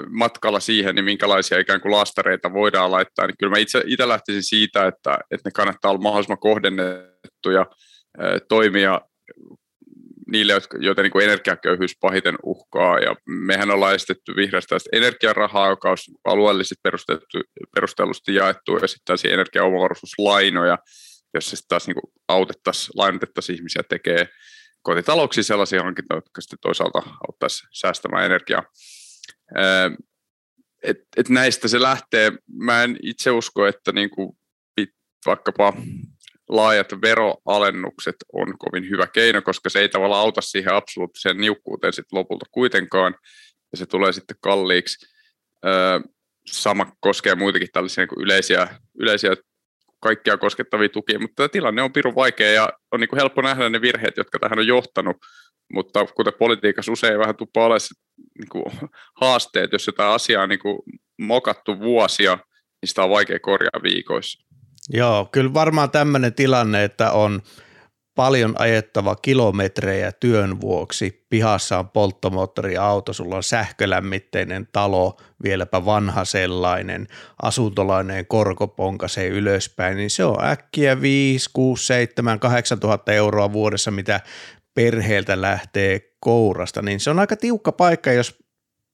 matkalla 0.09 0.59
siihen, 0.59 0.95
niin 0.95 1.05
minkälaisia 1.05 1.59
ikään 1.59 1.81
kuin 1.81 1.91
lastareita 1.91 2.53
voidaan 2.53 2.91
laittaa, 2.91 3.27
niin 3.27 3.37
kyllä 3.39 3.51
mä 3.51 3.57
itse, 3.57 3.83
itse 3.85 4.07
lähtisin 4.07 4.43
siitä, 4.43 4.87
että, 4.87 5.17
että 5.31 5.49
ne 5.49 5.51
kannattaa 5.55 5.91
olla 5.91 6.01
mahdollisimman 6.01 6.39
kohdennettuja 6.39 7.65
toimia 8.49 9.01
niille, 10.27 10.53
joita 10.79 11.01
niin 11.01 11.11
kuin 11.11 11.25
energiaköyhyys 11.25 11.97
pahiten 12.01 12.35
uhkaa. 12.43 12.99
Ja 12.99 13.15
mehän 13.25 13.71
ollaan 13.71 13.95
estetty 13.95 14.35
vihreästä 14.35 14.77
energiarahaa, 14.91 15.69
joka 15.69 15.89
on 15.89 15.97
alueellisesti 16.25 16.75
perustellusti 17.75 18.35
jaettu, 18.35 18.77
ja 18.77 18.87
sitten 18.87 19.05
tällaisia 19.05 19.33
energiaomavaraisuuslainoja, 19.33 20.77
jossa 21.33 21.55
sitten 21.55 21.69
taas 21.69 21.87
niin 21.87 21.95
autettaisiin, 22.27 22.91
lainotettaisiin 22.95 23.55
ihmisiä 23.55 23.83
tekee 23.89 24.27
kotitalouksiin 24.81 25.43
sellaisia 25.43 25.83
hankintoja, 25.83 26.17
jotka 26.17 26.41
sitten 26.41 26.59
toisaalta 26.61 27.01
auttaisi 27.27 27.63
säästämään 27.73 28.25
energiaa. 28.25 28.63
Et, 30.83 30.97
et 31.17 31.29
näistä 31.29 31.67
se 31.67 31.81
lähtee. 31.81 32.31
Mä 32.53 32.83
en 32.83 32.97
itse 33.03 33.31
usko, 33.31 33.65
että 33.67 33.91
niin 33.91 34.09
kuin 34.09 34.37
vaikkapa 35.25 35.73
laajat 36.51 36.87
veroalennukset 37.01 38.15
on 38.33 38.57
kovin 38.57 38.89
hyvä 38.89 39.07
keino, 39.07 39.41
koska 39.41 39.69
se 39.69 39.79
ei 39.79 39.89
tavallaan 39.89 40.21
auta 40.21 40.41
siihen 40.41 40.73
absoluuttiseen 40.73 41.37
niukkuuteen 41.37 41.93
sitten 41.93 42.19
lopulta 42.19 42.45
kuitenkaan, 42.51 43.15
ja 43.71 43.77
se 43.77 43.85
tulee 43.85 44.13
sitten 44.13 44.37
kalliiksi. 44.41 45.05
sama 46.47 46.91
koskee 46.99 47.35
muitakin 47.35 47.67
tällaisia 47.73 48.05
niin 48.05 48.23
yleisiä, 48.23 48.67
yleisiä 48.99 49.35
kaikkia 49.99 50.37
koskettavia 50.37 50.89
tukia, 50.89 51.19
mutta 51.19 51.35
tämä 51.35 51.47
tilanne 51.47 51.81
on 51.81 51.93
pirun 51.93 52.15
vaikea 52.15 52.51
ja 52.51 52.69
on 52.91 52.99
niin 52.99 53.09
kuin 53.09 53.19
helppo 53.19 53.41
nähdä 53.41 53.69
ne 53.69 53.81
virheet, 53.81 54.17
jotka 54.17 54.39
tähän 54.39 54.59
on 54.59 54.67
johtanut, 54.67 55.17
mutta 55.73 56.05
kuten 56.05 56.33
politiikassa 56.39 56.91
usein 56.91 57.19
vähän 57.19 57.35
tuppaa 57.35 57.65
ole 57.65 57.77
niin 58.39 58.49
kuin 58.49 58.65
haasteet, 59.21 59.71
jos 59.71 59.87
jotain 59.87 60.13
asiaa 60.13 60.43
on 60.43 60.49
niin 60.49 60.59
kuin 60.59 60.79
mokattu 61.21 61.79
vuosia, 61.79 62.35
niin 62.81 62.87
sitä 62.89 63.03
on 63.03 63.09
vaikea 63.09 63.39
korjaa 63.39 63.83
viikoissa. 63.83 64.50
Joo, 64.89 65.29
kyllä 65.31 65.53
varmaan 65.53 65.91
tämmöinen 65.91 66.33
tilanne, 66.33 66.83
että 66.83 67.11
on 67.11 67.41
paljon 68.15 68.55
ajettava 68.57 69.15
kilometrejä 69.15 70.11
työn 70.11 70.61
vuoksi, 70.61 71.25
pihassa 71.29 71.79
on 71.79 71.89
polttomoottoriauto, 71.89 73.13
sulla 73.13 73.35
on 73.35 73.43
sähkölämmitteinen 73.43 74.67
talo, 74.71 75.17
vieläpä 75.43 75.85
vanha 75.85 76.25
sellainen, 76.25 77.07
asuntolainen 77.41 78.25
korko 78.27 78.67
ponkasee 78.67 79.27
ylöspäin, 79.27 79.97
niin 79.97 80.09
se 80.09 80.25
on 80.25 80.45
äkkiä 80.45 81.01
5, 81.01 81.49
6, 81.53 81.85
7, 81.85 82.39
8 82.39 82.79
tuhatta 82.79 83.11
euroa 83.13 83.53
vuodessa, 83.53 83.91
mitä 83.91 84.19
perheeltä 84.73 85.41
lähtee 85.41 85.99
kourasta, 86.19 86.81
niin 86.81 86.99
se 86.99 87.09
on 87.09 87.19
aika 87.19 87.35
tiukka 87.35 87.71
paikka, 87.71 88.11
jos 88.11 88.39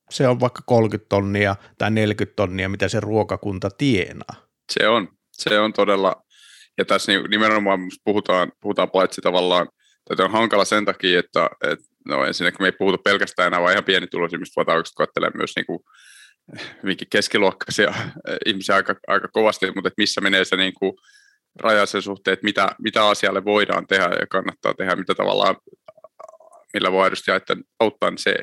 se 0.10 0.28
on 0.28 0.40
vaikka 0.40 0.62
30 0.66 1.10
tonnia 1.10 1.56
tai 1.78 1.92
40 1.92 2.36
tonnia, 2.36 2.70
mitä 2.70 2.88
se 2.88 3.00
ruokakunta 3.00 3.70
tienaa. 3.70 4.36
Se 4.74 4.88
on, 4.88 5.17
se 5.38 5.60
on 5.60 5.74
todella, 5.74 6.16
ja 6.78 6.86
tässä 6.86 7.12
nimenomaan 7.30 7.80
puhutaan, 8.04 8.52
puhutaan 8.62 8.92
paitsi 8.92 9.22
tavallaan, 9.22 9.68
että 10.10 10.24
on 10.24 10.32
hankala 10.32 10.66
sen 10.66 10.86
takia, 10.86 11.20
että, 11.20 11.50
että 11.64 11.86
no 12.06 12.26
ensinnäkin 12.26 12.62
me 12.62 12.68
ei 12.68 12.72
puhuta 12.72 12.98
pelkästään 12.98 13.48
enää 13.48 13.62
vain 13.62 13.74
ihan 13.74 13.84
pienituloisimmista, 13.84 14.66
vaan 14.66 14.78
oikeasti 14.78 14.96
katselee 14.98 15.32
myös 15.34 15.52
niin 15.56 15.66
kuin, 15.66 15.80
keskiluokkaisia 17.10 17.94
ihmisiä 18.46 18.76
aika, 18.76 18.96
aika 19.08 19.28
kovasti, 19.28 19.66
mutta 19.66 19.88
että 19.88 20.02
missä 20.02 20.22
menee 20.22 20.46
se 20.46 20.56
niin 20.56 20.74
kuin 20.74 20.94
raja 21.56 21.86
sen 21.86 22.02
suhteen, 22.02 22.34
että 22.34 22.44
mitä, 22.44 22.70
mitä 22.80 23.08
asialle 23.08 23.46
voidaan 23.46 23.88
tehdä 23.88 24.16
ja 24.20 24.28
kannattaa 24.28 24.74
tehdä, 24.74 24.96
mitä 24.96 25.16
tavallaan, 25.16 25.56
millä 26.74 26.92
voi 26.92 27.04
aidosti 27.04 27.32
auttaa, 27.80 28.10
niin 28.10 28.18
se 28.18 28.36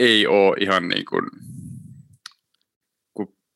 ei 0.00 0.26
ole 0.26 0.56
ihan 0.60 0.88
niin 0.88 1.04
kuin, 1.04 1.24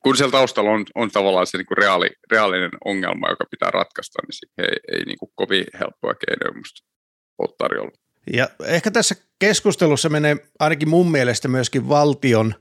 kun 0.05 0.17
siellä 0.17 0.33
taustalla 0.33 0.71
on, 0.71 0.85
on 0.95 1.11
tavallaan 1.11 1.47
se 1.47 1.59
niin 1.59 1.67
kuin 1.67 1.79
reaali, 1.79 2.11
reaalinen 2.31 2.71
ongelma, 2.85 3.31
joka 3.31 3.45
pitää 3.51 3.71
ratkaista, 3.71 4.23
niin 4.23 4.33
siihen 4.33 4.71
ei, 4.71 4.99
ei 4.99 5.05
niin 5.05 5.19
kuin 5.19 5.31
kovin 5.35 5.65
helppoa 5.81 6.15
keinoja 6.15 6.53
minusta 6.53 6.87
ole 7.39 7.55
tarjolla. 7.59 7.91
Ja 8.33 8.49
ehkä 8.65 8.91
tässä 8.91 9.15
keskustelussa 9.39 10.09
menee 10.09 10.37
ainakin 10.59 10.89
mun 10.89 11.11
mielestä 11.11 11.49
myöskin 11.49 11.89
valtion 11.89 12.55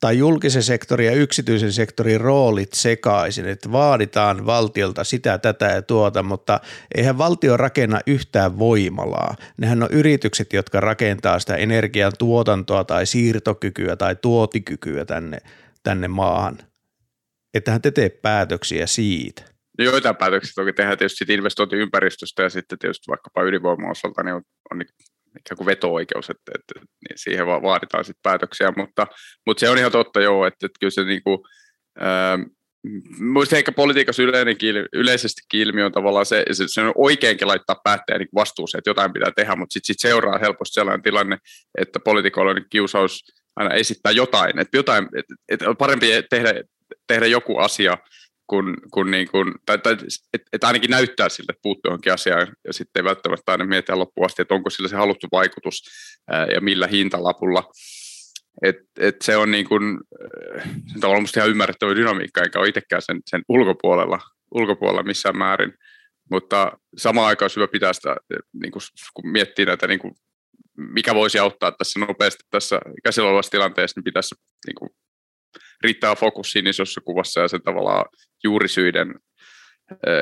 tai 0.00 0.18
julkisen 0.18 0.62
sektorin 0.62 1.06
ja 1.06 1.14
yksityisen 1.14 1.72
sektorin 1.72 2.20
roolit 2.20 2.72
sekaisin, 2.72 3.48
että 3.48 3.72
vaaditaan 3.72 4.46
valtiolta 4.46 5.04
sitä, 5.04 5.38
tätä 5.38 5.66
ja 5.66 5.82
tuota, 5.82 6.22
mutta 6.22 6.60
eihän 6.94 7.18
valtio 7.18 7.56
rakenna 7.56 8.00
yhtään 8.06 8.58
voimalaa. 8.58 9.34
Nehän 9.56 9.82
on 9.82 9.88
yritykset, 9.92 10.52
jotka 10.52 10.80
rakentaa 10.80 11.38
sitä 11.38 11.56
energian 11.56 12.12
tuotantoa 12.18 12.84
tai 12.84 13.06
siirtokykyä 13.06 13.96
tai 13.96 14.16
tuotikykyä 14.16 15.04
tänne– 15.04 15.38
tänne 15.82 16.08
maahan. 16.08 16.58
Ettehän 17.54 17.82
te 17.82 17.90
tee 17.90 18.08
päätöksiä 18.08 18.86
siitä. 18.86 19.42
No 19.78 19.84
joitain 19.84 20.16
päätöksiä 20.16 20.52
toki 20.54 20.72
tehdään 20.72 20.98
tietysti 20.98 21.34
investointiympäristöstä 21.34 22.42
ja 22.42 22.50
sitten 22.50 22.78
tietysti 22.78 23.08
vaikkapa 23.08 23.42
ydinvoiman 23.42 23.90
osalta 23.90 24.22
niin 24.22 24.34
on, 24.34 24.42
on 24.70 24.78
niin 24.78 24.88
ikään 25.38 25.56
kuin 25.56 25.66
veto-oikeus, 25.66 26.30
että, 26.30 26.52
että, 26.54 26.86
niin 27.08 27.18
siihen 27.18 27.46
vaan 27.46 27.62
vaaditaan 27.62 28.04
sitten 28.04 28.22
päätöksiä, 28.22 28.72
mutta, 28.76 29.06
mutta 29.46 29.60
se 29.60 29.68
on 29.68 29.78
ihan 29.78 29.92
totta 29.92 30.20
joo, 30.20 30.46
että, 30.46 30.66
että 30.66 30.78
kyllä 30.80 30.90
se 30.90 31.04
niin 31.04 31.22
kuin, 31.22 31.38
ähm, 32.02 32.42
Mielestäni 33.18 33.58
ehkä 33.58 33.72
politiikassa 33.72 34.22
yleinen, 34.22 34.56
yleisesti 34.92 35.40
ilmiö 35.54 35.86
on 35.86 35.92
tavallaan 35.92 36.26
se, 36.26 36.44
se, 36.66 36.80
on 36.80 36.92
oikeinkin 36.96 37.48
laittaa 37.48 37.80
päättäjä 37.84 38.18
niin 38.18 38.28
vastuuseen, 38.34 38.78
että 38.78 38.90
jotain 38.90 39.12
pitää 39.12 39.30
tehdä, 39.36 39.56
mutta 39.56 39.72
sitten 39.72 39.86
sit 39.86 40.00
seuraa 40.00 40.38
helposti 40.38 40.74
sellainen 40.74 41.02
tilanne, 41.02 41.38
että 41.78 42.00
poliitikoilla 42.00 42.50
on 42.50 42.64
kiusaus 42.70 43.24
aina 43.56 43.74
esittää 43.74 44.12
jotain, 44.12 44.58
että, 44.58 44.76
jotain, 44.76 45.04
että, 45.04 45.34
että 45.48 45.68
on 45.68 45.76
parempi 45.76 46.06
tehdä, 46.30 46.54
tehdä 47.06 47.26
joku 47.26 47.58
asia, 47.58 47.98
kun, 48.46 48.76
kun 48.90 49.10
niin 49.10 49.30
kuin, 49.30 49.54
tai, 49.66 49.78
tai 49.78 49.92
että, 50.32 50.48
että 50.52 50.66
ainakin 50.66 50.90
näyttää 50.90 51.28
siltä, 51.28 51.52
että 51.52 51.62
puuttuu 51.62 51.88
johonkin 51.90 52.12
asiaan, 52.12 52.46
ja 52.66 52.72
sitten 52.72 53.00
ei 53.00 53.04
välttämättä 53.04 53.52
aina 53.52 53.64
miettiä 53.64 53.98
loppuun 53.98 54.26
asti, 54.26 54.42
että 54.42 54.54
onko 54.54 54.70
sillä 54.70 54.88
se 54.88 54.96
haluttu 54.96 55.26
vaikutus 55.32 55.82
ää, 56.30 56.46
ja 56.46 56.60
millä 56.60 56.86
hintalapulla. 56.86 57.70
Et, 58.62 58.76
et 59.00 59.16
se 59.22 59.36
on 59.36 59.50
niin 59.50 59.68
kuin, 59.68 59.98
se 61.00 61.06
on 61.06 61.26
ihan 61.36 61.50
ymmärrettävä 61.50 61.96
dynamiikka, 61.96 62.42
eikä 62.42 62.58
ole 62.58 62.68
itsekään 62.68 63.02
sen, 63.02 63.20
sen 63.26 63.42
ulkopuolella, 63.48 64.20
ulkopuolella 64.54 65.02
missään 65.02 65.38
määrin. 65.38 65.74
Mutta 66.30 66.72
samaan 66.96 67.26
aikaan 67.26 67.50
hyvä 67.56 67.68
pitää 67.68 67.92
sitä, 67.92 68.16
niin 68.62 68.72
kuin, 68.72 68.82
kun 69.14 69.30
miettii 69.30 69.64
näitä 69.64 69.86
niin 69.86 69.98
kuin 69.98 70.14
mikä 70.90 71.14
voisi 71.14 71.38
auttaa 71.38 71.72
tässä 71.72 72.00
nopeasti 72.00 72.44
tässä 72.50 72.80
käsillä 73.04 73.28
olevassa 73.28 73.50
tilanteessa, 73.50 73.98
niin 73.98 74.04
pitäisi 74.04 74.34
niin 74.66 74.74
kuin, 74.78 74.90
riittää 75.82 76.14
fokus 76.14 76.52
siinä 76.52 76.70
isossa 76.70 77.00
kuvassa 77.00 77.40
ja 77.40 77.48
sen 77.48 77.62
tavallaan 77.62 78.04
juurisyiden 78.44 79.14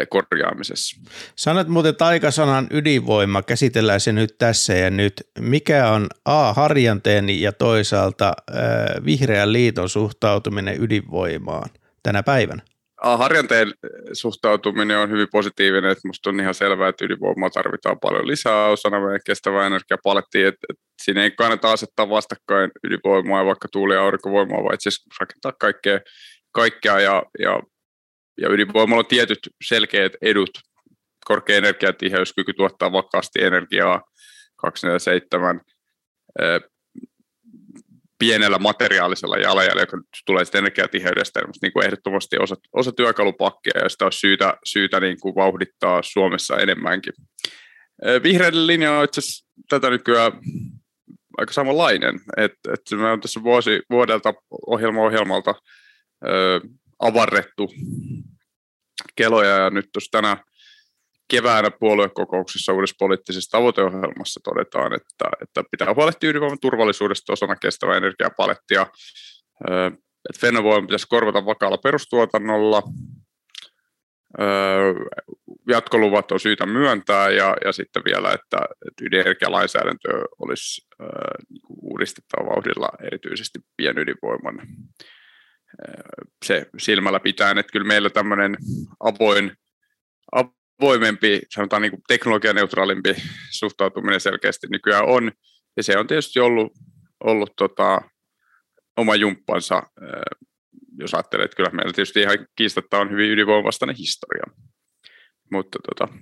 korjaamisessa. 0.09 1.01
Sanot 1.37 1.69
muuten 1.69 1.97
taikasanan 1.97 2.67
ydinvoima, 2.71 3.43
käsitellään 3.43 4.01
se 4.01 4.13
nyt 4.13 4.39
tässä 4.39 4.75
ja 4.75 4.91
nyt. 4.91 5.13
Mikä 5.39 5.89
on 5.89 6.07
A. 6.25 6.53
Harjanteen 6.53 7.41
ja 7.41 7.53
toisaalta 7.53 8.27
äh, 8.27 9.05
Vihreän 9.05 9.53
liiton 9.53 9.89
suhtautuminen 9.89 10.83
ydinvoimaan 10.83 11.71
tänä 12.03 12.23
päivänä? 12.23 12.63
Harjanteen 13.03 13.73
suhtautuminen 14.13 14.99
on 14.99 15.11
hyvin 15.11 15.29
positiivinen, 15.33 15.91
että 15.91 16.01
minusta 16.05 16.31
on 16.31 16.41
ihan 16.41 16.55
selvää, 16.55 16.89
että 16.89 17.05
ydinvoimaa 17.05 17.51
tarvitaan 17.51 18.01
paljon 18.01 18.27
lisää 18.27 18.67
osana 18.67 19.01
meidän 19.01 19.21
kestävää 19.27 19.67
energiapalettia, 19.67 20.49
että, 20.49 20.67
että 20.69 20.83
siinä 21.03 21.23
ei 21.23 21.31
kannata 21.31 21.73
asettaa 21.73 22.09
vastakkain 22.09 22.71
ydinvoimaa 22.85 23.41
ja 23.41 23.47
vaikka 23.47 23.69
tuuli- 23.73 23.95
ja 23.95 24.03
aurinkovoimaa, 24.03 24.65
vaan 24.65 24.75
itse 24.75 24.89
asiassa 24.89 25.17
rakentaa 25.21 25.53
kaikkea, 25.53 26.01
kaikkea 26.53 27.01
ja, 27.01 27.23
ja, 27.39 27.61
ja 28.41 28.49
ydinvoimalla 28.49 29.01
on 29.01 29.07
tietyt 29.07 29.39
selkeät 29.65 30.13
edut, 30.23 30.51
korkea 31.25 31.57
energiatiheys, 31.57 32.33
kyky 32.33 32.53
tuottaa 32.53 32.93
vakaasti 32.93 33.43
energiaa 33.43 34.03
247, 34.57 35.61
pienellä 38.21 38.59
materiaalisella 38.59 39.37
jalanjäljellä, 39.37 39.83
joka 39.83 39.99
tulee 40.27 40.45
sitten 40.45 40.59
energiatiheydestä, 40.59 41.41
niin 41.63 41.73
kuin 41.73 41.87
ehdottomasti 41.87 42.37
osa, 42.39 42.57
osa 42.73 42.93
työkalupakkia, 42.93 43.89
sitä 43.89 44.05
on 44.05 44.13
syytä, 44.13 44.55
syytä 44.65 45.01
niin 45.01 45.21
kuin 45.21 45.35
vauhdittaa 45.35 46.03
Suomessa 46.03 46.57
enemmänkin. 46.57 47.13
Vihreiden 48.23 48.67
linja 48.67 48.93
on 48.93 49.05
itse 49.05 49.19
asiassa 49.19 49.47
tätä 49.69 49.91
nykyään 49.91 50.33
aika 51.39 51.53
samanlainen, 51.53 52.21
että 52.37 52.73
et 52.73 52.99
me 52.99 53.11
on 53.11 53.21
tässä 53.21 53.43
vuosi, 53.43 53.81
vuodelta 53.91 54.35
ohjelma 54.67 55.03
ohjelmalta 55.03 55.55
ö, 56.29 56.61
avarrettu 56.99 57.73
keloja, 59.17 59.51
ja 59.51 59.71
nyt 59.71 59.87
tuossa 59.93 60.11
tänä 60.11 60.37
keväänä 61.31 61.71
puoluekokouksessa 61.71 62.73
uudessa 62.73 62.97
poliittisessa 62.99 63.51
tavoiteohjelmassa 63.59 64.41
todetaan, 64.45 64.93
että, 64.93 65.31
että 65.43 65.65
pitää 65.71 65.95
huolehtia 65.95 66.31
ydinvoiman 66.31 66.61
turvallisuudesta 66.61 67.33
osana 67.33 67.57
kestävää 67.57 67.97
energiapalettia. 67.97 68.87
Että 70.29 70.41
Fennovoima 70.41 70.87
pitäisi 70.87 71.07
korvata 71.09 71.47
vakaalla 71.47 71.79
perustuotannolla, 71.79 72.83
jatkoluvat 75.69 76.33
on 76.33 76.41
syytä 76.41 76.67
myöntää 76.67 77.31
ja, 77.31 77.57
ja 77.65 77.73
sitten 77.73 78.03
vielä, 78.05 78.33
että, 78.33 78.59
ydinenergialainsäädäntö 79.03 80.09
olisi 80.39 80.87
niin 81.51 81.63
uudistettava 81.83 82.47
vauhdilla 82.47 82.89
erityisesti 83.07 83.59
pienydinvoiman 83.77 84.61
se 86.45 86.67
silmällä 86.79 87.21
pitäen, 87.21 87.59
että 87.59 87.73
kyllä 87.73 87.87
meillä 87.87 88.11
tämmöinen 88.11 88.57
avoin, 89.01 89.53
avoimempi, 90.81 91.41
sanotaan 91.55 91.83
niin 91.83 91.91
kuin 91.91 92.03
teknologianeutraalimpi 92.09 93.15
suhtautuminen 93.51 94.21
selkeästi 94.21 94.67
nykyään 94.71 95.05
on. 95.05 95.33
Ja 95.77 95.83
se 95.83 95.99
on 95.99 96.07
tietysti 96.07 96.41
ollut, 96.41 96.73
ollut 97.25 97.53
tota, 97.57 98.01
oma 98.97 99.15
jumppansa, 99.15 99.83
jos 100.99 101.15
ajattelee, 101.15 101.45
että 101.45 101.57
kyllä 101.57 101.71
meillä 101.71 101.93
tietysti 101.93 102.21
ihan 102.21 102.47
kiistatta 102.57 102.99
on 102.99 103.11
hyvin 103.11 103.31
ydinvoimastainen 103.31 103.97
historia. 103.97 104.45
Mutta 105.53 105.79
tota, 105.89 106.13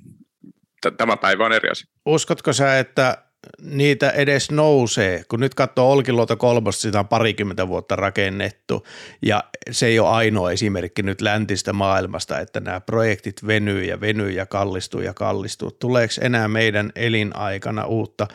t- 0.86 0.96
tämä 0.96 1.16
päivä 1.16 1.46
on 1.46 1.52
eri 1.52 1.70
asia. 1.70 1.86
Uskotko 2.06 2.52
sä, 2.52 2.78
että 2.78 3.27
niitä 3.62 4.10
edes 4.10 4.50
nousee, 4.50 5.22
kun 5.28 5.40
nyt 5.40 5.54
katsoo 5.54 5.92
Olkiluoto 5.92 6.36
kolmosta, 6.36 6.80
sitä 6.80 7.00
on 7.00 7.08
parikymmentä 7.08 7.68
vuotta 7.68 7.96
rakennettu 7.96 8.86
ja 9.22 9.44
se 9.70 9.86
ei 9.86 9.98
ole 9.98 10.08
ainoa 10.08 10.52
esimerkki 10.52 11.02
nyt 11.02 11.20
läntistä 11.20 11.72
maailmasta, 11.72 12.38
että 12.38 12.60
nämä 12.60 12.80
projektit 12.80 13.46
venyy 13.46 13.84
ja 13.84 14.00
venyy 14.00 14.30
ja 14.30 14.46
kallistuu 14.46 15.00
ja 15.00 15.14
kallistuu. 15.14 15.70
Tuleeko 15.70 16.14
enää 16.20 16.48
meidän 16.48 16.92
elinaikana 16.96 17.86
uutta 17.86 18.26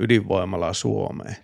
ydinvoimalaa 0.00 0.72
Suomeen? 0.72 1.36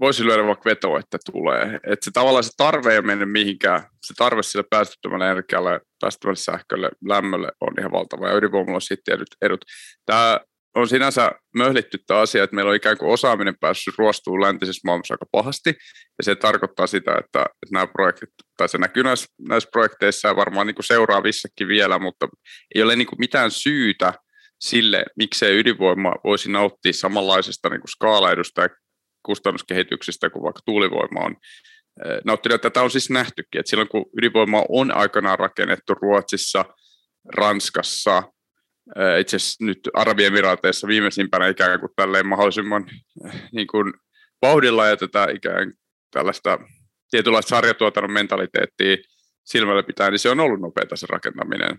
Voisi 0.00 0.24
lyödä 0.24 0.46
vaikka 0.46 0.70
vetoa, 0.70 0.98
että 0.98 1.18
tulee. 1.32 1.74
Että 1.74 2.04
se 2.04 2.10
tavallaan 2.10 2.44
se 2.44 2.50
tarve 2.56 2.94
ei 2.94 3.02
mene 3.02 3.26
mihinkään. 3.26 3.82
Se 4.06 4.14
tarve 4.14 4.42
sille 4.42 4.64
päästöttömälle 4.70 5.30
energialle, 5.30 5.80
päästöttömälle 6.00 6.36
sähkölle, 6.36 6.90
lämmölle 7.08 7.48
on 7.60 7.74
ihan 7.78 7.92
valtava 7.92 8.28
ja 8.28 8.36
ydinvoimalla 8.36 8.76
on 8.76 8.82
sitten 8.82 9.18
edut. 9.42 9.64
Tämä 10.06 10.40
on 10.74 10.88
sinänsä 10.88 11.32
möhlitty 11.56 11.98
tämä 12.06 12.20
asia, 12.20 12.44
että 12.44 12.56
meillä 12.56 12.68
on 12.70 12.76
ikään 12.76 12.98
kuin 12.98 13.10
osaaminen 13.12 13.54
päässyt 13.60 13.94
ruostumaan 13.98 14.42
läntisessä 14.42 14.80
maailmassa 14.84 15.14
aika 15.14 15.26
pahasti, 15.32 15.70
ja 16.18 16.24
se 16.24 16.34
tarkoittaa 16.34 16.86
sitä, 16.86 17.10
että, 17.10 17.40
että 17.40 17.72
nämä 17.72 17.86
projektit, 17.86 18.30
tai 18.56 18.68
se 18.68 18.78
näkyy 18.78 19.02
näissä, 19.02 19.26
näissä 19.48 19.68
projekteissa 19.72 20.28
ja 20.28 20.36
varmaan 20.36 20.66
niin 20.66 20.74
kuin 20.74 20.84
seuraavissakin 20.84 21.68
vielä, 21.68 21.98
mutta 21.98 22.28
ei 22.74 22.82
ole 22.82 22.96
niin 22.96 23.06
kuin 23.06 23.20
mitään 23.20 23.50
syytä 23.50 24.14
sille, 24.60 25.04
miksei 25.16 25.58
ydinvoima 25.58 26.14
voisi 26.24 26.50
nauttia 26.50 26.92
samanlaisesta 26.92 27.68
niin 27.68 27.80
kuin 27.80 27.90
skaalaedusta 27.90 28.62
ja 28.62 28.68
kustannuskehityksestä 29.26 30.30
kuin 30.30 30.42
vaikka 30.42 30.60
tuulivoima 30.64 31.20
on 31.20 31.36
nauttinut. 32.24 32.60
Tätä 32.60 32.82
on 32.82 32.90
siis 32.90 33.10
nähtykin, 33.10 33.58
että 33.58 33.70
silloin 33.70 33.88
kun 33.88 34.06
ydinvoima 34.18 34.64
on 34.68 34.96
aikanaan 34.96 35.38
rakennettu 35.38 35.94
Ruotsissa, 35.94 36.64
Ranskassa, 37.36 38.22
itse 39.20 39.36
asiassa 39.36 39.64
nyt 39.64 39.78
Arabiemiraateissa 39.94 40.86
viimeisimpänä 40.86 41.48
ikään 41.48 41.80
kuin 41.80 41.92
tälleen 41.96 42.26
mahdollisimman 42.26 42.86
niin 43.52 43.66
kuin 43.66 43.92
vauhdilla 44.42 44.86
ja 44.86 44.96
tätä 44.96 45.26
ikään 45.34 45.72
tällaista 46.10 46.58
tietynlaista 47.10 47.48
sarjatuotannon 47.48 48.12
mentaliteettia 48.12 48.96
silmällä 49.44 49.82
pitää, 49.82 50.10
niin 50.10 50.18
se 50.18 50.30
on 50.30 50.40
ollut 50.40 50.60
nopeata 50.60 50.96
se 50.96 51.06
rakentaminen. 51.10 51.78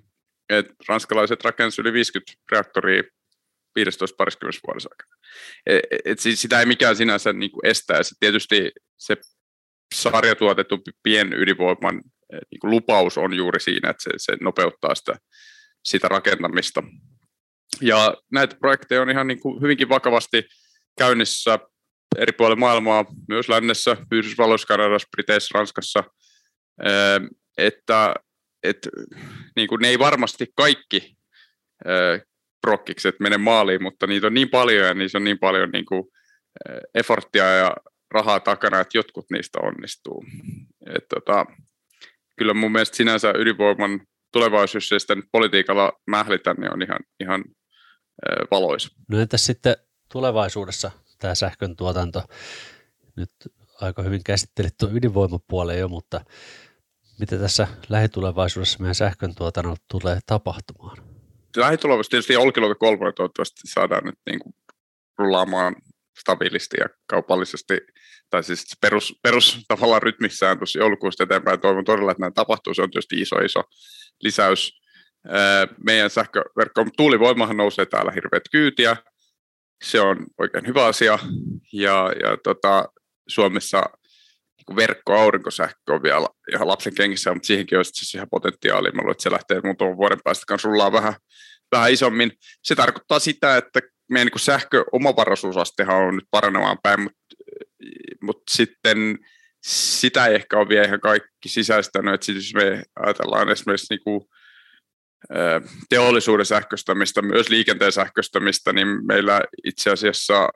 Et 0.49 0.65
ranskalaiset 0.87 1.43
rakensivat 1.43 1.85
yli 1.85 1.93
50 1.93 2.33
reaktoria 2.51 3.03
15 3.75 4.15
parikymmentä 4.17 4.59
vuodessa 4.67 4.89
aikana. 4.91 5.15
Et, 5.65 5.81
et 6.05 6.19
siis 6.19 6.41
sitä 6.41 6.59
ei 6.59 6.65
mikään 6.65 6.95
sinänsä 6.95 7.33
niin 7.33 7.51
kuin 7.51 7.65
estää. 7.65 8.03
Se 8.03 8.15
tietysti 8.19 8.71
se 8.97 9.17
sarjatuotettu 9.95 10.81
pien 11.03 11.33
ydinvoiman 11.33 12.01
niin 12.31 12.59
kuin 12.61 12.71
lupaus 12.71 13.17
on 13.17 13.33
juuri 13.33 13.59
siinä, 13.59 13.89
että 13.89 14.03
se, 14.03 14.09
se 14.17 14.37
nopeuttaa 14.41 14.95
sitä 14.95 15.15
sitä 15.85 16.07
rakentamista. 16.07 16.83
Ja 17.81 18.13
näitä 18.31 18.55
projekteja 18.55 19.01
on 19.01 19.09
ihan 19.09 19.27
niin 19.27 19.39
kuin 19.39 19.61
hyvinkin 19.61 19.89
vakavasti 19.89 20.43
käynnissä 20.97 21.59
eri 22.17 22.31
puolilla 22.31 22.59
maailmaa, 22.59 23.05
myös 23.27 23.49
lännessä, 23.49 23.97
Yhdysvalloissa, 24.11 24.67
Kanadassa, 24.67 25.07
Briteissä, 25.11 25.51
Ranskassa, 25.53 26.03
ehm, 26.85 27.25
että, 27.57 28.15
että 28.63 28.89
niin 29.55 29.67
kuin 29.67 29.81
ne 29.81 29.87
ei 29.87 29.99
varmasti 29.99 30.47
kaikki 30.55 31.15
ehm, 31.85 32.21
prokkikset 32.61 33.15
mene 33.19 33.37
maaliin, 33.37 33.83
mutta 33.83 34.07
niitä 34.07 34.27
on 34.27 34.33
niin 34.33 34.49
paljon 34.49 34.85
ja 34.85 34.93
niissä 34.93 35.17
on 35.17 35.23
niin 35.23 35.39
paljon 35.39 35.69
niin 35.69 35.85
kuin 35.85 36.03
ehm, 36.69 36.79
efforttia 36.95 37.43
ja 37.43 37.75
rahaa 38.11 38.39
takana, 38.39 38.79
että 38.79 38.97
jotkut 38.97 39.25
niistä 39.31 39.59
onnistuu. 39.61 40.25
Et 40.95 41.05
tota, 41.09 41.45
kyllä 42.37 42.53
mun 42.53 42.71
mielestä 42.71 42.97
sinänsä 42.97 43.33
ydinvoiman 43.37 44.01
tulevaisuus, 44.35 44.89
sitä 44.97 45.15
nyt 45.15 45.25
politiikalla 45.31 45.93
mählitä, 46.07 46.53
niin 46.53 46.73
on 46.73 46.81
ihan, 46.81 46.99
ihan 47.19 47.43
valoisa. 48.51 48.89
No 49.09 49.19
entäs 49.19 49.45
sitten 49.45 49.75
tulevaisuudessa 50.11 50.91
tämä 51.19 51.35
sähkön 51.35 51.75
tuotanto? 51.75 52.23
Nyt 53.15 53.31
aika 53.81 54.01
hyvin 54.01 54.23
käsittelit 54.23 54.77
tuon 54.77 54.97
ydinvoimapuoleen 54.97 55.79
jo, 55.79 55.87
mutta 55.87 56.21
mitä 57.19 57.37
tässä 57.37 57.67
lähitulevaisuudessa 57.89 58.79
meidän 58.79 58.95
sähkön 58.95 59.35
tuotannolla 59.35 59.77
tulee 59.91 60.19
tapahtumaan? 60.25 60.97
Lähitulevaisuudessa 61.57 62.09
tietysti 62.09 62.37
Olkiluoto 62.37 62.75
3 62.79 63.11
toivottavasti 63.11 63.61
saadaan 63.65 64.03
nyt 64.03 64.19
niin 64.25 64.39
kuin 64.39 64.55
rullaamaan 65.17 65.75
stabiilisti 66.19 66.77
ja 66.79 66.85
kaupallisesti, 67.07 67.77
tai 68.29 68.43
siis 68.43 68.65
perus, 68.81 69.19
perus 69.23 69.65
tavallaan 69.67 70.01
rytmissään 70.01 70.57
tuossa 70.57 70.79
joulukuusta 70.79 71.23
eteenpäin. 71.23 71.59
Toivon 71.59 71.85
todella, 71.85 72.11
että 72.11 72.21
näin 72.21 72.33
tapahtuu. 72.33 72.73
Se 72.73 72.81
on 72.81 72.91
tietysti 72.91 73.21
iso, 73.21 73.35
iso 73.35 73.63
lisäys 74.21 74.81
meidän 75.85 76.09
sähköverkkoon. 76.09 76.91
Tuulivoimahan 76.97 77.57
nousee 77.57 77.85
täällä 77.85 78.11
hirveät 78.11 78.43
kyytiä. 78.51 78.97
Se 79.83 80.01
on 80.01 80.25
oikein 80.37 80.67
hyvä 80.67 80.85
asia. 80.85 81.19
Ja, 81.73 82.11
ja 82.23 82.37
tota, 82.43 82.85
Suomessa 83.27 83.83
niin 84.57 84.75
verkko-aurinkosähkö 84.75 85.93
on 85.93 86.03
vielä 86.03 86.27
ihan 86.53 86.67
lapsen 86.67 86.95
kengissä, 86.95 87.33
mutta 87.33 87.47
siihenkin 87.47 87.77
olisi 87.77 87.91
siis 87.93 88.15
ihan 88.15 88.29
potentiaalia. 88.31 88.91
Mä 88.91 89.01
luulen, 89.01 89.11
että 89.11 89.23
se 89.23 89.31
lähtee 89.31 89.61
muutaman 89.63 89.97
vuoden 89.97 90.19
päästä 90.23 90.43
kanssa 90.47 90.67
rullaan 90.67 90.93
vähän, 90.93 91.13
vähän 91.71 91.91
isommin. 91.91 92.31
Se 92.63 92.75
tarkoittaa 92.75 93.19
sitä, 93.19 93.57
että 93.57 93.79
meidän 94.09 94.27
niin 94.33 94.39
sähköomavaraisuusastehan 94.39 95.95
on 95.95 96.15
nyt 96.15 96.27
paranemaan 96.31 96.77
päin, 96.83 97.01
mutta, 97.01 97.35
mutta 98.21 98.43
sitten 98.51 99.17
sitä 99.65 100.25
ei 100.25 100.35
ehkä 100.35 100.57
ole 100.57 100.69
vielä 100.69 100.85
ihan 100.85 100.99
kaikki 100.99 101.49
sisäistänyt, 101.49 102.13
että 102.13 102.31
jos 102.31 102.53
me 102.53 102.83
ajatellaan 102.95 103.49
esimerkiksi 103.49 103.93
niin 103.93 104.03
kuin, 104.03 104.21
teollisuuden 105.89 106.45
sähköstämistä, 106.45 107.21
myös 107.21 107.49
liikenteen 107.49 107.91
sähköstämistä, 107.91 108.73
niin 108.73 108.87
meillä 109.05 109.41
itse 109.63 109.91
asiassa 109.91 110.49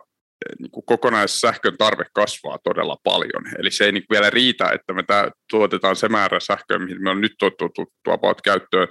niin 0.59 0.71
kuin 0.71 0.85
kokonaissähkön 0.85 1.77
tarve 1.77 2.05
kasvaa 2.13 2.57
todella 2.63 2.97
paljon. 3.03 3.43
Eli 3.59 3.71
se 3.71 3.85
ei 3.85 3.91
niin 3.91 4.03
vielä 4.09 4.29
riitä, 4.29 4.71
että 4.71 4.93
me 4.93 5.03
tuotetaan 5.49 5.95
se 5.95 6.09
määrä 6.09 6.39
sähköä, 6.39 6.79
mihin 6.79 7.03
me 7.03 7.09
on 7.09 7.21
nyt 7.21 7.33
totuttu 7.39 7.93
about 8.09 8.41
käyttöön 8.41 8.87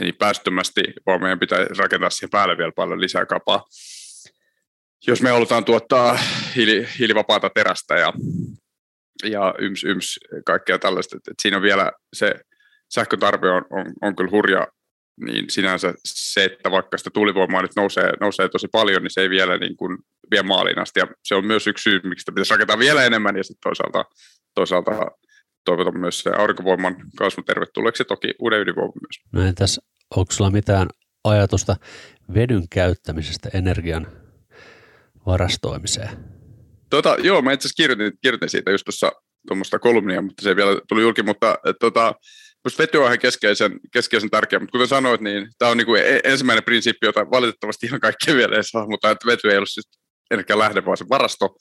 niin 0.00 0.14
päästömästi, 0.18 0.82
vaan 1.06 1.22
meidän 1.22 1.38
pitää 1.38 1.66
rakentaa 1.78 2.10
siihen 2.10 2.30
päälle 2.30 2.58
vielä 2.58 2.72
paljon 2.76 3.00
lisää 3.00 3.26
kapaa. 3.26 3.64
Jos 5.06 5.22
me 5.22 5.30
halutaan 5.30 5.64
tuottaa 5.64 6.18
hiili, 6.56 6.88
hiilivapaata 6.98 7.50
terästä 7.54 7.94
ja 7.94 8.12
ja 9.22 9.54
yms, 9.58 9.84
yms, 9.84 10.18
kaikkea 10.46 10.78
tällaista. 10.78 11.16
Et, 11.16 11.34
siinä 11.42 11.56
on 11.56 11.62
vielä 11.62 11.92
se 12.12 12.34
sähkötarve 12.94 13.50
on, 13.50 13.64
on, 13.70 13.92
on 14.02 14.16
kyllä 14.16 14.30
hurja, 14.30 14.66
niin 15.24 15.50
sinänsä 15.50 15.94
se, 16.04 16.44
että 16.44 16.70
vaikka 16.70 16.98
sitä 16.98 17.10
tuulivoimaa 17.10 17.62
nyt 17.62 17.76
nousee, 17.76 18.12
nousee 18.20 18.48
tosi 18.48 18.68
paljon, 18.72 19.02
niin 19.02 19.10
se 19.10 19.20
ei 19.20 19.30
vielä 19.30 19.58
niin 19.58 19.76
kuin 19.76 19.98
vie 20.30 20.42
maaliin 20.42 20.78
asti. 20.78 21.00
Ja 21.00 21.06
se 21.24 21.34
on 21.34 21.46
myös 21.46 21.66
yksi 21.66 21.82
syy, 21.82 22.00
miksi 22.04 22.22
sitä 22.22 22.32
pitäisi 22.32 22.54
rakentaa 22.54 22.78
vielä 22.78 23.04
enemmän, 23.04 23.36
ja 23.36 23.44
sitten 23.44 23.62
toisaalta, 23.62 24.04
toisaalta 24.54 24.90
toivotan 25.64 26.00
myös 26.00 26.20
se 26.20 26.30
aurinkovoiman 26.30 26.96
kasvun 27.18 27.44
tervetulleeksi, 27.44 28.04
toki 28.04 28.34
uuden 28.38 28.60
ydinvoiman 28.60 28.92
myös. 29.00 29.26
No 29.32 29.48
entäs, 29.48 29.80
onko 30.16 30.32
sulla 30.32 30.50
mitään 30.50 30.88
ajatusta 31.24 31.76
vedyn 32.34 32.68
käyttämisestä 32.70 33.50
energian 33.54 34.06
varastoimiseen? 35.26 36.41
Tota, 36.92 37.16
joo, 37.18 37.42
mä 37.42 37.52
itse 37.52 37.66
asiassa 37.66 37.82
kirjoitin, 37.82 38.18
kirjoitin 38.22 38.48
siitä 38.48 38.70
just 38.70 38.84
tuossa 38.84 39.12
tuommoista 39.48 39.78
kolumnia, 39.78 40.22
mutta 40.22 40.42
se 40.42 40.48
ei 40.48 40.56
vielä 40.56 40.80
tuli 40.88 41.02
julki, 41.02 41.22
mutta 41.22 41.58
tota, 41.80 42.14
Minusta 42.64 42.82
vety 42.82 42.98
on 42.98 43.04
ihan 43.04 43.18
keskeisen, 43.18 43.80
keskeisen 43.92 44.30
tärkeä, 44.30 44.58
mutta 44.58 44.72
kuten 44.72 44.88
sanoit, 44.88 45.20
niin 45.20 45.48
tämä 45.58 45.70
on 45.70 45.76
niin 45.76 45.86
kuin 45.86 46.02
e-, 46.02 46.20
ensimmäinen 46.24 46.64
prinsiippi, 46.64 47.06
jota 47.06 47.30
valitettavasti 47.30 47.86
ihan 47.86 48.00
kaikki 48.00 48.34
vielä 48.34 48.56
ei 48.56 48.64
saa, 48.64 48.86
mutta 48.86 49.10
että 49.10 49.26
vety 49.26 49.50
ei 49.50 49.58
ole 49.58 49.66
siis 49.66 49.88
energian 50.30 50.58
lähde, 50.58 50.84
vaan 50.84 50.96
se 50.96 51.04
varasto. 51.08 51.56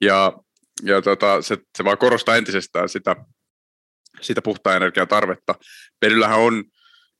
Ja, 0.00 0.32
ja 0.82 1.02
tota, 1.02 1.42
se, 1.42 1.58
se 1.78 1.84
vaan 1.84 1.98
korostaa 1.98 2.36
entisestään 2.36 2.88
sitä, 2.88 3.16
sitä 4.20 4.42
puhtaan 4.42 4.76
energian 4.76 5.08
tarvetta. 5.08 5.54
Vedyllähän 6.04 6.38
on, 6.38 6.64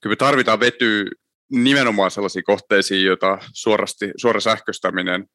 kyllä 0.03 0.13
me 0.13 0.17
tarvitaan 0.17 0.61
vetyä 0.61 1.05
nimenomaan 1.51 2.11
sellaisiin 2.11 2.45
kohteisiin, 2.45 3.05
joita 3.05 3.39
suorasti, 3.55 4.11
suora 4.17 4.41
sähköstäminen– 4.41 5.25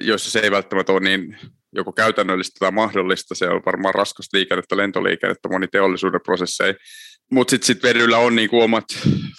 joissa 0.00 0.30
se 0.30 0.38
ei 0.38 0.50
välttämättä 0.50 0.92
ole 0.92 1.00
niin 1.00 1.38
joko 1.72 1.92
käytännöllistä 1.92 2.56
tai 2.58 2.70
mahdollista. 2.70 3.34
Se 3.34 3.48
on 3.48 3.62
varmaan 3.66 3.94
raskas 3.94 4.28
liikennettä, 4.32 4.76
lentoliikennettä, 4.76 5.48
moni 5.48 5.68
teollisuuden 5.68 6.20
prosesseja. 6.24 6.74
Mutta 7.30 7.50
sitten 7.50 7.66
sit 7.66 7.82
vedyllä 7.82 8.18
on 8.18 8.36
niinku 8.36 8.60
omat 8.60 8.84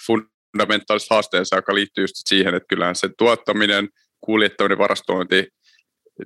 fundamentaaliset 0.06 1.10
haasteensa, 1.10 1.56
joka 1.56 1.74
liittyy 1.74 2.04
just 2.04 2.14
siihen, 2.28 2.54
että 2.54 2.66
kyllähän 2.68 2.96
se 2.96 3.08
tuottaminen, 3.18 3.88
kuljettaminen, 4.20 4.78
varastointi, 4.78 5.48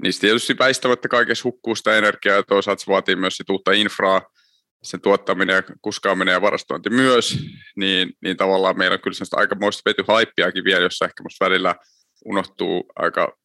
niistä 0.03 0.21
tietysti 0.21 0.59
väistämättä 0.59 1.09
kaikessa 1.09 1.45
hukkuu 1.45 1.75
sitä 1.75 1.99
energiaa 1.99 2.37
ja 2.37 2.43
toisaalta 2.43 2.81
se 2.81 2.91
vaatii 2.91 3.17
myös 3.17 3.37
sit 3.37 3.51
uutta 3.51 3.73
infraa. 3.73 4.23
sen 4.83 5.01
tuottaminen 5.01 5.55
ja 5.55 5.63
kuskaaminen 5.83 6.33
ja 6.33 6.43
varastointi 6.43 6.91
myös, 6.91 7.39
niin, 7.77 8.13
niin 8.23 8.37
tavallaan 8.37 8.79
meillä 8.79 8.95
on 8.95 9.01
kyllä 9.01 9.15
sellaista 9.15 9.37
aikamoista 9.37 9.83
vetyhaippiakin 9.87 10.65
vielä, 10.65 10.83
jossa 10.83 11.05
ehkä 11.05 11.23
musta 11.23 11.45
välillä 11.45 11.75
unohtuu 12.25 12.85
aika 12.97 13.37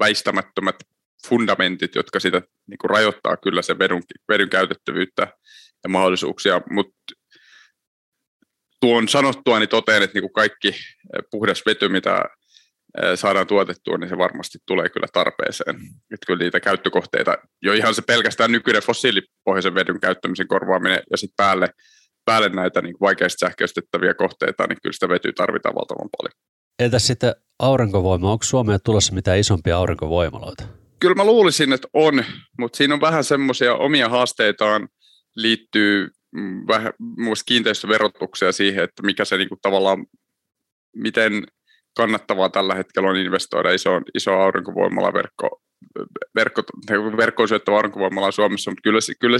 väistämättömät 0.00 0.76
fundamentit, 1.28 1.94
jotka 1.94 2.20
sitä 2.20 2.42
niin 2.66 2.78
kuin 2.80 2.90
rajoittaa 2.90 3.36
kyllä 3.36 3.62
sen 3.62 3.78
vedyn, 3.78 4.02
vedyn 4.28 4.50
käytettävyyttä 4.50 5.22
ja 5.84 5.88
mahdollisuuksia, 5.88 6.60
mutta 6.70 7.14
tuon 8.80 9.08
sanottua, 9.08 9.58
niin 9.58 9.68
totean, 9.68 10.02
että 10.02 10.14
niin 10.14 10.22
kuin 10.22 10.32
kaikki 10.32 10.74
puhdas 11.30 11.62
vety, 11.66 11.88
mitä 11.88 12.24
saadaan 13.14 13.46
tuotettua, 13.46 13.98
niin 13.98 14.08
se 14.08 14.18
varmasti 14.18 14.58
tulee 14.66 14.88
kyllä 14.88 15.06
tarpeeseen. 15.12 15.76
Että 16.14 16.26
kyllä 16.26 16.44
niitä 16.44 16.60
käyttökohteita, 16.60 17.38
jo 17.62 17.72
ihan 17.72 17.94
se 17.94 18.02
pelkästään 18.02 18.52
nykyinen 18.52 18.82
fossiilipohjaisen 18.82 19.74
vedyn 19.74 20.00
käyttämisen 20.00 20.48
korvaaminen 20.48 21.02
ja 21.10 21.16
sitten 21.16 21.36
päälle, 21.36 21.68
päälle 22.24 22.48
näitä 22.48 22.82
niin 22.82 22.96
vaikeasti 23.00 23.38
sähköistettäviä 23.38 24.14
kohteita, 24.14 24.66
niin 24.66 24.78
kyllä 24.82 24.92
sitä 24.92 25.08
vetyä 25.08 25.32
tarvitaan 25.36 25.74
valtavan 25.74 26.08
paljon. 26.16 26.32
Entä 26.78 26.98
sitten 26.98 27.34
aurinkovoima? 27.58 28.32
Onko 28.32 28.44
Suomeen 28.44 28.80
tulossa 28.84 29.14
mitään 29.14 29.38
isompia 29.38 29.76
aurinkovoimaloita? 29.76 30.64
Kyllä 31.00 31.14
mä 31.14 31.24
luulisin, 31.24 31.72
että 31.72 31.88
on, 31.92 32.24
mutta 32.58 32.76
siinä 32.76 32.94
on 32.94 33.00
vähän 33.00 33.24
semmoisia 33.24 33.74
omia 33.74 34.08
haasteitaan 34.08 34.88
liittyy 35.36 36.08
mm, 36.34 36.66
vähän 36.68 36.92
muun 36.98 37.36
kiinteistöverotuksia 37.46 38.52
siihen, 38.52 38.84
että 38.84 39.02
mikä 39.02 39.24
se 39.24 39.36
niinku 39.36 39.56
tavallaan, 39.62 40.06
miten 40.96 41.46
kannattavaa 41.96 42.48
tällä 42.48 42.74
hetkellä 42.74 43.10
on 43.10 43.16
investoida 43.16 43.70
iso, 43.70 43.90
iso 44.14 44.32
aurinkovoimalaverkko, 44.32 45.62
verkko, 46.34 46.62
verkkoon 47.16 47.48
syöttävä 47.48 47.76
aurinkovoimala 47.76 48.30
Suomessa, 48.30 48.70
mutta 48.70 48.82
kyllä, 48.82 48.98
kyllä 49.20 49.38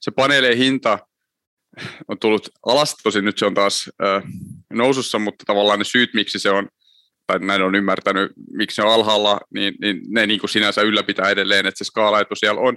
se 0.00 0.10
paneelien 0.16 0.58
hinta 0.58 0.98
on 2.08 2.18
tullut 2.18 2.48
alas, 2.66 2.96
tosin 3.02 3.24
nyt 3.24 3.38
se 3.38 3.46
on 3.46 3.54
taas 3.54 3.90
äh, 4.04 4.22
nousussa, 4.72 5.18
mutta 5.18 5.44
tavallaan 5.46 5.78
ne 5.78 5.84
syyt, 5.84 6.10
miksi 6.14 6.38
se 6.38 6.50
on, 6.50 6.68
tai 7.32 7.46
näin 7.46 7.62
on 7.62 7.74
ymmärtänyt, 7.74 8.32
miksi 8.52 8.74
se 8.74 8.82
on 8.82 8.92
alhaalla, 8.92 9.40
niin, 9.54 9.74
niin 9.80 10.00
ne 10.08 10.26
niin 10.26 10.40
kuin 10.40 10.50
sinänsä 10.50 10.82
ylläpitää 10.82 11.30
edelleen, 11.30 11.66
että 11.66 11.78
se 11.78 11.84
skaalaetu 11.84 12.34
siellä 12.34 12.60
on. 12.60 12.76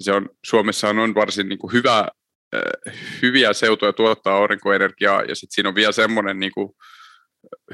Se 0.00 0.12
on 0.12 0.28
Suomessa 0.46 0.88
on 0.88 1.14
varsin 1.14 1.48
niin 1.48 1.58
kuin 1.58 1.72
hyvä, 1.72 2.08
äh, 2.54 2.94
hyviä 3.22 3.52
seutuja 3.52 3.92
tuottaa 3.92 4.36
aurinkoenergiaa, 4.36 5.22
ja 5.22 5.34
sitten 5.34 5.54
siinä 5.54 5.68
on 5.68 5.74
vielä 5.74 5.92
semmoinen 5.92 6.40
niin 6.40 6.52
kuin, 6.54 6.68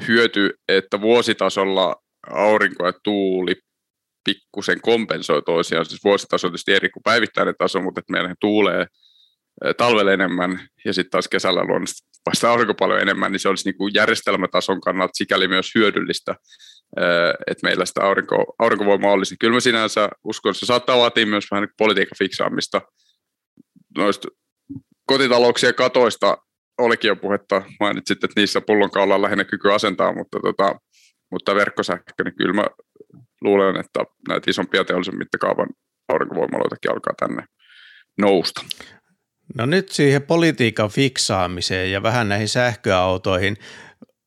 hyöty, 0.09 0.55
että 0.68 1.01
vuositasolla 1.01 1.97
aurinko 2.30 2.87
ja 2.87 2.93
tuuli 3.05 3.55
pikkusen 4.24 4.80
kompensoi 4.80 5.43
toisiaan. 5.43 5.87
Siis 5.87 6.05
vuositaso 6.05 6.47
on 6.47 6.51
tietysti 6.51 6.72
eri 6.72 6.91
kuin 6.91 7.03
päivittäinen 7.03 7.55
taso, 7.59 7.83
mutta 7.83 8.01
että 8.01 8.12
meillä 8.12 8.35
tuulee 8.41 8.87
talvella 9.76 10.12
enemmän 10.12 10.68
ja 10.84 10.92
sitten 10.92 11.11
taas 11.11 11.28
kesällä 11.28 11.61
luonnollisesti 11.61 12.12
vasta 12.26 12.50
aurinko 12.50 12.74
paljon 12.74 13.00
enemmän, 13.00 13.32
niin 13.32 13.40
se 13.40 13.48
olisi 13.48 13.68
niin 13.68 13.76
kuin 13.76 13.94
järjestelmätason 13.94 14.80
kannalta 14.80 15.14
sikäli 15.14 15.48
myös 15.48 15.74
hyödyllistä, 15.74 16.34
että 17.46 17.62
meillä 17.62 17.84
sitä 17.84 18.05
aurinko, 18.05 18.55
aurinkovoimaa 18.59 19.12
olisi. 19.12 19.36
Kyllä 19.40 19.55
mä 19.55 19.61
sinänsä 19.61 20.09
uskon, 20.24 20.50
että 20.50 20.61
se 20.61 20.66
saattaa 20.66 20.98
vaatia 20.98 21.26
myös 21.26 21.44
vähän 21.50 21.62
niin 21.62 21.74
politiikan 21.78 22.18
fiksaamista 22.18 22.82
noista 23.98 24.28
kotitalouksien 25.07 25.74
katoista 25.74 26.38
olikin 26.78 27.09
jo 27.09 27.16
puhetta, 27.16 27.62
mainitsit, 27.80 28.24
että 28.24 28.40
niissä 28.40 28.61
pullonkaula 28.61 29.14
on 29.14 29.22
lähinnä 29.22 29.44
kyky 29.44 29.72
asentaa, 29.72 30.14
mutta, 30.14 30.40
tota, 30.40 30.78
mutta 31.30 31.55
verkkosähkö, 31.55 32.12
niin 32.24 32.34
kyllä 32.36 32.53
mä 32.53 32.64
luulen, 33.40 33.76
että 33.76 34.05
näitä 34.28 34.50
isompia 34.50 34.84
teollisen 34.84 35.18
mittakaavan 35.18 35.68
aurinkovoimaloitakin 36.09 36.92
alkaa 36.92 37.14
tänne 37.20 37.44
nousta. 38.18 38.62
No 39.55 39.66
nyt 39.66 39.88
siihen 39.88 40.22
politiikan 40.22 40.90
fiksaamiseen 40.90 41.93
ja 41.93 42.03
vähän 42.03 42.28
näihin 42.28 42.49
sähköautoihin. 42.49 43.57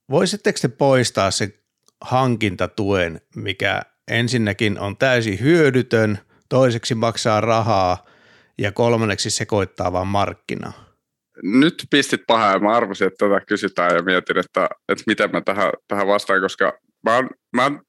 Voisitteko 0.10 0.60
te 0.62 0.68
poistaa 0.68 1.32
se 1.32 1.60
hankintatuen, 2.02 3.22
mikä 3.36 3.82
ensinnäkin 4.08 4.80
on 4.80 4.98
täysin 4.98 5.40
hyödytön, 5.40 6.20
toiseksi 6.50 6.96
maksaa 6.96 7.42
rahaa 7.42 8.06
ja 8.58 8.72
kolmanneksi 8.72 9.30
sekoittaa 9.30 9.92
vaan 9.92 10.08
markkinaa? 10.08 10.86
nyt 11.44 11.88
pistit 11.92 12.22
pahaa 12.28 12.52
ja 12.52 12.60
mä 12.60 12.76
arvasin, 12.76 13.08
että 13.08 13.30
tätä 13.30 13.46
kysytään 13.46 13.96
ja 13.96 14.02
mietin, 14.02 14.38
että, 14.38 14.70
että 14.90 15.04
miten 15.08 15.32
mä 15.32 15.42
tähän, 15.42 15.72
tähän 15.88 16.08
vastaan, 16.08 16.42
koska 16.42 16.74
mä 17.04 17.16
oon, 17.16 17.30
mä 17.56 17.64
oon 17.64 17.82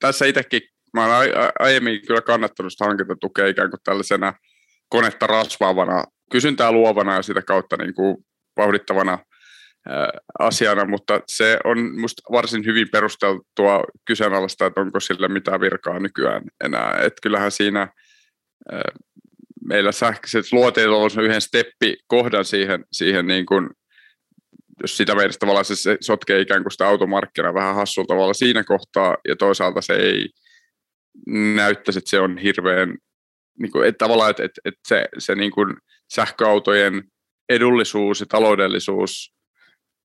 tässä 0.00 0.26
itsekin, 0.26 0.62
mä 0.94 1.06
oon 1.06 1.26
aiemmin 1.58 2.06
kyllä 2.06 2.20
kannattanut 2.20 2.72
sitä 2.72 2.84
hankintatukea 2.84 3.46
ikään 3.46 3.70
kuin 3.70 3.80
tällaisena 3.84 4.32
konetta 4.88 5.26
rasvaavana, 5.26 6.04
kysyntää 6.32 6.72
luovana 6.72 7.14
ja 7.14 7.22
sitä 7.22 7.42
kautta 7.42 7.76
niin 7.76 7.94
kuin 7.94 8.16
vauhdittavana 8.56 9.18
asiana, 10.38 10.84
mutta 10.84 11.20
se 11.26 11.58
on 11.64 12.00
musta 12.00 12.22
varsin 12.32 12.64
hyvin 12.64 12.88
perusteltua 12.92 13.84
kyseenalaista, 14.04 14.66
että 14.66 14.80
onko 14.80 15.00
sillä 15.00 15.28
mitään 15.28 15.60
virkaa 15.60 15.98
nykyään 15.98 16.42
enää. 16.64 16.92
Että 16.92 17.18
kyllähän 17.22 17.50
siinä 17.50 17.88
meillä 19.64 19.92
sähköiset 19.92 20.52
luoteet 20.52 20.88
on 20.88 21.24
yhden 21.24 21.40
steppi 21.40 21.96
kohdan 22.06 22.44
siihen, 22.44 22.84
siihen 22.92 23.26
niin 23.26 23.46
kuin, 23.46 23.70
jos 24.82 24.96
sitä 24.96 25.14
meidän 25.14 25.34
tavallaan 25.38 25.64
se 25.64 25.96
sotkee 26.00 26.40
ikään 26.40 26.62
kuin 26.62 26.72
sitä 26.72 26.88
automarkkinaa 26.88 27.54
vähän 27.54 27.74
hassulla 27.74 28.06
tavalla 28.06 28.34
siinä 28.34 28.64
kohtaa, 28.64 29.16
ja 29.28 29.36
toisaalta 29.36 29.80
se 29.80 29.94
ei 29.94 30.28
näyttäisi, 31.54 31.98
että 31.98 32.10
se 32.10 32.20
on 32.20 32.38
hirveän, 32.38 32.98
niin 33.58 33.72
kuin, 33.72 33.88
että 33.88 34.04
tavallaan, 34.04 34.30
että, 34.30 34.44
että, 34.44 34.60
että 34.64 34.80
se, 34.88 35.08
se 35.18 35.34
niin 35.34 35.50
kuin 35.50 35.76
sähköautojen 36.14 37.02
edullisuus 37.48 38.20
ja 38.20 38.26
taloudellisuus 38.26 39.34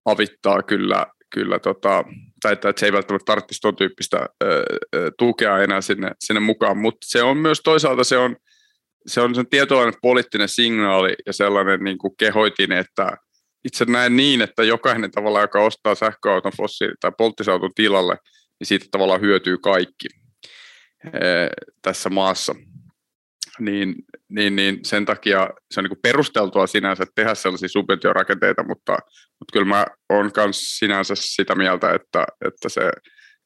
avittaa 0.04 0.62
kyllä, 0.62 1.06
kyllä 1.34 1.58
tota, 1.58 2.04
tai 2.42 2.52
että, 2.52 2.72
se 2.76 2.86
ei 2.86 2.92
välttämättä 2.92 3.24
tarvitsisi 3.24 3.60
tuon 3.60 3.76
tyyppistä 3.76 4.26
ö, 4.44 4.62
ö, 4.94 5.10
tukea 5.18 5.58
enää 5.58 5.80
sinne, 5.80 6.10
sinne 6.20 6.40
mukaan, 6.40 6.78
mutta 6.78 7.06
se 7.10 7.22
on 7.22 7.36
myös 7.36 7.60
toisaalta 7.64 8.04
se 8.04 8.18
on, 8.18 8.36
se 9.06 9.20
on 9.20 9.34
sen 9.34 9.46
tietynlainen 9.46 10.00
poliittinen 10.02 10.48
signaali 10.48 11.14
ja 11.26 11.32
sellainen 11.32 11.84
niin 11.84 11.98
kuin 11.98 12.16
kehoitin, 12.18 12.72
että 12.72 13.16
itse 13.64 13.84
näen 13.84 14.16
niin, 14.16 14.42
että 14.42 14.64
jokainen 14.64 15.10
tavalla, 15.10 15.40
joka 15.40 15.60
ostaa 15.62 15.94
sähköauton 15.94 16.52
fossiili- 16.56 16.94
tai 17.00 17.12
polttisauton 17.18 17.74
tilalle, 17.74 18.16
niin 18.60 18.66
siitä 18.66 18.86
tavallaan 18.90 19.20
hyötyy 19.20 19.58
kaikki 19.58 20.08
tässä 21.82 22.10
maassa. 22.10 22.54
Niin, 23.58 23.94
niin, 24.28 24.56
niin 24.56 24.78
sen 24.84 25.04
takia 25.04 25.50
se 25.70 25.80
on 25.80 25.84
niin 25.84 25.98
perusteltua 26.02 26.66
sinänsä 26.66 27.04
tehdä 27.14 27.34
sellaisia 27.34 27.68
subventiorakenteita, 27.68 28.62
mutta, 28.62 28.92
mutta 29.38 29.52
kyllä 29.52 29.66
mä 29.66 29.86
olen 30.08 30.30
myös 30.36 30.78
sinänsä 30.78 31.14
sitä 31.16 31.54
mieltä, 31.54 31.90
että, 31.90 32.26
että 32.46 32.68
se, 32.68 32.90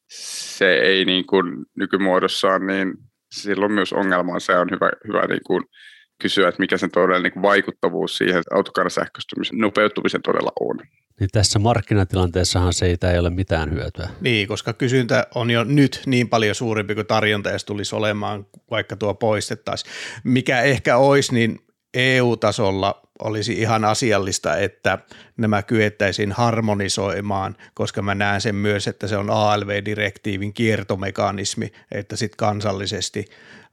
se 0.09 0.73
ei 0.73 1.05
niin 1.05 1.25
kuin 1.25 1.65
nykymuodossaan 1.77 2.67
niin 2.67 2.93
silloin 3.31 3.71
myös 3.71 3.93
ongelma 3.93 4.33
on 4.33 4.41
se 4.41 4.57
on 4.57 4.67
hyvä, 4.71 4.89
hyvä 5.07 5.27
niin 5.27 5.43
kuin 5.47 5.63
kysyä, 6.21 6.49
että 6.49 6.59
mikä 6.59 6.77
sen 6.77 6.91
todellinen 6.91 7.31
niin 7.35 7.41
vaikuttavuus 7.41 8.17
siihen 8.17 8.43
autokannan 8.51 8.91
sähköistymisen 8.91 9.57
nopeutumisen 9.57 10.21
todella 10.21 10.51
on. 10.59 10.79
Niin 11.19 11.29
tässä 11.31 11.59
markkinatilanteessahan 11.59 12.73
siitä 12.73 13.11
ei 13.11 13.19
ole 13.19 13.29
mitään 13.29 13.71
hyötyä. 13.71 14.09
Niin, 14.21 14.47
koska 14.47 14.73
kysyntä 14.73 15.27
on 15.35 15.51
jo 15.51 15.63
nyt 15.63 16.01
niin 16.05 16.29
paljon 16.29 16.55
suurempi 16.55 16.95
kuin 16.95 17.07
tarjonta, 17.07 17.49
jos 17.49 17.65
tulisi 17.65 17.95
olemaan, 17.95 18.45
vaikka 18.71 18.95
tuo 18.95 19.13
poistettaisiin. 19.13 19.91
Mikä 20.23 20.61
ehkä 20.61 20.97
olisi, 20.97 21.33
niin 21.33 21.59
EU-tasolla 21.93 23.01
olisi 23.19 23.53
ihan 23.53 23.85
asiallista, 23.85 24.57
että 24.57 24.97
nämä 25.37 25.63
kyettäisiin 25.63 26.31
harmonisoimaan, 26.31 27.55
koska 27.73 28.01
mä 28.01 28.15
näen 28.15 28.41
sen 28.41 28.55
myös, 28.55 28.87
että 28.87 29.07
se 29.07 29.17
on 29.17 29.29
ALV-direktiivin 29.29 30.53
kiertomekanismi, 30.53 31.71
että 31.91 32.15
sitten 32.15 32.37
kansallisesti 32.37 33.25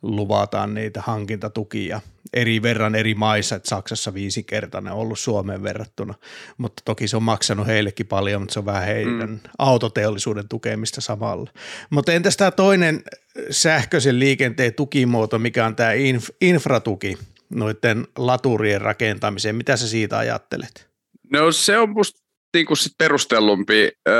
luvataan 0.02 0.74
niitä 0.74 1.00
hankintatukia 1.00 2.00
eri 2.32 2.62
verran 2.62 2.94
eri 2.94 3.14
maissa, 3.14 3.56
että 3.56 3.68
Saksassa 3.68 4.14
viisikertainen 4.14 4.92
on 4.92 4.98
ollut 4.98 5.18
Suomeen 5.18 5.62
verrattuna, 5.62 6.14
mutta 6.58 6.82
toki 6.84 7.08
se 7.08 7.16
on 7.16 7.22
maksanut 7.22 7.66
heillekin 7.66 8.06
paljon, 8.06 8.42
mutta 8.42 8.52
se 8.52 8.58
on 8.58 8.66
vähän 8.66 8.84
heidän 8.84 9.30
mm. 9.30 9.38
autoteollisuuden 9.58 10.48
tukemista 10.48 11.00
samalla. 11.00 11.50
Mutta 11.90 12.12
entäs 12.12 12.36
tämä 12.36 12.50
toinen 12.50 13.02
sähköisen 13.50 14.18
liikenteen 14.18 14.74
tukimuoto, 14.74 15.38
mikä 15.38 15.66
on 15.66 15.76
tämä 15.76 15.92
inf- 15.92 16.36
infratuki, 16.40 17.18
noiden 17.50 18.06
laturien 18.18 18.80
rakentamiseen. 18.80 19.56
Mitä 19.56 19.76
sä 19.76 19.88
siitä 19.88 20.18
ajattelet? 20.18 20.88
No 21.32 21.52
se 21.52 21.78
on 21.78 21.90
musta 21.90 22.22
niin 22.54 22.66
kuin 22.66 22.76
sit 22.76 22.92
perustellumpi. 22.98 23.90
Ö, 24.08 24.12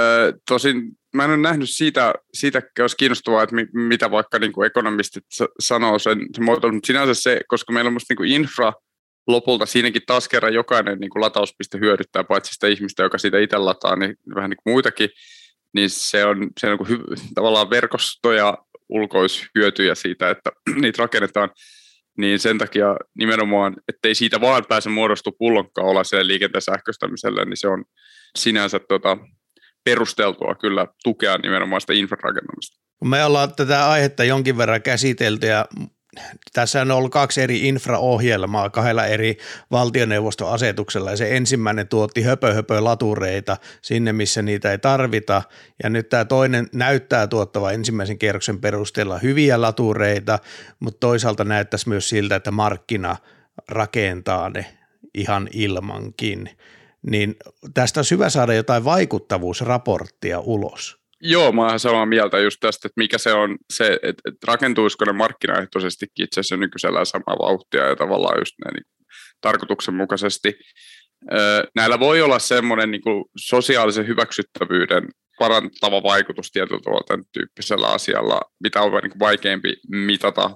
tosin 0.49 0.99
mä 1.14 1.24
en 1.24 1.30
ole 1.30 1.38
nähnyt 1.38 1.70
siitä, 1.70 2.14
siitä 2.34 2.62
olisi 2.80 2.96
kiinnostavaa, 2.96 3.42
että 3.42 3.56
mitä 3.72 4.10
vaikka 4.10 4.38
niin 4.38 4.52
kuin 4.52 4.66
ekonomistit 4.66 5.24
sanoo 5.60 5.98
sen, 5.98 6.18
sen 6.34 6.44
muotoilu, 6.44 6.74
mutta 6.74 6.86
sinänsä 6.86 7.14
se, 7.14 7.40
koska 7.48 7.72
meillä 7.72 7.88
on 7.88 7.92
musta 7.92 8.06
niin 8.12 8.16
kuin 8.16 8.30
infra 8.30 8.72
lopulta 9.26 9.66
siinäkin 9.66 10.02
taas 10.06 10.28
kerran 10.28 10.54
jokainen 10.54 10.98
niin 10.98 11.10
kuin 11.10 11.20
latauspiste 11.20 11.78
hyödyttää, 11.78 12.24
paitsi 12.24 12.52
sitä 12.52 12.66
ihmistä, 12.66 13.02
joka 13.02 13.18
siitä 13.18 13.38
itse 13.38 13.58
lataa, 13.58 13.96
niin 13.96 14.16
vähän 14.34 14.50
niin 14.50 14.58
kuin 14.64 14.72
muitakin, 14.72 15.10
niin 15.74 15.90
se 15.90 16.24
on, 16.24 16.50
se 16.60 16.66
on 16.66 16.70
niin 16.70 16.86
kuin 16.86 16.88
hy, 16.88 16.98
tavallaan 17.34 17.70
verkostoja 17.70 18.58
ulkoishyötyjä 18.88 19.94
siitä, 19.94 20.30
että 20.30 20.50
niitä 20.82 21.02
rakennetaan. 21.02 21.50
niin 22.18 22.38
sen 22.38 22.58
takia 22.58 22.96
nimenomaan, 23.18 23.76
ettei 23.88 24.14
siitä 24.14 24.40
vaan 24.40 24.64
pääse 24.68 24.88
muodostua 24.88 25.32
pullonkaula 25.38 26.04
sen 26.04 26.26
liikenteen 26.26 26.62
sähköistämiselle, 26.62 27.44
niin 27.44 27.56
se 27.56 27.68
on 27.68 27.84
sinänsä 28.38 28.78
tota, 28.78 29.18
perusteltua 29.85 30.55
kyllä 30.55 30.87
tukea 31.05 31.39
nimenomaan 31.39 31.80
sitä 31.80 31.93
infrarakentamista. 31.93 32.83
Me 33.05 33.24
ollaan 33.24 33.55
tätä 33.57 33.91
aihetta 33.91 34.24
jonkin 34.24 34.59
verran 34.59 34.83
käsitelty 34.83 35.47
ja 35.47 35.66
tässä 36.53 36.80
on 36.80 36.91
ollut 36.91 37.12
kaksi 37.12 37.43
eri 37.43 37.68
infraohjelmaa 37.68 38.70
kahdella 38.70 39.07
eri 39.07 39.37
valtioneuvoston 39.70 40.53
asetuksella 40.53 41.11
ja 41.11 41.16
se 41.16 41.37
ensimmäinen 41.37 41.89
tuotti 41.89 42.22
höpö, 42.22 42.55
höpö 42.55 42.85
latureita 42.85 43.57
sinne, 43.83 44.12
missä 44.12 44.43
niitä 44.43 44.70
ei 44.70 44.78
tarvita 44.78 45.43
ja 45.83 45.91
nyt 45.91 46.09
tämä 46.09 46.24
toinen 46.24 46.68
näyttää 46.72 47.26
tuottava 47.26 47.72
ensimmäisen 47.72 48.18
kierroksen 48.18 48.61
perusteella 48.61 49.18
hyviä 49.18 49.61
latureita, 49.61 50.39
mutta 50.80 51.01
toisaalta 51.01 51.45
näyttäisi 51.45 51.89
myös 51.89 52.09
siltä, 52.09 52.37
että 52.37 52.51
markkina 52.51 53.16
rakentaa 53.68 54.51
ne 54.51 54.66
ihan 55.14 55.49
ilmankin. 55.53 56.51
Niin 57.11 57.34
tästä 57.74 58.00
on 58.00 58.05
hyvä 58.11 58.30
saada 58.30 58.55
jotain 58.55 58.84
vaikuttavuusraporttia 58.84 60.40
ulos. 60.40 60.96
Joo, 61.20 61.53
mä 61.53 61.66
oon 61.66 61.80
samaa 61.80 62.07
mieltä 62.07 62.38
just 62.38 62.57
tästä, 62.61 62.88
että 62.88 63.00
mikä 63.00 63.18
se 63.18 63.32
on 63.32 63.59
se, 63.72 63.92
että, 63.92 64.22
että 64.28 64.46
rakentuisiko 64.46 65.05
ne 65.05 65.12
markkinaehtoisestikin 65.12 66.24
itse 66.24 66.40
asiassa 66.40 66.57
nykyisellä 66.57 67.05
samaa 67.05 67.36
vauhtia 67.38 67.86
ja 67.86 67.96
tavallaan 67.96 68.38
just 68.38 68.55
ne 68.64 68.70
niin 68.72 68.84
tarkoituksenmukaisesti. 69.40 70.55
Näillä 71.76 72.00
voi 72.00 72.22
olla 72.22 72.38
semmoinen 72.38 72.90
niin 72.90 73.03
kuin 73.03 73.24
sosiaalisen 73.36 74.07
hyväksyttävyyden 74.07 75.09
parantava 75.38 76.03
vaikutus 76.03 76.50
tietyllä 76.50 76.80
tavalla 76.84 77.05
tämän 77.09 77.24
tyyppisellä 77.32 77.88
asialla, 77.88 78.40
mitä 78.62 78.82
on 78.82 78.92
niin 78.92 79.11
kuin 79.11 79.20
vaikeampi 79.20 79.76
mitata. 79.88 80.50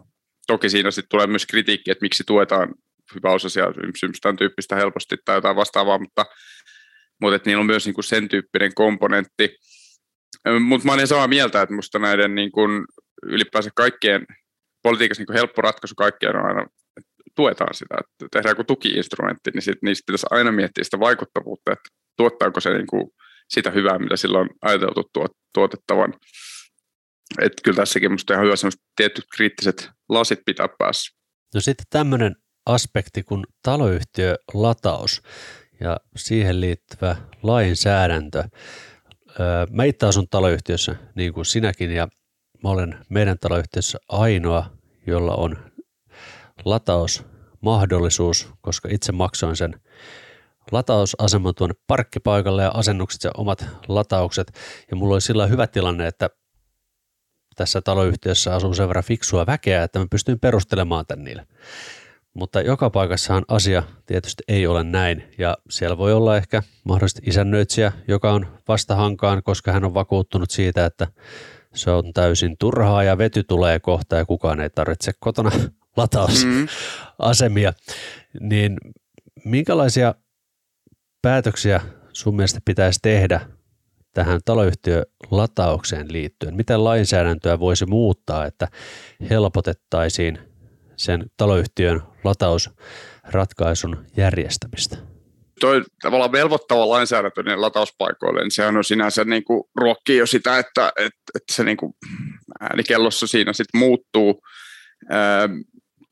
Toki 0.46 0.68
siinä 0.70 0.90
sitten 0.90 1.10
tulee 1.10 1.26
myös 1.26 1.46
kritiikki, 1.46 1.90
että 1.90 2.04
miksi 2.04 2.24
tuetaan 2.26 2.74
hyväosaisia 3.16 3.64
tämän 4.20 4.36
tyyppistä 4.36 4.76
helposti 4.76 5.16
tai 5.24 5.36
jotain 5.36 5.56
vastaavaa, 5.56 5.98
mutta, 5.98 6.26
mutta 7.20 7.36
että 7.36 7.50
niillä 7.50 7.60
on 7.60 7.66
myös 7.66 7.86
niin 7.86 7.94
kuin 7.94 8.04
sen 8.04 8.28
tyyppinen 8.28 8.74
komponentti, 8.74 9.56
mutta 10.60 10.86
mä 10.86 10.92
olen 10.92 11.06
samaa 11.06 11.28
mieltä, 11.28 11.62
että 11.62 11.72
minusta 11.72 11.98
näiden 11.98 12.34
niin 12.34 12.52
kuin, 12.52 12.84
ylipäänsä 13.22 13.70
kaikkien 13.76 14.26
politiikassa 14.82 15.20
niin 15.20 15.26
kuin 15.26 15.36
helppo 15.36 15.62
ratkaisu 15.62 15.94
kaikkeen 15.94 16.36
on 16.36 16.46
aina, 16.46 16.66
tuetaan 17.36 17.74
sitä, 17.74 17.94
että 18.00 18.26
tehdään 18.32 18.50
joku 18.50 18.64
tukiinstrumentti, 18.64 19.50
niin 19.54 19.62
sit, 19.62 19.78
niistä 19.82 20.06
pitäisi 20.06 20.26
aina 20.30 20.52
miettiä 20.52 20.84
sitä 20.84 21.00
vaikuttavuutta, 21.00 21.72
että 21.72 21.88
tuottaako 22.16 22.60
se 22.60 22.70
niin 22.70 22.86
kuin, 22.86 23.10
sitä 23.48 23.70
hyvää, 23.70 23.98
mitä 23.98 24.16
sillä 24.16 24.38
on 24.38 24.48
ajateltu 24.62 25.10
tuot, 25.12 25.30
tuotettavan. 25.54 26.14
Että 27.38 27.62
kyllä 27.64 27.76
tässäkin 27.76 28.10
minusta 28.10 28.34
ihan 28.34 28.46
hyvä 28.46 28.54
tietyt 28.96 29.24
kriittiset 29.36 29.90
lasit 30.08 30.38
pitää 30.46 30.68
päässä. 30.78 31.16
No 31.54 31.60
sitten 31.60 31.86
tämmöinen 31.90 32.36
aspekti 32.66 33.22
kuin 33.22 33.44
taloyhtiölataus 33.62 35.22
ja 35.80 35.96
siihen 36.16 36.60
liittyvä 36.60 37.16
lainsäädäntö. 37.42 38.44
Mä 39.70 39.84
itse 39.84 40.06
asun 40.06 40.28
taloyhtiössä 40.30 40.96
niin 41.14 41.32
kuin 41.32 41.46
sinäkin 41.46 41.90
ja 41.90 42.08
mä 42.62 42.68
olen 42.68 42.98
meidän 43.08 43.38
taloyhtiössä 43.38 43.98
ainoa, 44.08 44.70
jolla 45.06 45.34
on 45.34 45.58
latausmahdollisuus, 46.64 48.48
koska 48.60 48.88
itse 48.92 49.12
maksoin 49.12 49.56
sen 49.56 49.80
latausaseman 50.72 51.54
tuonne 51.54 51.74
parkkipaikalle 51.86 52.62
ja 52.62 52.70
asennukset 52.74 53.24
ja 53.24 53.30
omat 53.36 53.66
lataukset. 53.88 54.52
Ja 54.90 54.96
mulla 54.96 55.14
oli 55.14 55.20
sillä 55.20 55.46
hyvä 55.46 55.66
tilanne, 55.66 56.06
että 56.06 56.30
tässä 57.56 57.80
taloyhtiössä 57.80 58.54
asuu 58.54 58.74
sen 58.74 58.88
verran 58.88 59.04
fiksua 59.04 59.46
väkeä, 59.46 59.82
että 59.82 59.98
mä 59.98 60.06
pystyin 60.10 60.40
perustelemaan 60.40 61.06
tän 61.06 61.24
niille. 61.24 61.46
Mutta 62.36 62.60
joka 62.60 62.90
paikassahan 62.90 63.44
asia 63.48 63.82
tietysti 64.06 64.42
ei 64.48 64.66
ole 64.66 64.84
näin 64.84 65.24
ja 65.38 65.56
siellä 65.70 65.98
voi 65.98 66.12
olla 66.12 66.36
ehkä 66.36 66.62
mahdollisesti 66.84 67.22
isännöitsijä, 67.26 67.92
joka 68.08 68.32
on 68.32 68.46
vastahankaan, 68.68 69.42
koska 69.42 69.72
hän 69.72 69.84
on 69.84 69.94
vakuuttunut 69.94 70.50
siitä, 70.50 70.86
että 70.86 71.06
se 71.74 71.90
on 71.90 72.12
täysin 72.12 72.56
turhaa 72.58 73.02
ja 73.02 73.18
vety 73.18 73.42
tulee 73.42 73.80
kohta 73.80 74.16
ja 74.16 74.24
kukaan 74.24 74.60
ei 74.60 74.70
tarvitse 74.70 75.12
kotona 75.20 75.50
latausasemia. 75.96 77.70
Mm. 78.40 78.48
Niin 78.48 78.76
minkälaisia 79.44 80.14
päätöksiä 81.22 81.80
sun 82.12 82.36
mielestä 82.36 82.60
pitäisi 82.64 82.98
tehdä 83.02 83.40
tähän 84.14 84.40
taloyhtiölataukseen 84.44 86.12
liittyen? 86.12 86.56
Miten 86.56 86.84
lainsäädäntöä 86.84 87.60
voisi 87.60 87.86
muuttaa, 87.86 88.46
että 88.46 88.68
helpotettaisiin 89.30 90.38
sen 90.96 91.26
taloyhtiön 91.36 92.02
latausratkaisun 92.24 94.06
järjestämistä? 94.16 94.96
Toi 95.60 95.82
tavallaan 96.02 96.32
velvoittava 96.32 96.88
lainsäädäntö 96.88 97.42
niin 97.42 97.60
latauspaikoille, 97.60 98.40
niin 98.40 98.50
sehän 98.50 98.76
on 98.76 98.84
sinänsä 98.84 99.24
niin 99.24 99.44
kuin 99.44 99.64
ruokkii 99.76 100.16
jo 100.16 100.26
sitä, 100.26 100.58
että, 100.58 100.92
että, 100.96 101.20
että 101.34 101.52
se 101.52 101.64
niin 101.64 101.76
kuin 101.76 101.92
äänikellossa 102.60 103.26
siinä 103.26 103.52
sitten 103.52 103.78
muuttuu, 103.78 104.42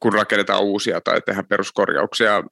kun 0.01 0.12
rakennetaan 0.12 0.62
uusia 0.62 1.01
tai 1.01 1.20
tehdään 1.26 1.47
peruskorjauksia. 1.47 2.43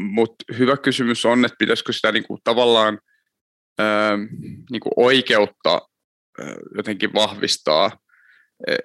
Mutta 0.00 0.44
hyvä 0.58 0.76
kysymys 0.76 1.26
on, 1.26 1.44
että 1.44 1.56
pitäisikö 1.58 1.92
sitä 1.92 2.12
niin 2.12 2.26
kuin 2.26 2.40
tavallaan 2.44 2.98
niin 4.70 4.80
kuin 4.80 4.92
oikeutta 4.96 5.80
jotenkin 6.76 7.14
vahvistaa– 7.14 7.90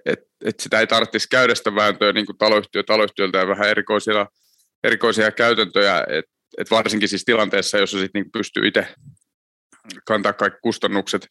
että 0.05 0.25
et 0.45 0.59
sitä 0.59 0.79
ei 0.79 0.87
tarvitsisi 0.87 1.29
käydä 1.29 1.55
sitä 1.55 1.75
vääntöä 1.75 2.13
niin 2.13 2.25
kuin 2.25 2.37
taloyhtiö 2.37 2.83
taloyhtiöltä 2.83 3.37
ja 3.37 3.47
vähän 3.47 3.69
erikoisia, 3.69 4.25
erikoisia 4.83 5.31
käytäntöjä, 5.31 6.03
että 6.09 6.31
et 6.57 6.71
varsinkin 6.71 7.09
siis 7.09 7.25
tilanteessa, 7.25 7.77
jossa 7.77 7.99
sit 7.99 8.11
niin 8.13 8.31
pystyy 8.31 8.67
itse 8.67 8.87
kantaa 10.05 10.33
kaikki 10.33 10.59
kustannukset, 10.61 11.27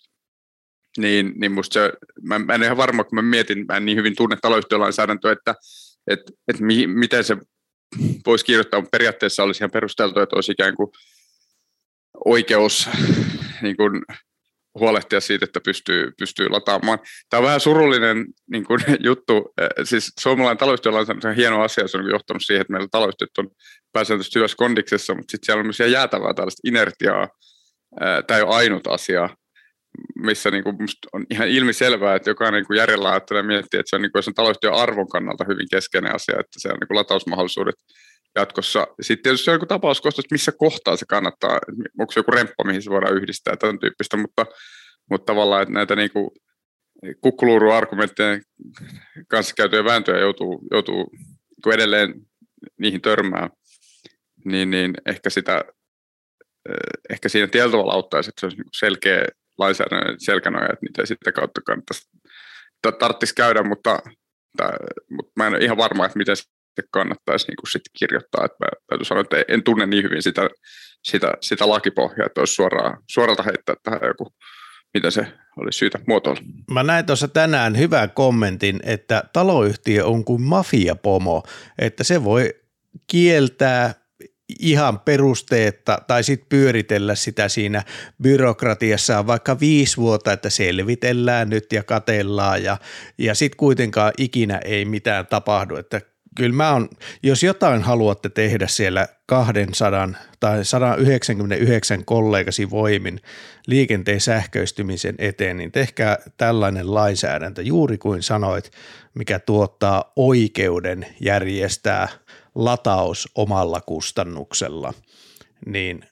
niin, 0.98 1.32
niin 1.36 1.52
musta 1.52 1.74
se, 1.74 1.92
mä, 2.22 2.38
mä 2.38 2.54
en 2.54 2.62
ihan 2.62 2.76
varma, 2.76 3.04
kun 3.04 3.16
mä 3.16 3.22
mietin, 3.22 3.64
mä 3.68 3.76
en 3.76 3.84
niin 3.84 3.98
hyvin 3.98 4.16
tunne 4.16 4.36
taloyhtiölainsäädäntöä, 4.42 5.32
että 5.32 5.54
et, 6.06 6.20
et 6.48 6.60
mi, 6.60 6.86
miten 6.86 7.24
se 7.24 7.36
voisi 8.26 8.44
kirjoittaa, 8.44 8.80
mutta 8.80 8.96
periaatteessa 8.98 9.42
olisi 9.42 9.62
ihan 9.62 9.70
perusteltu, 9.70 10.20
että 10.20 10.36
olisi 10.36 10.52
ikään 10.52 10.74
kuin 10.74 10.90
oikeus 12.24 12.88
niin 13.62 13.76
kuin 13.76 14.02
huolehtia 14.78 15.20
siitä, 15.20 15.44
että 15.44 15.60
pystyy, 15.60 16.12
pystyy 16.18 16.48
lataamaan. 16.48 16.98
Tämä 17.30 17.38
on 17.38 17.44
vähän 17.44 17.60
surullinen 17.60 18.26
niin 18.50 18.64
kuin, 18.64 18.80
juttu. 19.08 19.54
Siis 19.84 20.12
suomalainen 20.20 20.58
taloustyölainsäädäntö 20.58 21.28
on 21.28 21.34
hieno 21.34 21.62
asia. 21.62 21.88
Se 21.88 21.98
on 21.98 22.10
johtanut 22.10 22.42
siihen, 22.46 22.60
että 22.60 22.72
meillä 22.72 22.88
taloustyöt 22.90 23.38
on 23.38 23.48
pääsääntöisesti 23.92 24.38
hyvässä 24.38 24.56
kondiksessa, 24.56 25.14
mutta 25.14 25.30
sitten 25.30 25.46
siellä 25.46 25.60
on 25.60 25.66
myös 25.66 25.80
jäätävää 25.80 26.34
tällaista 26.34 26.68
inertiaa. 26.68 27.28
Tämä 28.26 28.38
ei 28.38 28.42
ole 28.42 28.54
ainut 28.54 28.86
asia, 28.86 29.28
missä 30.14 30.50
niin 30.50 30.64
kuin 30.64 30.76
on 31.12 31.26
ihan 31.30 31.48
ilmiselvää, 31.48 32.14
että 32.14 32.30
jokainen 32.30 32.64
niin 32.68 32.78
järjellä 32.78 33.10
ajattelee 33.10 33.42
miettiä, 33.42 33.80
että 33.80 33.90
se 33.90 33.96
on, 33.96 34.02
niin 34.02 34.12
kuin, 34.12 34.22
se 34.22 34.30
on 34.30 34.34
taloustyön 34.34 34.74
arvon 34.74 35.08
kannalta 35.08 35.44
hyvin 35.48 35.66
keskeinen 35.70 36.14
asia, 36.14 36.40
että 36.40 36.58
se 36.58 36.68
on 36.68 36.78
niin 36.80 36.88
kuin 36.88 36.96
latausmahdollisuudet 36.96 37.74
jatkossa. 38.36 38.86
Sitten 39.00 39.22
tietysti 39.22 39.44
se 39.44 39.50
on 39.50 39.54
joku 39.54 39.66
tapauskohtaus, 39.66 40.24
että 40.24 40.34
missä 40.34 40.52
kohtaa 40.58 40.96
se 40.96 41.06
kannattaa, 41.08 41.58
onko 41.98 42.12
se 42.12 42.20
joku 42.20 42.30
remppa, 42.30 42.64
mihin 42.64 42.82
se 42.82 42.90
voidaan 42.90 43.16
yhdistää, 43.16 43.56
tämän 43.56 43.78
tyyppistä, 43.78 44.16
mutta, 44.16 44.46
mutta 45.10 45.32
tavallaan, 45.32 45.62
että 45.62 45.74
näitä 45.74 45.96
niin 45.96 46.10
kukkuluuruargumenttien 47.20 48.42
kanssa 49.28 49.54
käytyjä 49.56 49.84
vääntöjä 49.84 50.18
joutuu, 50.18 50.68
joutuu 50.70 51.10
niin 51.64 51.74
edelleen 51.74 52.14
niihin 52.78 53.00
törmää, 53.00 53.50
niin, 54.44 54.70
niin 54.70 54.94
ehkä, 55.06 55.30
sitä, 55.30 55.64
eh, 56.68 56.74
ehkä 57.10 57.28
siinä 57.28 57.46
tietyllä 57.46 57.72
tavalla 57.72 57.92
auttaisi, 57.92 58.28
että 58.28 58.40
se 58.40 58.46
olisi 58.46 58.56
niin 58.56 58.68
selkeä 58.78 59.24
lainsäädännön 59.58 60.16
selkänoja, 60.18 60.64
että 60.72 60.86
niitä 60.86 61.06
sitten 61.06 61.32
kautta 61.32 61.60
kannattaisi 61.66 62.08
tarvitsisi 62.98 63.34
käydä, 63.34 63.62
mutta, 63.62 63.98
mutta 65.10 65.32
mä 65.36 65.46
en 65.46 65.54
ole 65.54 65.64
ihan 65.64 65.76
varma, 65.76 66.06
että 66.06 66.18
miten 66.18 66.36
sitten 66.76 66.88
kannattaisi 66.90 67.46
niin 67.46 67.56
kuin 67.56 67.70
sit 67.70 67.82
kirjoittaa. 67.98 68.44
Että 68.44 68.56
mä 68.60 68.68
täytyy 68.86 69.04
sanoa, 69.04 69.20
että 69.20 69.44
en 69.48 69.62
tunne 69.62 69.86
niin 69.86 70.04
hyvin 70.04 70.22
sitä, 70.22 70.50
sitä, 71.02 71.32
sitä 71.40 71.68
lakipohjaa, 71.68 72.26
että 72.26 72.40
olisi 72.40 72.54
suoraan, 72.54 73.02
suoralta 73.10 73.42
heittää 73.42 73.74
tähän 73.82 74.00
joku, 74.08 74.34
mitä 74.94 75.10
se 75.10 75.26
olisi 75.56 75.78
syytä 75.78 75.98
muotoilla. 76.06 76.40
Mä 76.70 76.82
näin 76.82 77.06
tuossa 77.06 77.28
tänään 77.28 77.78
hyvän 77.78 78.10
kommentin, 78.10 78.80
että 78.82 79.24
taloyhtiö 79.32 80.06
on 80.06 80.24
kuin 80.24 80.42
mafiapomo, 80.42 81.42
että 81.78 82.04
se 82.04 82.24
voi 82.24 82.54
kieltää 83.06 83.94
ihan 84.60 85.00
perusteetta 85.00 85.98
tai 86.06 86.24
sitten 86.24 86.48
pyöritellä 86.48 87.14
sitä 87.14 87.48
siinä 87.48 87.82
byrokratiassa 88.22 89.26
vaikka 89.26 89.60
viisi 89.60 89.96
vuotta, 89.96 90.32
että 90.32 90.50
selvitellään 90.50 91.50
nyt 91.50 91.72
ja 91.72 91.82
katellaan 91.82 92.62
ja, 92.62 92.76
ja 93.18 93.34
sitten 93.34 93.56
kuitenkaan 93.56 94.12
ikinä 94.18 94.60
ei 94.64 94.84
mitään 94.84 95.26
tapahdu, 95.26 95.76
että 95.76 96.00
kyllä 96.36 96.56
mä 96.56 96.72
on, 96.72 96.88
jos 97.22 97.42
jotain 97.42 97.82
haluatte 97.82 98.28
tehdä 98.28 98.66
siellä 98.66 99.08
200 99.26 100.08
tai 100.40 100.64
199 100.64 102.04
kollegasi 102.04 102.70
voimin 102.70 103.20
liikenteen 103.66 104.20
sähköistymisen 104.20 105.14
eteen, 105.18 105.56
niin 105.56 105.72
tehkää 105.72 106.18
tällainen 106.36 106.94
lainsäädäntö 106.94 107.62
juuri 107.62 107.98
kuin 107.98 108.22
sanoit, 108.22 108.70
mikä 109.14 109.38
tuottaa 109.38 110.12
oikeuden 110.16 111.06
järjestää 111.20 112.08
lataus 112.54 113.28
omalla 113.34 113.80
kustannuksella, 113.80 114.94
niin 115.66 116.04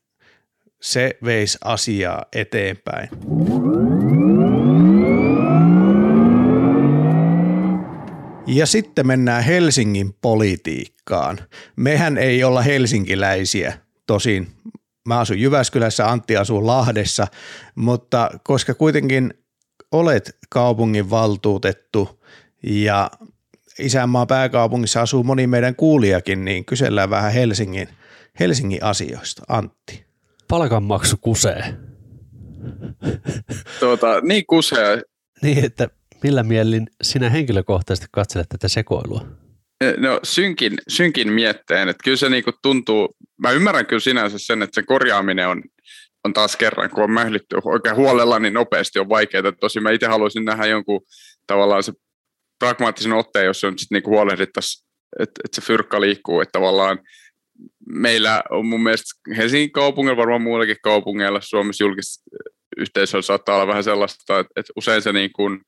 se 0.80 1.16
veisi 1.24 1.58
asiaa 1.64 2.24
eteenpäin. 2.32 3.08
Ja 8.46 8.66
sitten 8.66 9.06
mennään 9.06 9.44
Helsingin 9.44 10.14
politiikkaan. 10.22 11.38
Mehän 11.76 12.18
ei 12.18 12.44
olla 12.44 12.62
helsinkiläisiä, 12.62 13.78
tosin 14.06 14.46
mä 15.08 15.18
asun 15.18 15.40
Jyväskylässä, 15.40 16.10
Antti 16.10 16.36
asuu 16.36 16.66
Lahdessa, 16.66 17.26
mutta 17.74 18.30
koska 18.42 18.74
kuitenkin 18.74 19.34
olet 19.92 20.36
kaupungin 20.50 21.10
valtuutettu 21.10 22.24
ja 22.62 23.10
isänmaan 23.78 24.26
pääkaupungissa 24.26 25.00
asuu 25.00 25.24
moni 25.24 25.46
meidän 25.46 25.76
kuulijakin, 25.76 26.44
niin 26.44 26.64
kysellään 26.64 27.10
vähän 27.10 27.32
Helsingin, 27.32 27.88
Helsingin 28.40 28.84
asioista. 28.84 29.42
Antti. 29.48 30.04
Palkanmaksu 30.48 31.16
kusee. 31.20 31.74
Tuota, 33.80 34.20
niin 34.20 34.46
kusee. 34.46 35.02
Niin, 35.42 35.64
että 35.64 35.88
millä 36.24 36.42
mielin 36.42 36.86
sinä 37.02 37.30
henkilökohtaisesti 37.30 38.06
katselet 38.12 38.48
tätä 38.48 38.68
sekoilua? 38.68 39.26
No 39.96 40.20
synkin, 40.22 40.72
synkin 40.88 41.32
mietteen, 41.32 41.88
että 41.88 42.04
kyllä 42.04 42.16
se 42.16 42.28
niinku 42.28 42.52
tuntuu, 42.62 43.16
mä 43.38 43.50
ymmärrän 43.50 43.86
kyllä 43.86 44.00
sinänsä 44.00 44.38
sen, 44.38 44.62
että 44.62 44.74
se 44.74 44.86
korjaaminen 44.86 45.48
on, 45.48 45.62
on 46.24 46.32
taas 46.32 46.56
kerran, 46.56 46.90
kun 46.90 47.04
on 47.04 47.10
mählitty 47.10 47.56
oikein 47.64 47.96
huolella, 47.96 48.38
niin 48.38 48.54
nopeasti 48.54 48.98
on 48.98 49.08
vaikeaa. 49.08 49.52
Tosi 49.60 49.80
mä 49.80 49.90
itse 49.90 50.06
haluaisin 50.06 50.44
nähdä 50.44 50.66
jonkun 50.66 51.00
tavallaan 51.46 51.82
se 51.82 51.92
pragmaattisen 52.58 53.12
otteen, 53.12 53.46
jos 53.46 53.64
on 53.64 53.78
sitten 53.78 53.96
niinku 53.96 54.10
huolehdittaisiin, 54.10 54.86
että, 55.20 55.40
että 55.44 55.60
se 55.60 55.66
fyrkka 55.66 56.00
liikkuu, 56.00 56.40
että 56.40 56.52
tavallaan 56.52 56.98
meillä 57.86 58.42
on 58.50 58.66
mun 58.66 58.82
mielestä 58.82 59.36
Helsingin 59.36 59.72
kaupungilla, 59.72 60.16
varmaan 60.16 60.42
muillakin 60.42 60.76
kaupungeilla 60.82 61.40
Suomessa 61.42 61.84
julkisyhteisöllä 61.84 63.22
saattaa 63.22 63.54
olla 63.54 63.66
vähän 63.66 63.84
sellaista, 63.84 64.38
että, 64.38 64.52
että 64.56 64.72
usein 64.76 65.02
se 65.02 65.12
niin 65.12 65.32
kuin, 65.32 65.60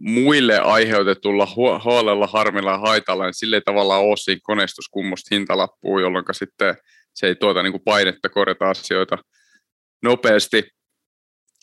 muille 0.00 0.58
aiheutetulla 0.58 1.48
huolella, 1.84 2.26
harmilla 2.26 2.70
ja 2.70 2.78
haitalla, 2.78 3.24
niin 3.24 3.34
sille 3.34 3.56
ei 3.56 3.62
tavallaan 3.64 4.02
ole 4.02 4.16
siinä 4.16 4.40
koneistuskummusta 4.42 5.34
hintalappuun, 5.34 6.02
jolloin 6.02 6.24
sitten 6.32 6.76
se 7.14 7.26
ei 7.26 7.34
tuota 7.34 7.62
niin 7.62 7.72
kuin 7.72 7.82
painetta 7.84 8.28
korjata 8.28 8.70
asioita 8.70 9.18
nopeasti. 10.02 10.62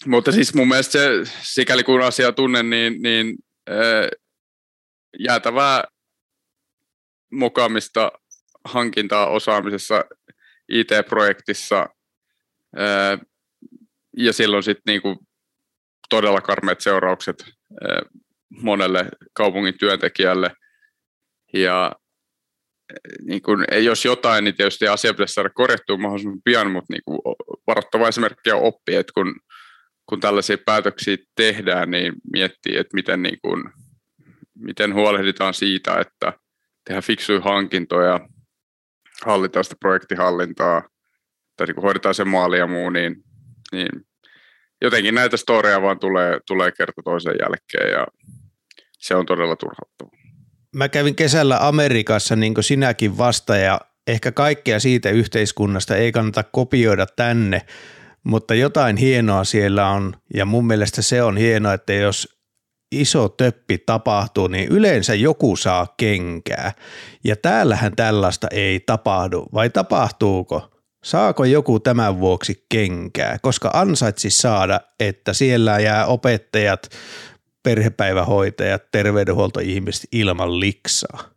Mutta 0.06 0.32
siis 0.32 0.54
mun 0.54 0.68
mielestä 0.68 0.92
se, 0.92 1.10
sikäli 1.42 1.84
kun 1.84 2.02
asiaa 2.02 2.32
tunnen, 2.32 2.70
niin, 2.70 3.02
niin 3.02 3.36
ää, 3.70 4.10
jäätävää 5.20 5.84
mokaamista 7.32 8.12
hankintaa 8.66 9.28
osaamisessa 9.28 10.06
IT-projektissa 10.70 11.90
ää, 12.76 13.18
ja 14.18 14.34
silloin 14.34 14.64
sitten 14.64 14.94
niinku 14.94 15.26
todella 16.10 16.42
karmeat 16.42 16.82
seuraukset 16.82 17.57
monelle 18.62 19.10
kaupungin 19.34 19.78
työntekijälle. 19.80 20.52
Ja 21.54 21.92
niin 23.22 23.42
kun, 23.42 23.66
jos 23.84 24.06
jotain, 24.06 24.44
niin 24.44 24.56
tietysti 24.56 24.88
asia 24.88 25.14
pitäisi 25.14 25.34
saada 25.34 25.50
korjattua 25.50 25.98
mahdollisimman 25.98 26.42
pian, 26.44 26.72
mutta 26.72 26.94
niin 26.94 27.02
kun 27.06 27.20
varoittava 27.68 28.08
esimerkki 28.08 28.52
on 28.52 28.62
oppi, 28.62 28.96
että 28.96 29.14
kun, 29.14 29.36
kun 30.06 30.20
tällaisia 30.20 30.58
päätöksiä 30.66 31.18
tehdään, 31.36 31.92
niin 31.92 32.14
miettii, 32.34 32.78
että 32.78 32.96
miten, 32.96 33.24
niin 33.24 33.38
kun, 33.42 33.72
miten 34.56 34.94
huolehditaan 34.94 35.54
siitä, 35.54 36.00
että 36.00 36.34
tehdään 36.86 37.04
fiksuja 37.04 37.42
hankintoja, 37.42 38.20
hallitaan 39.26 39.64
sitä 39.64 39.76
projektihallintaa, 39.80 40.90
tai 41.58 41.68
niin 41.68 41.82
hoidetaan 41.82 42.16
sen 42.16 42.28
maali 42.28 42.58
ja 42.58 42.68
muu, 42.68 42.90
niin, 42.90 43.16
niin 43.72 43.90
jotenkin 44.82 45.16
näitä 45.16 45.38
storeja 45.38 45.82
vaan 45.82 46.00
tulee, 46.00 46.40
tulee 46.48 46.72
kerta 46.72 47.02
toisen 47.04 47.36
jälkeen 47.42 47.92
ja 47.92 48.08
se 49.00 49.16
on 49.16 49.26
todella 49.26 49.56
turhauttavaa. 49.56 50.18
Mä 50.76 50.90
kävin 50.90 51.16
kesällä 51.16 51.68
Amerikassa 51.68 52.36
niin 52.36 52.54
kuin 52.54 52.64
sinäkin 52.64 53.18
vasta 53.18 53.58
ja 53.58 53.82
ehkä 54.08 54.32
kaikkea 54.32 54.80
siitä 54.80 55.10
yhteiskunnasta 55.10 55.96
ei 55.96 56.12
kannata 56.12 56.44
kopioida 56.44 57.06
tänne, 57.06 57.62
mutta 58.24 58.56
jotain 58.56 58.98
hienoa 58.98 59.44
siellä 59.44 59.90
on 59.90 60.14
ja 60.34 60.46
mun 60.46 60.68
mielestä 60.68 61.02
se 61.02 61.24
on 61.24 61.38
hienoa, 61.38 61.74
että 61.74 61.94
jos 61.94 62.38
iso 62.92 63.30
töppi 63.30 63.78
tapahtuu, 63.78 64.48
niin 64.48 64.68
yleensä 64.68 65.16
joku 65.16 65.56
saa 65.56 65.94
kenkää. 65.98 66.74
Ja 67.24 67.36
täällähän 67.36 67.96
tällaista 67.96 68.48
ei 68.52 68.80
tapahdu, 68.80 69.46
vai 69.54 69.70
tapahtuuko? 69.70 70.77
Saako 71.08 71.46
joku 71.46 71.80
tämän 71.80 72.20
vuoksi 72.20 72.66
kenkää, 72.70 73.38
koska 73.42 73.72
ansaitsi 73.74 74.30
saada, 74.30 74.80
että 75.00 75.34
siellä 75.34 75.80
jää 75.80 76.06
opettajat, 76.06 76.90
perhepäivähoitajat, 77.64 78.92
terveydenhuoltoihmiset 78.92 80.08
ilman 80.12 80.60
liksaa? 80.60 81.30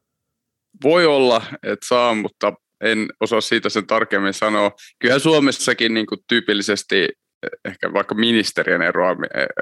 Voi 0.85 1.07
olla, 1.07 1.43
että 1.63 1.87
saa, 1.89 2.15
mutta 2.15 2.53
en 2.85 3.07
osaa 3.21 3.41
siitä 3.41 3.69
sen 3.69 3.87
tarkemmin 3.87 4.35
sanoa. 4.35 4.73
Kyllä 4.99 5.19
Suomessakin 5.19 5.95
niin 5.95 6.07
kuin 6.07 6.21
tyypillisesti 6.29 7.09
ehkä 7.65 7.93
vaikka 7.93 8.15
ministerien 8.15 8.83
eroa 8.83 9.17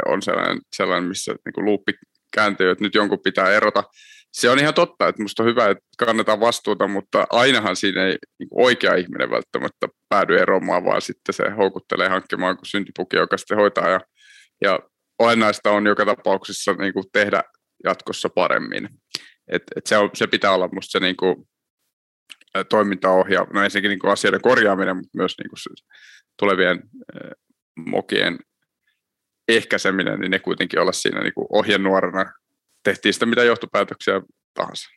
on 0.06 0.22
sellainen, 0.22 0.58
sellainen 0.76 1.08
missä 1.08 1.32
niin 1.32 1.52
kuin 1.54 1.64
luuppi 1.64 1.92
kääntyy, 2.34 2.70
että 2.70 2.84
nyt 2.84 2.94
jonkun 2.94 3.22
pitää 3.24 3.50
erota 3.52 3.84
se 4.32 4.50
on 4.50 4.58
ihan 4.58 4.74
totta, 4.74 5.08
että 5.08 5.20
minusta 5.20 5.42
on 5.42 5.48
hyvä, 5.48 5.70
että 5.70 5.84
kannetaan 5.98 6.40
vastuuta, 6.40 6.88
mutta 6.88 7.26
ainahan 7.30 7.76
siinä 7.76 8.06
ei 8.06 8.16
niin 8.38 8.48
oikea 8.50 8.94
ihminen 8.94 9.30
välttämättä 9.30 9.88
päädy 10.08 10.38
eroamaan, 10.38 10.84
vaan 10.84 11.02
sitten 11.02 11.34
se 11.34 11.50
houkuttelee 11.50 12.08
hankkimaan 12.08 12.56
kuin 12.56 12.66
syntipuki, 12.66 13.16
joka 13.16 13.36
sitten 13.36 13.56
hoitaa. 13.56 13.88
Ja, 13.88 14.00
ja 14.62 14.78
olennaista 15.18 15.70
on 15.70 15.86
joka 15.86 16.06
tapauksessa 16.06 16.72
niin 16.72 16.92
kuin 16.92 17.04
tehdä 17.12 17.42
jatkossa 17.84 18.28
paremmin. 18.28 18.88
Et, 19.52 19.62
et 19.76 19.86
se, 19.86 19.96
on, 19.96 20.10
se 20.14 20.26
pitää 20.26 20.52
olla 20.52 20.68
minusta 20.68 20.90
se 20.90 21.00
niin 21.00 21.16
kuin, 21.16 21.48
toimintaohja, 22.68 23.46
no 23.52 23.62
ensinnäkin 23.62 23.88
niin 23.88 23.98
kuin 23.98 24.12
asioiden 24.12 24.40
korjaaminen, 24.40 24.96
mutta 24.96 25.18
myös 25.18 25.34
niin 25.38 25.50
kuin 25.50 25.86
tulevien 26.38 26.82
mokien 27.86 28.38
ehkäiseminen, 29.48 30.20
niin 30.20 30.30
ne 30.30 30.38
kuitenkin 30.38 30.80
olla 30.80 30.92
siinä 30.92 31.20
niin 31.20 31.34
kuin 31.34 31.46
ohjenuorana 31.50 32.32
tehtiin 32.82 33.14
sitä 33.14 33.26
mitä 33.26 33.44
johtopäätöksiä 33.44 34.22
tahansa. 34.54 34.88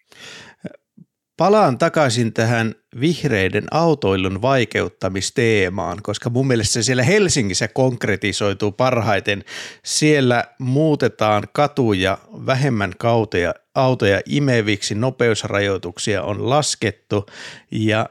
Palaan 1.38 1.78
takaisin 1.78 2.34
tähän 2.34 2.76
vihreiden 3.00 3.64
autoilun 3.72 4.42
vaikeuttamisteemaan, 4.42 6.00
koska 6.04 6.30
mun 6.30 6.48
mielestä 6.48 6.74
se 6.74 6.84
siellä 6.84 7.04
Helsingissä 7.04 7.68
konkretisoituu 7.68 8.72
parhaiten. 8.72 9.44
Siellä 9.86 10.44
muutetaan 10.60 11.44
katuja 11.54 12.18
vähemmän 12.46 12.94
kauteja, 12.98 13.54
autoja 13.76 14.22
imeviksi, 14.26 14.96
nopeusrajoituksia 14.96 16.24
on 16.24 16.50
laskettu 16.50 17.26
ja 17.72 18.10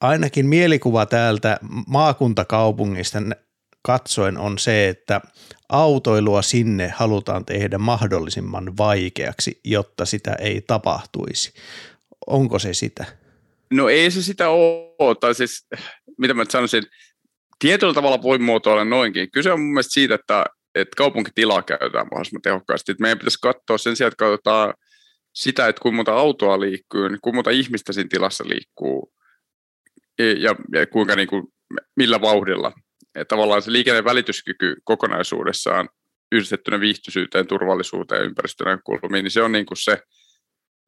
ainakin 0.00 0.46
mielikuva 0.46 1.06
täältä 1.06 1.58
maakuntakaupungista 1.86 3.18
katsoen 3.82 4.38
on 4.38 4.58
se, 4.58 4.88
että 4.88 5.20
autoilua 5.68 6.42
sinne 6.42 6.88
halutaan 6.88 7.44
tehdä 7.44 7.78
mahdollisimman 7.78 8.76
vaikeaksi, 8.76 9.60
jotta 9.64 10.04
sitä 10.04 10.32
ei 10.32 10.60
tapahtuisi. 10.66 11.52
Onko 12.26 12.58
se 12.58 12.74
sitä? 12.74 13.04
No 13.70 13.88
ei 13.88 14.10
se 14.10 14.22
sitä 14.22 14.48
ole, 14.48 15.14
tai 15.20 15.34
siis 15.34 15.66
mitä 16.18 16.34
mä 16.34 16.44
sanoisin, 16.50 16.82
tietyllä 17.58 17.94
tavalla 17.94 18.22
voi 18.22 18.38
muotoilla 18.38 18.84
noinkin. 18.84 19.30
Kyse 19.30 19.52
on 19.52 19.60
mun 19.60 19.72
mielestä 19.72 19.92
siitä, 19.92 20.14
että, 20.14 20.44
että 20.74 20.96
kaupunkitilaa 20.96 21.62
käytetään 21.62 22.06
mahdollisimman 22.06 22.42
tehokkaasti. 22.42 22.92
Että 22.92 23.02
meidän 23.02 23.18
pitäisi 23.18 23.38
katsoa 23.42 23.78
sen 23.78 23.96
sijaan, 23.96 24.08
että 24.08 24.24
katsotaan 24.24 24.74
sitä, 25.34 25.68
että 25.68 25.82
kuinka 25.82 25.96
monta 25.96 26.12
autoa 26.12 26.60
liikkuu, 26.60 27.08
niin 27.08 27.18
kuinka 27.22 27.36
monta 27.36 27.50
ihmistä 27.50 27.92
siinä 27.92 28.08
tilassa 28.08 28.44
liikkuu 28.46 29.12
ja, 30.18 30.54
ja 30.72 30.86
kuinka 30.86 31.16
niin 31.16 31.28
kuin, 31.28 31.44
millä 31.96 32.20
vauhdilla 32.20 32.72
tavallaan 33.28 33.62
se 33.62 33.72
liikenteen 33.72 34.04
välityskyky 34.04 34.76
kokonaisuudessaan 34.84 35.88
yhdistettynä 36.32 36.80
viihtyisyyteen, 36.80 37.46
turvallisuuteen 37.46 38.18
ja 38.18 38.24
ympäristönäkökulmiin, 38.24 39.22
niin 39.22 39.30
se 39.30 39.42
on 39.42 39.52
niin 39.52 39.66
kuin 39.66 39.78
se, 39.78 39.98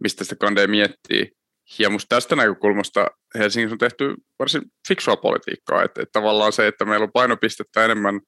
mistä 0.03 0.25
sitä 0.25 0.37
kandee 0.37 0.67
miettii. 0.67 1.31
Ja 1.79 1.91
musta 1.91 2.17
tästä 2.17 2.37
näkökulmasta 2.37 3.07
Helsingissä 3.39 3.75
on 3.75 3.79
tehty 3.79 4.15
varsin 4.39 4.63
fiksua 4.89 5.17
politiikkaa, 5.17 5.83
että, 5.83 6.03
että 6.03 6.13
tavallaan 6.13 6.53
se, 6.53 6.67
että 6.67 6.85
meillä 6.85 7.05
on 7.05 7.13
painopistettä 7.13 7.85
enemmän 7.85 8.21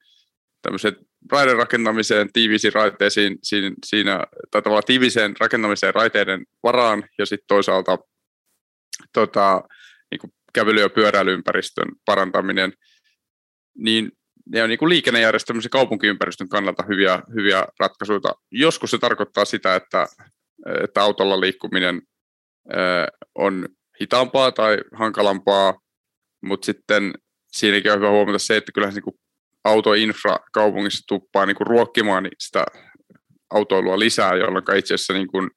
tämmöiset 0.61 0.95
raiden 1.31 1.57
rakentamiseen, 1.57 2.33
tiivisiin 2.33 2.73
raiteisiin, 2.73 3.37
siinä, 3.43 3.71
siinä 3.85 4.23
tai 4.51 4.61
tavallaan 4.61 4.83
tiiviseen 4.85 5.35
rakentamiseen 5.39 5.95
raiteiden 5.95 6.45
varaan 6.63 7.03
ja 7.17 7.25
sitten 7.25 7.47
toisaalta 7.47 7.97
tota, 9.13 9.63
niin 10.11 10.33
kävely- 10.53 10.81
ja 10.81 10.89
pyöräilyympäristön 10.89 11.87
parantaminen, 12.05 12.73
niin 13.79 14.11
ne 14.45 14.63
on 14.63 14.69
niin 14.69 14.79
kuin 14.79 14.89
liikennejärjestelmän 14.89 15.63
ja 15.63 15.69
kaupunkiympäristön 15.69 16.49
kannalta 16.49 16.83
hyviä, 16.89 17.21
hyviä 17.35 17.65
ratkaisuja. 17.79 18.19
Joskus 18.51 18.91
se 18.91 18.97
tarkoittaa 18.97 19.45
sitä, 19.45 19.75
että, 19.75 20.07
että 20.83 21.01
autolla 21.01 21.39
liikkuminen 21.39 22.01
on 23.35 23.67
hitaampaa 24.01 24.51
tai 24.51 24.77
hankalampaa, 24.93 25.79
mutta 26.43 26.65
sitten 26.65 27.13
siinäkin 27.51 27.91
on 27.91 27.97
hyvä 27.97 28.09
huomata 28.09 28.39
se, 28.39 28.57
että 28.57 28.71
kyllähän 28.71 28.93
se 28.93 29.01
niin 29.05 29.19
autoinfra 29.63 30.37
kaupungissa 30.53 31.03
tuppaa 31.07 31.45
niin 31.45 31.55
kuin 31.55 31.67
ruokkimaan 31.67 32.29
sitä 32.39 32.65
autoilua 33.53 33.99
lisää, 33.99 34.35
jolloin 34.35 34.77
itse 34.77 34.93
asiassa 34.93 35.13
niin 35.13 35.27
kuin 35.27 35.49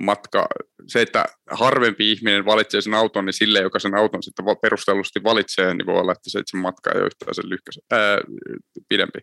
matka, 0.00 0.46
se, 0.86 1.02
että 1.02 1.24
harvempi 1.50 2.12
ihminen 2.12 2.44
valitsee 2.44 2.80
sen 2.80 2.94
auton, 2.94 3.24
niin 3.24 3.32
sille, 3.32 3.60
joka 3.60 3.78
sen 3.78 3.94
auton 3.94 4.22
sitten 4.22 4.44
perustellusti 4.62 5.24
valitsee, 5.24 5.74
niin 5.74 5.86
voi 5.86 6.00
olla, 6.00 6.12
että 6.12 6.30
se 6.30 6.38
itse 6.38 6.56
matka 6.56 6.90
ei 6.90 6.98
ole 6.98 7.06
yhtään 7.06 7.34
sen 7.34 7.48
lyhkäs, 7.48 7.78
ää, 7.90 8.18
pidempi 8.88 9.18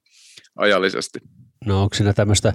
ajallisesti. 0.55 1.19
No 1.65 1.81
onko 1.81 1.95
siinä 1.95 2.13
tämmöistä 2.13 2.53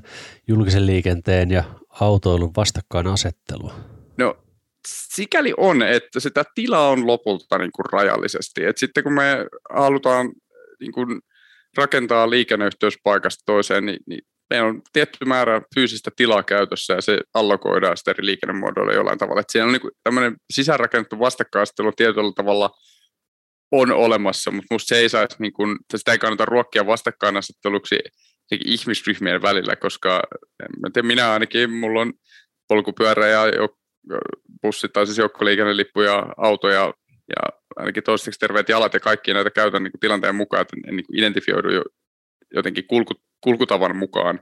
julkisen 0.48 0.86
liikenteen 0.86 1.50
ja 1.50 1.64
autoilun 2.00 2.52
vastakkainasettelua? 2.56 3.74
No 4.18 4.36
sikäli 4.88 5.54
on, 5.56 5.82
että 5.82 6.20
sitä 6.20 6.44
tilaa 6.54 6.88
on 6.88 7.06
lopulta 7.06 7.58
niin 7.58 7.72
kuin 7.72 7.86
rajallisesti. 7.92 8.64
Et 8.64 8.78
sitten 8.78 9.02
kun 9.02 9.12
me 9.12 9.46
halutaan 9.70 10.32
niin 10.80 10.92
kuin 10.92 11.20
rakentaa 11.76 12.30
liikenneyhteys 12.30 12.98
paikasta 13.04 13.42
toiseen, 13.46 13.86
niin, 13.86 13.98
niin 14.06 14.22
meillä 14.50 14.68
on 14.68 14.82
tietty 14.92 15.24
määrä 15.24 15.62
fyysistä 15.74 16.10
tilaa 16.16 16.42
käytössä 16.42 16.94
ja 16.94 17.00
se 17.00 17.20
allokoidaan 17.34 17.96
sitten 17.96 18.12
eri 18.12 18.26
liikennemuodoille 18.26 18.94
jollain 18.94 19.18
tavalla. 19.18 19.40
Et 19.40 19.50
siellä 19.50 19.66
on 19.66 19.72
niin 19.72 19.92
tämmöinen 20.02 20.36
sisäänrakennettu 20.52 21.18
vastakkainasettelu 21.18 21.92
tietyllä 21.92 22.32
tavalla 22.36 22.70
on 23.72 23.92
olemassa, 23.92 24.50
mutta 24.50 24.74
musta 24.74 24.88
se 24.88 24.98
ei 24.98 25.08
saisi, 25.08 25.36
niin 25.38 25.52
kuin, 25.52 25.78
sitä 25.96 26.12
ei 26.12 26.18
kannata 26.18 26.44
ruokkia 26.44 26.86
vastakkainasetteluksi 26.86 27.98
ihmisryhmien 28.64 29.42
välillä, 29.42 29.76
koska 29.76 30.22
en 30.86 30.92
tiedä, 30.92 31.06
minä 31.06 31.32
ainakin, 31.32 31.70
mulla 31.70 32.00
on 32.00 32.12
polkupyörä 32.68 33.26
ja 33.26 33.42
bussit 34.62 34.92
tai 34.92 35.06
siis 35.06 35.18
joukkoliikennelippu 35.18 36.00
ja 36.00 36.26
auto 36.36 36.68
ja, 36.68 36.94
ja 37.28 37.58
ainakin 37.76 38.02
toistaiseksi 38.02 38.40
terveet 38.40 38.68
jalat 38.68 38.94
ja 38.94 39.00
kaikki 39.00 39.34
näitä 39.34 39.50
käytän 39.50 39.82
niin 39.82 39.92
kuin 39.92 40.00
tilanteen 40.00 40.34
mukaan, 40.34 40.62
että 40.62 40.76
en 40.88 40.96
niin 40.96 41.18
identifioidu 41.18 41.68
jotenkin 42.54 42.86
kulku, 42.86 43.14
kulkutavan 43.40 43.96
mukaan. 43.96 44.40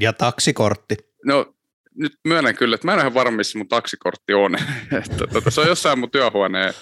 Ja 0.00 0.12
taksikortti. 0.12 0.96
No 1.24 1.54
nyt 1.94 2.12
myönnän 2.24 2.56
kyllä, 2.56 2.74
että 2.74 2.86
mä 2.86 2.92
en 2.92 2.96
ole 2.96 3.02
ihan 3.02 3.14
varma, 3.14 3.36
missä 3.36 3.58
mun 3.58 3.68
taksikortti 3.68 4.34
on. 4.34 4.54
että, 5.04 5.26
tota, 5.26 5.50
se 5.50 5.60
on 5.60 5.66
jossain 5.66 5.98
mun 5.98 6.10
työhuoneen 6.10 6.74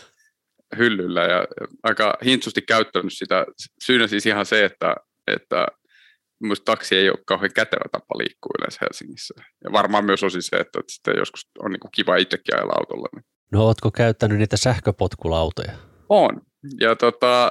hyllyllä 0.79 1.23
ja 1.23 1.47
aika 1.83 2.19
hintsusti 2.25 2.63
käyttänyt 2.63 3.13
sitä. 3.13 3.47
Syynä 3.85 4.07
siis 4.07 4.27
ihan 4.27 4.47
se, 4.47 4.65
että, 4.65 4.97
että 5.27 5.67
Minusta 6.45 6.65
taksi 6.65 6.97
ei 6.97 7.11
ole 7.11 7.19
kauhean 7.27 7.53
kätevä 7.55 7.85
tapa 7.93 8.19
liikkua 8.19 8.51
yleensä 8.59 8.79
Helsingissä. 8.81 9.35
Ja 9.65 9.73
varmaan 9.73 10.05
myös 10.05 10.23
osin 10.23 10.43
se, 10.43 10.57
että 10.57 10.81
sitten 10.89 11.15
joskus 11.19 11.47
on 11.59 11.71
niin 11.71 11.81
kuin 11.81 11.91
kiva 11.95 12.17
itsekin 12.17 12.57
ajella 12.57 12.73
autolla. 12.77 13.09
Niin. 13.15 13.25
No 13.53 13.67
ootko 13.67 13.91
käyttänyt 13.91 14.39
niitä 14.39 14.57
sähköpotkulautoja? 14.57 15.73
On. 16.09 16.41
Ja, 16.81 16.97
tota, 16.97 17.51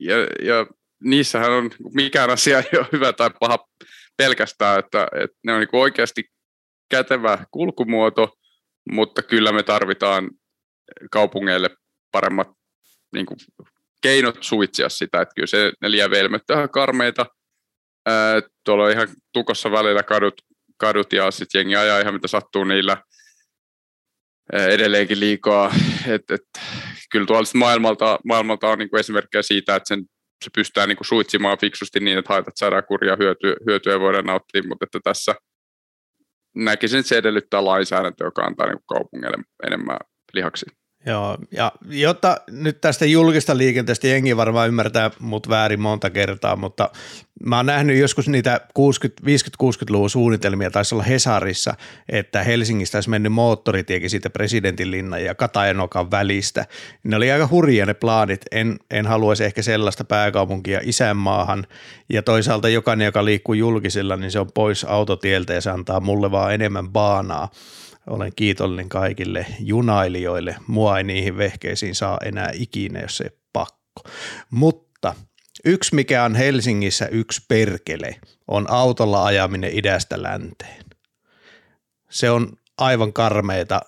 ja, 0.00 0.16
ja 0.22 0.66
niissähän 1.04 1.50
on 1.52 1.70
mikään 1.94 2.30
asia 2.30 2.58
ei 2.58 2.78
ole 2.78 2.86
hyvä 2.92 3.12
tai 3.12 3.30
paha 3.40 3.58
pelkästään, 4.16 4.78
että, 4.78 5.08
että 5.20 5.36
ne 5.44 5.52
on 5.52 5.60
niin 5.60 5.68
oikeasti 5.72 6.24
kätevä 6.90 7.46
kulkumuoto, 7.50 8.38
mutta 8.90 9.22
kyllä 9.22 9.52
me 9.52 9.62
tarvitaan 9.62 10.30
kaupungeille 11.10 11.70
paremmat 12.12 12.48
niin 13.14 13.26
kuin, 13.26 13.38
keinot 14.02 14.38
suitsia 14.40 14.88
sitä, 14.88 15.20
että 15.20 15.34
kyllä 15.34 15.46
se 15.46 15.72
ne 15.80 15.90
lieveilmet 15.90 16.50
on 16.50 16.70
karmeita, 16.70 17.26
Ää, 18.06 18.40
tuolla 18.64 18.84
on 18.84 18.90
ihan 18.90 19.08
tukossa 19.32 19.70
välillä 19.70 20.02
kadut, 20.02 20.34
kadut 20.76 21.12
ja 21.12 21.30
sitten 21.30 21.58
jengi 21.58 21.76
ajaa 21.76 22.00
ihan 22.00 22.14
mitä 22.14 22.28
sattuu 22.28 22.64
niillä 22.64 23.02
ää, 24.52 24.66
edelleenkin 24.66 25.20
liikaa. 25.20 25.74
Et, 26.06 26.30
et, 26.30 26.42
kyllä 27.10 27.26
tuolla 27.26 27.48
maailmalta, 27.54 28.18
maailmalta 28.24 28.68
on 28.68 28.78
niinku 28.78 28.96
esimerkkejä 28.96 29.42
siitä, 29.42 29.76
että 29.76 29.88
sen, 29.88 30.04
se 30.42 30.50
pystytään 30.54 30.88
niinku 30.88 31.04
suitsimaan 31.04 31.58
fiksusti 31.58 32.00
niin, 32.00 32.18
että 32.18 32.32
haitat 32.32 32.56
saadaan 32.56 32.84
kurja 32.84 33.16
hyötyä, 33.16 33.54
hyötyä 33.66 34.00
voidaan 34.00 34.24
nauttia, 34.26 34.62
mutta 34.68 34.84
että 34.84 35.00
tässä 35.04 35.34
näkisin, 36.56 36.98
että 36.98 37.08
se 37.08 37.16
edellyttää 37.18 37.64
lainsäädäntöä, 37.64 38.26
joka 38.26 38.42
antaa 38.42 38.66
niinku 38.66 38.84
kaupungeille 38.86 39.38
enemmän 39.66 39.98
lihaksi. 40.32 40.66
Joo, 41.06 41.38
ja 41.50 41.72
jotta 41.88 42.36
nyt 42.50 42.80
tästä 42.80 43.06
julkista 43.06 43.56
liikenteestä 43.56 44.06
jengi 44.06 44.36
varmaan 44.36 44.68
ymmärtää 44.68 45.10
mut 45.20 45.48
väärin 45.48 45.80
monta 45.80 46.10
kertaa, 46.10 46.56
mutta 46.56 46.90
mä 47.44 47.56
oon 47.56 47.66
nähnyt 47.66 47.98
joskus 47.98 48.28
niitä 48.28 48.60
50-60-luvun 48.70 50.10
suunnitelmia, 50.10 50.70
taisi 50.70 50.94
olla 50.94 51.04
Hesarissa, 51.04 51.74
että 52.08 52.42
Helsingistä 52.42 52.96
olisi 52.96 53.10
mennyt 53.10 53.32
moottoritiekin 53.32 54.10
siitä 54.10 54.30
presidentin 54.30 54.90
linnan 54.90 55.24
ja 55.24 55.34
Katajanokan 55.34 56.10
välistä. 56.10 56.66
Ne 57.04 57.16
oli 57.16 57.32
aika 57.32 57.48
hurjia 57.50 57.86
ne 57.86 57.94
plaanit, 57.94 58.40
en, 58.50 58.78
en 58.90 59.06
haluaisi 59.06 59.44
ehkä 59.44 59.62
sellaista 59.62 60.04
pääkaupunkia 60.04 60.80
isänmaahan, 60.82 61.66
ja 62.08 62.22
toisaalta 62.22 62.68
jokainen, 62.68 63.04
joka 63.04 63.24
liikkuu 63.24 63.54
julkisilla, 63.54 64.16
niin 64.16 64.30
se 64.30 64.40
on 64.40 64.52
pois 64.54 64.84
autotieltä 64.84 65.52
ja 65.52 65.60
se 65.60 65.70
antaa 65.70 66.00
mulle 66.00 66.30
vaan 66.30 66.54
enemmän 66.54 66.88
baanaa 66.88 67.48
olen 68.06 68.32
kiitollinen 68.36 68.88
kaikille 68.88 69.46
junailijoille. 69.60 70.56
Mua 70.66 70.98
ei 70.98 71.04
niihin 71.04 71.36
vehkeisiin 71.36 71.94
saa 71.94 72.18
enää 72.24 72.50
ikinä, 72.54 73.00
jos 73.00 73.20
ei 73.20 73.30
pakko. 73.52 74.02
Mutta 74.50 75.14
yksi, 75.64 75.94
mikä 75.94 76.24
on 76.24 76.34
Helsingissä 76.34 77.06
yksi 77.06 77.42
perkele, 77.48 78.16
on 78.48 78.70
autolla 78.70 79.24
ajaminen 79.24 79.78
idästä 79.78 80.22
länteen. 80.22 80.84
Se 82.10 82.30
on 82.30 82.52
aivan 82.78 83.12
karmeita 83.12 83.80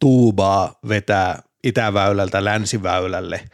tuubaa 0.00 0.78
vetää 0.88 1.42
itäväylältä 1.64 2.44
länsiväylälle. 2.44 3.44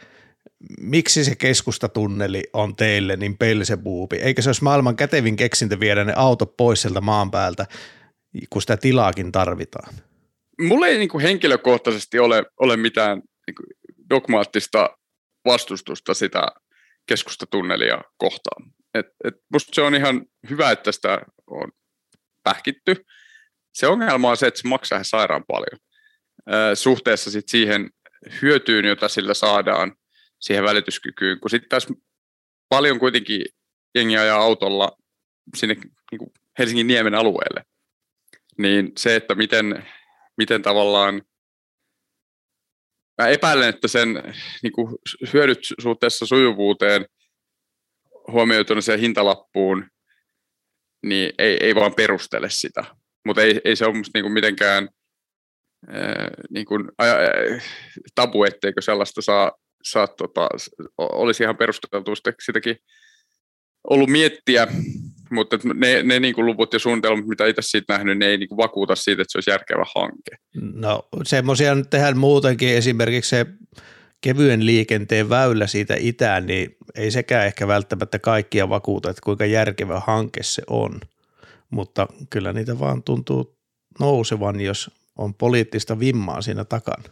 Miksi 0.79 1.23
se 1.23 1.35
keskustatunneli 1.35 2.43
on 2.53 2.75
teille 2.75 3.15
niin 3.15 3.37
pelsebuupi? 3.37 4.15
Eikä 4.15 4.41
se 4.41 4.49
olisi 4.49 4.63
maailman 4.63 4.95
kätevin 4.95 5.35
keksintö 5.35 5.79
viedä 5.79 6.03
ne 6.03 6.13
autot 6.15 6.57
pois 6.57 6.81
sieltä 6.81 7.01
maan 7.01 7.31
päältä 7.31 7.65
kun 8.49 8.61
sitä 8.61 8.77
tilaakin 8.77 9.31
tarvitaan? 9.31 9.93
Mulla 10.61 10.87
ei 10.87 10.97
niin 10.97 11.09
kuin 11.09 11.21
henkilökohtaisesti 11.21 12.19
ole, 12.19 12.45
ole 12.59 12.77
mitään 12.77 13.17
niin 13.17 13.55
kuin 13.55 13.95
dogmaattista 14.09 14.97
vastustusta 15.45 16.13
sitä 16.13 16.47
keskustatunnelia 17.05 18.01
kohtaan. 18.17 18.71
Et, 18.93 19.05
et 19.23 19.33
musta 19.53 19.71
se 19.75 19.81
on 19.81 19.95
ihan 19.95 20.25
hyvä, 20.49 20.71
että 20.71 20.91
sitä 20.91 21.21
on 21.47 21.71
pähkitty. 22.43 23.05
Se 23.73 23.87
ongelma 23.87 24.29
on 24.29 24.37
se, 24.37 24.47
että 24.47 24.61
se 24.61 24.67
maksaa 24.67 24.95
ihan 24.95 25.05
sairaan 25.05 25.43
paljon 25.47 25.79
suhteessa 26.73 27.31
sit 27.31 27.49
siihen 27.49 27.89
hyötyyn, 28.41 28.85
jota 28.85 29.09
sillä 29.09 29.33
saadaan 29.33 29.95
siihen 30.39 30.63
välityskykyyn, 30.63 31.39
kun 31.39 31.49
sitten 31.49 31.69
taas 31.69 31.87
paljon 32.69 32.99
kuitenkin 32.99 33.41
jengiä 33.95 34.21
ajaa 34.21 34.41
autolla 34.41 34.97
sinne 35.55 35.75
niin 36.11 36.33
Helsingin 36.59 36.87
niemen 36.87 37.15
alueelle 37.15 37.65
niin 38.57 38.91
se, 38.97 39.15
että 39.15 39.35
miten, 39.35 39.87
miten 40.37 40.61
tavallaan 40.61 41.21
mä 43.21 43.27
epäilen, 43.27 43.69
että 43.69 43.87
sen 43.87 44.23
niin 44.63 44.73
kuin 44.73 44.95
hyödyt 45.33 45.59
suhteessa 45.81 46.25
sujuvuuteen 46.25 47.05
huomioituna 48.31 48.81
siihen 48.81 48.99
hintalappuun, 48.99 49.89
niin 51.05 51.33
ei, 51.37 51.57
ei 51.61 51.75
vaan 51.75 51.95
perustele 51.95 52.49
sitä. 52.49 52.83
Mutta 53.25 53.41
ei, 53.41 53.61
ei 53.65 53.75
se 53.75 53.85
ole 53.85 53.97
musta 53.97 54.19
niin 54.19 54.31
mitenkään 54.31 54.89
ää, 55.87 56.29
niin 56.49 56.65
kuin, 56.65 56.91
tabu, 58.15 58.43
etteikö 58.43 58.81
sellaista 58.81 59.21
saa, 59.21 59.51
saa 59.83 60.07
tota, 60.07 60.49
olisi 60.97 61.43
ihan 61.43 61.57
perusteltu 61.57 62.11
sitäkin 62.45 62.75
ollut 63.89 64.09
miettiä, 64.09 64.67
mutta 65.35 65.59
ne, 65.73 66.03
ne 66.03 66.19
niin 66.19 66.35
kuin 66.35 66.45
luvut 66.45 66.73
ja 66.73 66.79
suunnitelmat, 66.79 67.27
mitä 67.27 67.45
itse 67.45 67.61
siitä 67.61 67.93
nähnyt, 67.93 68.17
ne 68.17 68.25
ei 68.25 68.37
niin 68.37 68.49
kuin 68.49 68.57
vakuuta 68.57 68.95
siitä, 68.95 69.21
että 69.21 69.31
se 69.31 69.37
olisi 69.37 69.49
järkevä 69.49 69.85
hanke. 69.95 70.31
No 70.73 71.07
semmoisia 71.23 71.75
nyt 71.75 71.89
tehdään 71.89 72.17
muutenkin, 72.17 72.69
esimerkiksi 72.69 73.29
se 73.29 73.45
kevyen 74.21 74.65
liikenteen 74.65 75.29
väylä 75.29 75.67
siitä 75.67 75.95
itään, 75.99 76.45
niin 76.45 76.75
ei 76.95 77.11
sekään 77.11 77.45
ehkä 77.45 77.67
välttämättä 77.67 78.19
kaikkia 78.19 78.69
vakuuta, 78.69 79.09
että 79.09 79.21
kuinka 79.23 79.45
järkevä 79.45 79.99
hanke 79.99 80.43
se 80.43 80.61
on, 80.69 80.99
mutta 81.69 82.07
kyllä 82.29 82.53
niitä 82.53 82.79
vaan 82.79 83.03
tuntuu 83.03 83.57
nousevan, 83.99 84.61
jos 84.61 84.91
on 85.17 85.33
poliittista 85.33 85.99
vimmaa 85.99 86.41
siinä 86.41 86.65
takana. 86.65 87.03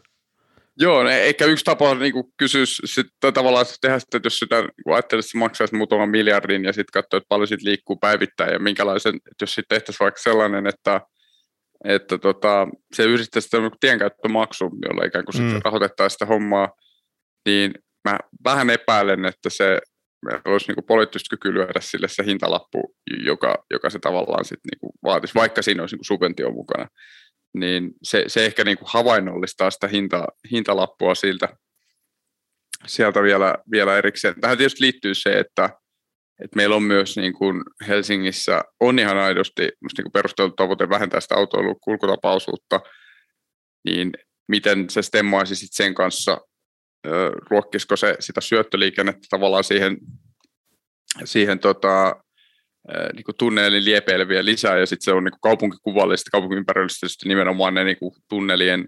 Joo, 0.80 1.08
eikä 1.10 1.46
yksi 1.46 1.66
tapa 1.66 1.96
niin 1.96 2.14
kysyä 2.38 2.64
sitten 2.66 3.34
tavallaan 3.34 3.66
tehdä 3.82 4.00
sitä, 4.00 4.18
että 4.18 4.26
jos 4.28 4.40
sitä 4.40 4.62
niin 4.62 4.94
ajattelet, 4.94 5.26
että 5.26 5.32
se 5.32 5.38
maksaisi 5.38 5.76
muutaman 5.76 6.10
miljardin 6.10 6.64
ja 6.66 6.74
sitten 6.74 7.02
katsoa, 7.02 7.18
että 7.18 7.28
paljon 7.30 7.48
siitä 7.48 7.66
liikkuu 7.66 7.96
päivittäin 7.96 8.54
ja 8.54 8.60
minkälaisen, 8.60 9.16
että 9.16 9.44
jos 9.44 9.56
sitten 9.56 9.76
tehtäisiin 9.76 10.06
vaikka 10.06 10.22
sellainen, 10.22 10.68
että, 10.68 11.02
että 11.86 12.18
tota, 12.18 12.68
se 12.94 13.04
yhdistäisi 13.04 13.46
sitä 13.46 13.58
tienkäyttömaksu, 13.80 14.70
jolla 14.86 15.06
ikään 15.06 15.26
kuin 15.26 15.44
mm. 15.44 15.60
rahoitettaisiin 15.64 16.16
sitä 16.16 16.26
hommaa, 16.26 16.70
niin 17.46 17.74
mä 18.10 18.20
vähän 18.44 18.70
epäilen, 18.70 19.26
että 19.26 19.50
se 19.50 19.80
olisi 20.46 20.72
niin 20.72 20.86
poliittista 20.88 21.30
kyky 21.30 21.54
lyödä 21.54 21.80
sille 21.80 22.08
se 22.08 22.26
hintalappu, 22.26 22.96
joka, 23.26 23.66
joka 23.72 23.90
se 23.90 24.00
tavallaan 24.00 24.46
sitten 24.46 24.70
niin 24.72 24.92
vaatisi, 25.04 25.36
vaikka 25.36 25.62
siinä 25.62 25.84
olisi 25.84 25.96
niin 25.96 26.06
subventio 26.06 26.52
mukana 26.52 26.88
niin 27.54 27.92
se, 28.04 28.24
se 28.28 28.46
ehkä 28.46 28.64
niin 28.64 28.78
kuin 28.78 28.90
havainnollistaa 28.92 29.72
sitä 29.72 29.88
hinta, 29.88 30.26
hintalappua 30.52 31.16
siltä, 31.16 31.50
sieltä 32.86 33.24
vielä, 33.24 33.56
vielä 33.72 33.98
erikseen. 33.98 34.42
Tähän 34.42 34.58
tietysti 34.58 34.82
liittyy 34.82 35.16
se, 35.16 35.40
että, 35.40 35.70
että 36.44 36.56
meillä 36.56 36.76
on 36.76 36.84
myös 36.84 37.18
niin 37.18 37.34
kuin 37.34 37.64
Helsingissä 37.88 38.64
on 38.80 39.00
ihan 39.00 39.18
aidosti 39.18 39.62
niin 39.62 40.04
kuin 40.04 40.12
perusteltu 40.12 40.56
tavoite 40.56 40.90
vähentää 40.90 41.20
sitä 41.20 41.36
autoilun 41.36 41.80
kulkutapaisuutta, 41.82 42.82
niin 43.86 44.12
miten 44.48 44.90
se 44.90 45.02
stemmaisi 45.02 45.56
sit 45.56 45.70
sen 45.72 45.94
kanssa, 45.94 46.38
ruokkisiko 47.50 47.96
se 47.96 48.16
sitä 48.20 48.42
syöttöliikennettä 48.42 49.28
tavallaan 49.30 49.64
siihen, 49.64 49.98
siihen 51.24 51.60
tota, 51.60 52.23
niin 53.14 53.24
kuin 53.24 53.36
tunnelin 53.40 53.86
liepeileviä 53.86 54.46
lisää, 54.46 54.78
ja 54.78 54.86
sitten 54.86 55.06
se 55.06 55.12
on 55.12 55.24
niin 55.24 55.40
kaupunkikuvallisesti, 55.42 56.30
kaupunkiympärillisesti 56.32 57.28
nimenomaan 57.28 57.74
ne 57.74 57.84
niin 57.84 57.98
kuin 58.00 58.14
tunnelien 58.30 58.86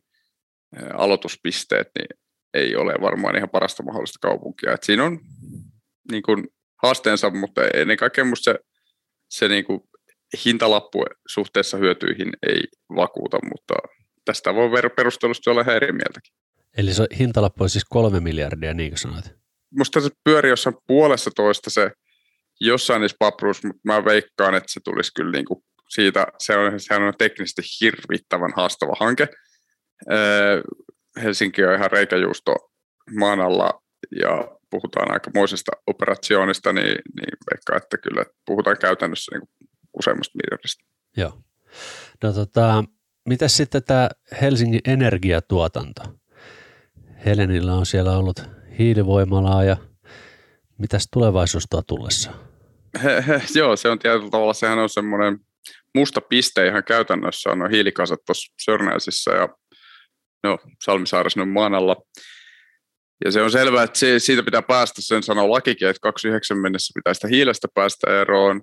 aloituspisteet, 0.94 1.88
niin 2.00 2.08
ei 2.54 2.76
ole 2.76 2.94
varmaan 3.02 3.36
ihan 3.36 3.50
parasta 3.50 3.84
mahdollista 3.84 4.20
kaupunkia. 4.22 4.74
Et 4.74 4.84
siinä 4.84 5.04
on 5.04 5.20
niin 6.12 6.24
kuin 6.24 6.48
haasteensa, 6.84 7.30
mutta 7.30 7.62
ennen 7.74 7.98
kaikkea 7.98 8.26
musta 8.26 8.52
se, 8.52 8.60
se 9.30 9.48
niin 9.48 9.66
kuin 9.66 9.82
hintalappu 10.46 11.06
suhteessa 11.28 11.78
hyötyihin 11.78 12.30
ei 12.48 12.64
vakuuta, 12.96 13.38
mutta 13.44 13.74
tästä 14.26 14.56
voi 14.56 14.70
perustelusti 14.96 15.50
olla 15.50 15.62
ihan 15.62 15.76
eri 15.76 15.92
mieltäkin. 15.92 16.34
Eli 16.78 16.94
se 16.94 17.08
hintalappu 17.20 17.64
on 17.64 17.70
siis 17.70 17.86
kolme 17.86 18.20
miljardia, 18.20 18.74
niin 18.74 18.92
kuin 18.92 19.00
sanoit? 19.00 19.26
Musta 19.78 20.02
se 20.02 20.10
pyörii 20.24 20.50
jossain 20.50 20.76
puolessa 20.88 21.32
toista 21.36 21.70
se 21.70 21.92
jossain 22.60 23.02
niissä 23.02 23.18
papruus, 23.20 23.64
mutta 23.64 23.82
mä 23.84 24.06
veikkaan, 24.06 24.56
että 24.56 24.72
se 24.72 24.80
tulisi 24.84 25.12
kyllä 25.16 25.32
niin 25.32 25.46
kuin 25.46 25.64
siitä, 25.90 26.28
se 26.40 26.58
on, 26.58 26.80
sehän 26.80 27.04
on 27.04 27.14
teknisesti 27.18 27.62
hirvittävän 27.82 28.54
haastava 28.56 28.94
hanke. 29.00 29.28
Helsinki 31.24 31.66
on 31.66 31.76
ihan 31.76 31.92
reikäjuusto 31.92 32.56
maan 33.20 33.42
alla 33.42 33.82
ja 34.22 34.58
puhutaan 34.70 35.12
aikamoisesta 35.12 35.72
operationista, 35.88 36.74
niin, 36.74 36.96
niin 37.16 37.38
veikkaan, 37.52 37.82
että 37.84 37.98
kyllä 37.98 38.26
puhutaan 38.46 38.78
käytännössä 38.78 39.38
niin 39.38 39.50
useammasta 40.00 40.38
miljardista. 40.44 40.86
Joo. 41.18 41.42
No 42.24 42.34
tota, 42.34 42.84
mitä 43.26 43.48
sitten 43.48 43.84
tämä 43.84 44.10
Helsingin 44.42 44.82
energiatuotanto? 44.88 46.02
Helenillä 47.26 47.74
on 47.74 47.86
siellä 47.86 48.18
ollut 48.18 48.44
hiilivoimalaa 48.78 49.64
ja 49.64 49.78
Mitäs 50.78 51.08
tulevaisuus 51.12 51.68
tuo 51.70 51.82
tullessa? 51.82 52.32
Joo, 53.56 53.76
se 53.76 53.90
on 53.90 54.00
tietyllä 54.00 54.30
tavalla, 54.30 54.54
sehän 54.54 54.80
on 54.80 54.90
semmoinen 54.90 55.40
musta 55.96 56.22
piste 56.22 56.68
ihan 56.68 56.84
käytännössä 56.84 57.50
on 57.50 57.70
hiilikasat 57.72 58.20
tuossa 58.26 58.54
Sörnäisissä 58.66 59.32
ja 59.32 59.50
no, 60.44 60.58
Salmisaaressa 60.84 61.42
on 61.42 61.50
maan 61.50 61.74
alla. 61.74 61.96
Ja 63.26 63.32
se 63.32 63.42
on 63.42 63.52
selvää, 63.52 63.84
että 63.84 64.00
se, 64.00 64.20
siitä 64.20 64.44
pitää 64.44 64.62
päästä, 64.62 65.02
sen 65.02 65.24
sanoo 65.24 65.52
lakikin, 65.52 65.88
että 65.88 66.00
29 66.02 66.58
mennessä 66.58 66.92
pitää 66.96 67.14
sitä 67.14 67.28
hiilestä 67.28 67.68
päästä 67.74 68.22
eroon. 68.22 68.62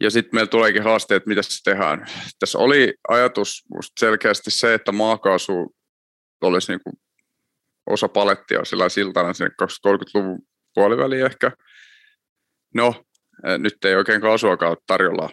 Ja 0.00 0.10
sitten 0.10 0.36
meillä 0.36 0.50
tuleekin 0.50 0.82
haasteet, 0.82 1.16
että 1.16 1.28
mitä 1.28 1.42
se 1.42 1.62
tehdään. 1.64 2.06
Tässä 2.38 2.58
oli 2.58 2.94
ajatus 3.08 3.62
selkeästi 4.00 4.50
se, 4.50 4.74
että 4.74 4.92
maakaasu 4.92 5.76
olisi 6.42 6.72
niin 6.72 6.80
kuin 6.84 6.94
osa 7.90 8.08
palettia 8.08 8.64
sillä 8.64 8.88
siltana 8.88 9.32
sinne 9.32 9.50
2030-luvun 9.62 10.42
puoliväli 10.74 11.20
ehkä. 11.20 11.52
No, 12.74 13.04
nyt 13.58 13.84
ei 13.84 13.94
oikein 13.94 14.20
kaasuakaan 14.20 14.70
ole 14.70 14.78
tarjolla, 14.86 15.30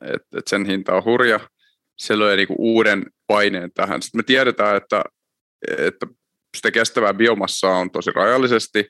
et, 0.00 0.22
et 0.38 0.46
sen 0.46 0.66
hinta 0.66 0.94
on 0.94 1.04
hurja. 1.04 1.40
Se 1.98 2.18
löi 2.18 2.36
niinku 2.36 2.54
uuden 2.58 3.06
paineen 3.26 3.70
tähän. 3.74 4.02
Sitten 4.02 4.18
me 4.18 4.22
tiedetään, 4.22 4.76
että, 4.76 5.04
että 5.78 6.06
sitä 6.56 6.70
kestävää 6.70 7.14
biomassaa 7.14 7.78
on 7.78 7.90
tosi 7.90 8.10
rajallisesti, 8.10 8.88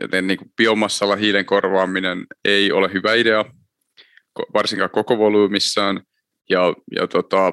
joten 0.00 0.26
niin 0.26 0.38
kuin 0.38 0.52
biomassalla 0.56 1.16
hiilen 1.16 1.46
korvaaminen 1.46 2.26
ei 2.44 2.72
ole 2.72 2.92
hyvä 2.92 3.14
idea, 3.14 3.44
varsinkaan 4.54 4.90
koko 4.90 5.18
volyymissaan. 5.18 6.02
Ja, 6.50 6.74
ja 6.96 7.06
tota, 7.06 7.52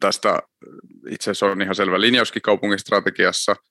tästä 0.00 0.38
itse 1.10 1.30
asiassa 1.30 1.46
on 1.46 1.62
ihan 1.62 1.74
selvä 1.74 2.00
linjauskin 2.00 2.42
kaupungistrategiassa– 2.42 3.56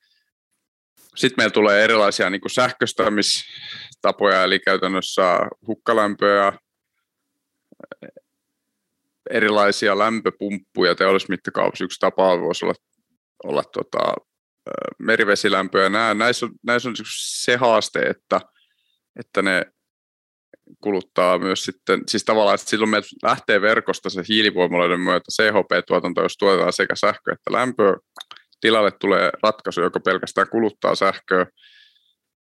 sitten 1.16 1.36
meillä 1.38 1.54
tulee 1.54 1.84
erilaisia 1.84 2.30
niin 2.30 2.42
kuin 2.42 2.52
sähköstämistapoja, 2.52 4.44
eli 4.44 4.60
käytännössä 4.60 5.40
hukkalämpöä, 5.68 6.54
erilaisia 9.30 9.98
lämpöpumppuja 9.98 10.96
teollismittakaavassa. 10.96 11.84
Yksi 11.84 12.00
tapa 12.00 12.40
voisi 12.40 12.66
olla, 12.66 12.76
olla 13.44 13.64
tota, 13.64 14.14
merivesilämpöä. 15.00 15.90
Nämä, 15.90 16.14
näissä 16.14 16.46
on, 16.46 16.52
näissä 16.64 16.90
on 16.90 16.96
se 17.16 17.56
haaste, 17.56 18.00
että, 18.00 18.42
että 19.20 19.42
ne 19.42 19.66
kuluttaa 20.84 21.40
myös 21.40 21.64
sitten, 21.64 22.02
siis 22.08 22.24
tavallaan, 22.24 22.56
että 22.56 22.70
silloin 22.70 22.90
meiltä 22.90 23.08
lähtee 23.24 23.62
verkosta 23.62 24.10
se 24.10 24.24
hiilivoimaloiden 24.30 25.00
myötä 25.00 25.26
CHP-tuotanto, 25.32 26.22
jos 26.22 26.38
tuotetaan 26.38 26.74
sekä 26.74 26.96
sähköä 26.96 27.34
että 27.34 27.52
lämpöä, 27.52 27.96
tilalle 28.62 28.92
tulee 28.92 29.32
ratkaisu, 29.44 29.82
joka 29.82 30.00
pelkästään 30.00 30.50
kuluttaa 30.50 30.96
sähköä, 30.96 31.46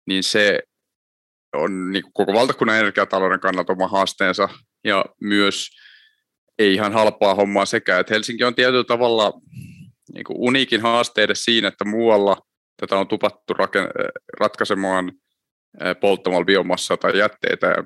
niin 0.06 0.22
se 0.22 0.62
on 1.52 1.92
niin 1.92 2.02
kuin 2.02 2.12
koko 2.12 2.32
valtakunnan 2.32 2.76
energiatalouden 2.76 3.40
kannalta 3.40 3.72
oma 3.72 3.88
haasteensa. 3.88 4.48
Ja 4.84 5.04
myös 5.20 5.68
ei 6.58 6.74
ihan 6.74 6.92
halpaa 6.92 7.34
hommaa 7.34 7.64
sekä, 7.64 7.98
että 7.98 8.14
Helsinki 8.14 8.44
on 8.44 8.54
tietyllä 8.54 8.84
tavalla 8.84 9.32
niin 10.14 10.24
kuin 10.24 10.36
uniikin 10.38 10.80
haasteiden 10.80 11.36
siinä, 11.36 11.68
että 11.68 11.84
muualla 11.84 12.36
tätä 12.80 12.96
on 12.96 13.08
tupattu 13.08 13.54
ratkaisemaan 14.40 15.12
polttamalla 16.00 16.44
biomassaa 16.44 16.96
tai 16.96 17.18
jätteitä 17.18 17.66
ja 17.66 17.84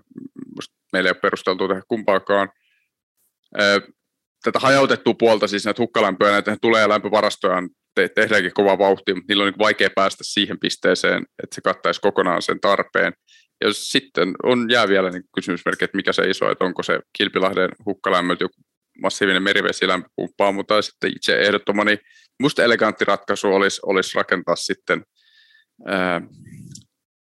meillä 0.92 1.08
ei 1.08 1.12
ole 1.12 1.20
perusteltu 1.20 1.68
tehdä 1.68 1.82
kumpaakaan. 1.88 2.48
Tätä 4.44 4.58
hajautettua 4.58 5.14
puolta, 5.18 5.48
siis 5.48 5.64
näitä 5.64 5.82
hukkalämpöjä, 5.82 6.32
näitä 6.32 6.56
tulee 6.62 6.88
lämpövarastoja 6.88 7.56
te- 7.94 8.08
tehdäänkin 8.08 8.54
kova 8.54 8.78
vauhti, 8.78 9.14
mutta 9.14 9.26
niillä 9.28 9.44
on 9.44 9.50
niin 9.50 9.58
vaikea 9.58 9.88
päästä 9.94 10.24
siihen 10.24 10.60
pisteeseen, 10.60 11.22
että 11.42 11.54
se 11.54 11.60
kattaisi 11.60 12.00
kokonaan 12.00 12.42
sen 12.42 12.60
tarpeen. 12.60 13.12
Ja 13.64 13.72
sitten 13.72 14.34
on, 14.42 14.70
jää 14.70 14.88
vielä 14.88 15.10
niin 15.10 15.22
kysymysmerkki, 15.34 15.84
että 15.84 15.96
mikä 15.96 16.12
se 16.12 16.22
iso, 16.22 16.50
että 16.50 16.64
onko 16.64 16.82
se 16.82 17.00
Kilpilahden 17.18 17.70
hukkalämmöt 17.86 18.40
joku 18.40 18.54
massiivinen 19.02 19.42
merivesilämpöpumppaa, 19.42 20.52
mutta 20.52 20.82
sitten 20.82 21.12
itse 21.16 21.40
ehdottomani 21.40 21.98
musta 22.40 22.64
elegantti 22.64 23.04
ratkaisu 23.04 23.54
olisi, 23.54 23.80
olisi 23.86 24.16
rakentaa 24.16 24.56
sitten 24.56 25.04
ää, 25.86 26.20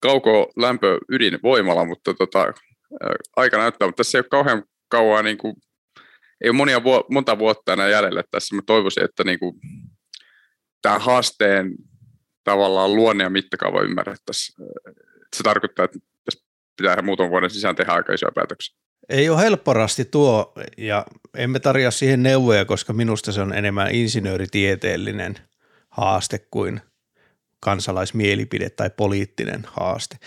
kauko 0.02 0.52
lämpö 0.58 0.98
ydinvoimala, 1.10 1.86
mutta 1.86 2.14
tota, 2.14 2.40
ää, 2.40 3.14
aika 3.36 3.58
näyttää, 3.58 3.88
mutta 3.88 3.98
tässä 4.04 4.18
ei 4.18 4.20
ole 4.20 4.30
kauhean 4.30 4.64
kauan 4.90 5.26
niin 5.26 5.38
kuin 5.38 5.54
ei 6.44 6.50
ole 6.50 6.58
monia 6.58 6.82
monta 7.12 7.40
vuotta 7.40 7.74
enää 7.74 7.90
jäljellä 7.90 8.24
tässä. 8.32 8.56
Mä 8.56 8.62
toivoisin, 8.66 9.04
että 9.04 9.24
niin 9.24 9.40
kuin, 9.40 9.56
tämä 10.82 11.00
haasteen 11.00 11.76
tavallaan 12.44 12.96
luonne 12.96 13.24
ja 13.24 13.30
mittakaava 13.30 13.82
ymmärrettäisiin. 13.82 14.68
Se 15.36 15.44
tarkoittaa, 15.44 15.86
että 15.86 16.00
tässä 16.26 16.46
pitää 16.78 17.02
muutaman 17.02 17.32
vuoden 17.32 17.50
sisään 17.50 17.76
tehdä 17.76 17.92
aika 17.92 18.14
isoja 18.14 18.32
päätöksiä. 18.36 18.76
Ei 19.10 19.30
ole 19.30 19.42
helpporasti 19.42 20.06
tuo, 20.06 20.54
ja 20.78 21.06
emme 21.38 21.60
tarjoa 21.60 21.92
siihen 21.92 22.24
neuvoja, 22.24 22.66
koska 22.66 22.94
minusta 22.94 23.32
se 23.32 23.42
on 23.42 23.54
enemmän 23.54 23.96
insinööritieteellinen 23.96 25.36
haaste 25.90 26.40
kuin 26.52 26.82
kansalaismielipide 27.60 28.70
tai 28.70 28.90
poliittinen 28.90 29.64
haaste. 29.68 30.18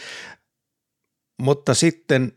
Mutta 1.43 1.75
sitten 1.75 2.33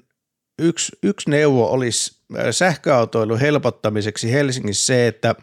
yksi, 0.59 0.91
yksi 1.03 1.29
neuvo 1.29 1.71
olisi 1.71 2.21
sähköautoilun 2.51 3.39
helpottamiseksi 3.39 4.31
Helsingissä 4.31 4.85
se, 4.85 5.07
että 5.07 5.35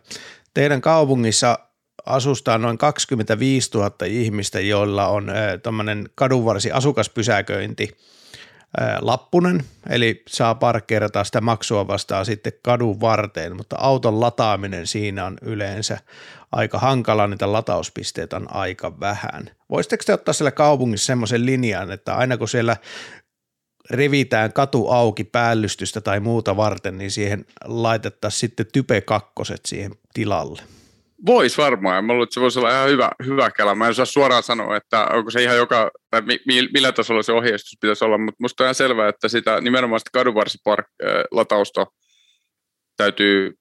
teidän 0.54 0.80
kaupungissa 0.80 1.58
asustaa 2.06 2.58
noin 2.58 2.78
25 2.78 3.70
000 3.74 3.90
ihmistä, 4.06 4.60
joilla 4.60 5.06
on 5.06 5.32
tuommoinen 5.62 6.08
kadunvarsi 6.14 6.72
asukaspysäköinti 6.72 7.96
lappunen, 9.00 9.64
eli 9.90 10.22
saa 10.28 10.54
parkkeerata 10.54 11.24
sitä 11.24 11.40
maksua 11.40 11.86
vastaan 11.88 12.26
sitten 12.26 12.52
kadun 12.62 13.00
varteen, 13.00 13.56
mutta 13.56 13.76
auton 13.78 14.20
lataaminen 14.20 14.86
siinä 14.86 15.24
on 15.24 15.38
yleensä 15.42 15.98
aika 16.52 16.78
hankala, 16.78 17.26
niitä 17.26 17.52
latauspisteitä 17.52 18.36
on 18.36 18.54
aika 18.54 19.00
vähän. 19.00 19.50
Voisitteko 19.70 20.02
te 20.06 20.14
ottaa 20.14 20.32
siellä 20.32 20.50
kaupungissa 20.50 21.06
semmoisen 21.06 21.46
linjan, 21.46 21.92
että 21.92 22.14
aina 22.14 22.36
kun 22.36 22.48
siellä 22.48 22.76
revitään 23.90 24.52
katu 24.52 24.88
auki 24.88 25.24
päällystystä 25.24 26.00
tai 26.00 26.20
muuta 26.20 26.56
varten, 26.56 26.98
niin 26.98 27.10
siihen 27.10 27.44
laitettaisiin 27.64 28.40
sitten 28.40 28.66
type 28.72 29.00
kakkoset 29.00 29.60
siihen 29.66 29.94
tilalle? 30.14 30.62
Voisi 31.26 31.56
varmaan. 31.56 32.04
Mä 32.04 32.12
luulen, 32.12 32.24
että 32.24 32.34
se 32.34 32.40
voisi 32.40 32.58
olla 32.58 32.70
ihan 32.70 32.88
hyvä, 32.88 33.10
hyvä 33.26 33.50
kela. 33.50 33.74
Mä 33.74 33.84
en 33.84 33.90
osaa 33.90 34.04
suoraan 34.04 34.42
sanoa, 34.42 34.76
että 34.76 35.06
onko 35.12 35.30
se 35.30 35.42
ihan 35.42 35.56
joka, 35.56 35.90
tai 36.10 36.22
mi, 36.22 36.40
millä 36.74 36.92
tasolla 36.92 37.22
se 37.22 37.32
ohjeistus 37.32 37.78
pitäisi 37.80 38.04
olla, 38.04 38.18
mutta 38.18 38.36
musta 38.40 38.64
on 38.64 38.66
ihan 38.66 38.74
selvää, 38.74 39.08
että 39.08 39.28
sitä 39.28 39.60
nimenomaan 39.60 40.00
sitä 40.00 40.10
kadunvarsilatausta 40.12 41.86
täytyy 42.96 43.52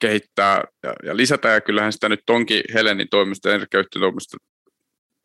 kehittää 0.00 0.64
ja, 0.82 0.92
ja 1.02 1.16
lisätä, 1.16 1.48
ja 1.48 1.60
kyllähän 1.60 1.92
sitä 1.92 2.08
nyt 2.08 2.30
onkin 2.30 2.62
Helenin 2.74 3.08
toimista, 3.10 3.54
energiayhtiötoimista 3.54 4.36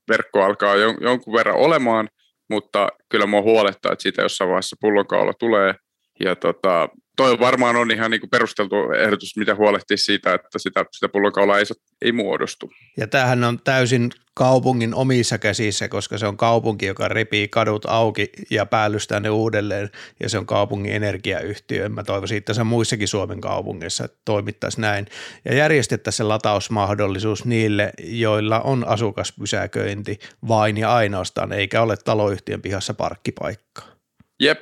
verkko 0.09 0.43
alkaa 0.43 0.75
jon, 0.75 0.97
jonkun 1.01 1.33
verran 1.33 1.55
olemaan, 1.55 2.09
mutta 2.49 2.89
kyllä 3.09 3.25
mua 3.25 3.41
huolettaa, 3.41 3.91
että 3.91 4.03
siitä 4.03 4.21
jossain 4.21 4.49
vaiheessa 4.49 4.75
pullonkaula 4.81 5.33
tulee, 5.33 5.75
ja 6.19 6.35
tota, 6.35 6.89
toi 7.21 7.39
varmaan 7.39 7.75
on 7.75 7.91
ihan 7.91 8.11
niin 8.11 8.21
kuin 8.21 8.29
perusteltu 8.29 8.75
ehdotus, 8.91 9.37
mitä 9.37 9.55
huolehtii 9.55 9.97
siitä, 9.97 10.33
että 10.33 10.59
sitä, 10.59 10.85
sitä 10.91 11.09
pullonkaulaa 11.09 11.59
ei, 11.59 11.65
ei 12.01 12.11
muodostu. 12.11 12.71
Ja 12.97 13.07
tämähän 13.07 13.43
on 13.43 13.59
täysin 13.63 14.11
kaupungin 14.33 14.95
omissa 14.95 15.37
käsissä, 15.37 15.87
koska 15.87 16.17
se 16.17 16.27
on 16.27 16.37
kaupunki, 16.37 16.85
joka 16.85 17.07
repii 17.07 17.47
kadut 17.47 17.85
auki 17.85 18.29
ja 18.49 18.65
päällystää 18.65 19.19
ne 19.19 19.29
uudelleen, 19.29 19.89
ja 20.19 20.29
se 20.29 20.37
on 20.37 20.45
kaupungin 20.45 20.93
energiayhtiö. 20.93 21.89
Mä 21.89 22.03
toivoisin, 22.03 22.43
se 22.51 22.63
muissakin 22.63 23.07
Suomen 23.07 23.41
kaupungeissa 23.41 24.09
toimittaisi 24.25 24.81
näin. 24.81 25.07
Ja 25.45 25.55
järjestettäisiin 25.55 26.17
se 26.17 26.23
latausmahdollisuus 26.23 27.45
niille, 27.45 27.91
joilla 28.03 28.59
on 28.59 28.87
asukaspysäköinti 28.87 30.19
vain 30.47 30.77
ja 30.77 30.93
ainoastaan, 30.93 31.53
eikä 31.53 31.81
ole 31.81 31.97
taloyhtiön 31.97 32.61
pihassa 32.61 32.93
parkkipaikkaa. 32.93 34.00
Jep, 34.41 34.59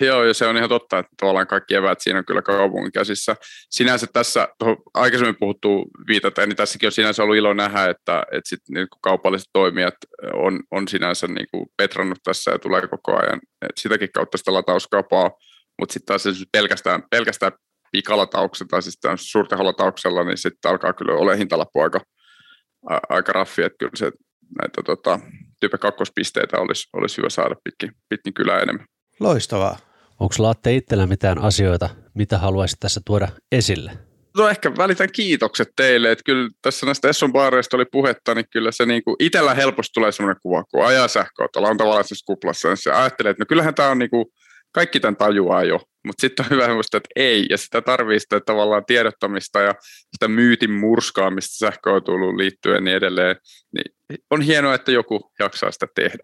joo, 0.00 0.24
ja 0.24 0.34
se 0.34 0.46
on 0.46 0.56
ihan 0.56 0.68
totta, 0.68 0.98
että 0.98 1.12
tavallaan 1.20 1.46
kaikki 1.46 1.74
evät 1.74 2.00
siinä 2.00 2.18
on 2.18 2.24
kyllä 2.24 2.42
kaupungin 2.42 2.92
käsissä. 2.92 3.36
Sinänsä 3.70 4.06
tässä, 4.12 4.48
aikaisemmin 4.94 5.36
puhuttu 5.40 5.84
viitata, 6.08 6.46
niin 6.46 6.56
tässäkin 6.56 6.86
on 6.86 6.92
sinänsä 6.92 7.22
ollut 7.22 7.36
ilo 7.36 7.54
nähdä, 7.54 7.84
että, 7.84 8.22
että 8.32 8.48
sit, 8.48 8.60
niin 8.68 8.88
kuin 8.88 9.00
kaupalliset 9.02 9.48
toimijat 9.52 9.94
on, 10.32 10.60
on 10.70 10.88
sinänsä 10.88 11.26
niin 11.26 11.46
kuin 11.50 11.66
petrannut 11.76 12.18
tässä 12.24 12.50
ja 12.50 12.58
tulee 12.58 12.88
koko 12.88 13.16
ajan 13.16 13.40
että 13.62 13.80
sitäkin 13.80 14.12
kautta 14.14 14.38
sitä 14.38 14.52
latauskapaa, 14.52 15.30
mutta 15.80 15.92
sitten 15.92 16.06
taas 16.06 16.44
pelkästään, 16.52 17.02
pelkästään 17.10 17.52
pikalatauksella 17.92 18.68
tai 18.70 18.82
siis 18.82 18.98
suurteholatauksella, 19.16 20.24
niin 20.24 20.38
sitten 20.38 20.70
alkaa 20.70 20.92
kyllä 20.92 21.14
olla 21.14 21.34
hintalappu 21.34 21.80
aika, 21.80 22.00
aika 23.08 23.32
raffi, 23.32 23.62
että 23.62 23.76
kyllä 23.78 23.96
se 23.96 24.12
näitä 24.60 24.82
tota, 24.82 25.20
tyyppi 25.60 25.78
kakkospisteitä 25.78 26.58
olisi, 26.58 26.88
olisi 26.92 27.16
hyvä 27.16 27.28
saada 27.28 27.54
pitkin, 27.64 27.92
pitkin 28.08 28.34
kylää 28.34 28.60
enemmän. 28.60 28.86
Loistavaa. 29.20 29.78
Onko 30.20 30.34
Laatte 30.38 30.74
itsellä 30.74 31.06
mitään 31.06 31.38
asioita, 31.38 31.88
mitä 32.14 32.38
haluaisit 32.38 32.80
tässä 32.80 33.00
tuoda 33.04 33.28
esille? 33.52 33.92
No 34.36 34.48
ehkä 34.48 34.72
välitän 34.76 35.12
kiitokset 35.12 35.68
teille, 35.76 36.10
että 36.10 36.22
kyllä 36.24 36.50
tässä 36.62 36.86
näistä 36.86 37.08
Esson 37.08 37.32
baareista 37.32 37.76
oli 37.76 37.84
puhetta, 37.92 38.34
niin 38.34 38.44
kyllä 38.52 38.72
se 38.72 38.86
niin 38.86 39.04
kuin 39.04 39.16
itsellä 39.18 39.54
helposti 39.54 39.92
tulee 39.94 40.12
sellainen 40.12 40.40
kuva, 40.42 40.64
kun 40.64 40.86
ajaa 40.86 41.08
sähköautolla, 41.08 41.68
on 41.68 41.76
tavallaan 41.76 42.04
siis 42.04 42.22
kuplassa, 42.26 42.68
niin 42.68 42.76
se 42.76 42.92
ajattelee, 42.92 43.30
että 43.30 43.40
no 43.42 43.46
kyllähän 43.48 43.74
tämä 43.74 43.90
on 43.90 43.98
niin 43.98 44.10
kuin, 44.10 44.26
kaikki 44.72 45.00
tämän 45.00 45.16
tajuaa 45.16 45.64
jo, 45.64 45.80
mutta 46.06 46.20
sitten 46.20 46.44
on 46.44 46.50
hyvä 46.56 46.74
muistaa, 46.74 46.98
että 46.98 47.08
ei, 47.16 47.46
ja 47.50 47.58
sitä 47.58 47.82
tarvii 47.82 48.20
sitä 48.20 48.40
tavallaan 48.40 48.84
tiedottamista 48.86 49.60
ja 49.60 49.74
sitä 50.12 50.28
myytin 50.28 50.70
murskaamista 50.70 51.56
sähköautoiluun 51.66 52.38
liittyen 52.38 52.84
niin 52.84 52.96
edelleen, 52.96 53.36
niin 53.74 53.96
on 54.30 54.42
hienoa, 54.42 54.74
että 54.74 54.92
joku 54.92 55.32
jaksaa 55.38 55.70
sitä 55.70 55.86
tehdä. 55.94 56.22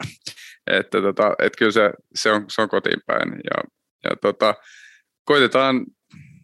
Että 0.66 1.00
tota, 1.02 1.34
et 1.38 1.56
kyllä 1.58 1.72
se, 1.72 1.90
se, 2.14 2.32
on, 2.32 2.44
se 2.48 2.62
on 2.62 2.68
kotiin 2.68 3.00
päin. 3.06 3.32
Ja, 3.32 3.62
ja 4.04 4.16
tota, 4.22 4.54
koitetaan 5.24 5.86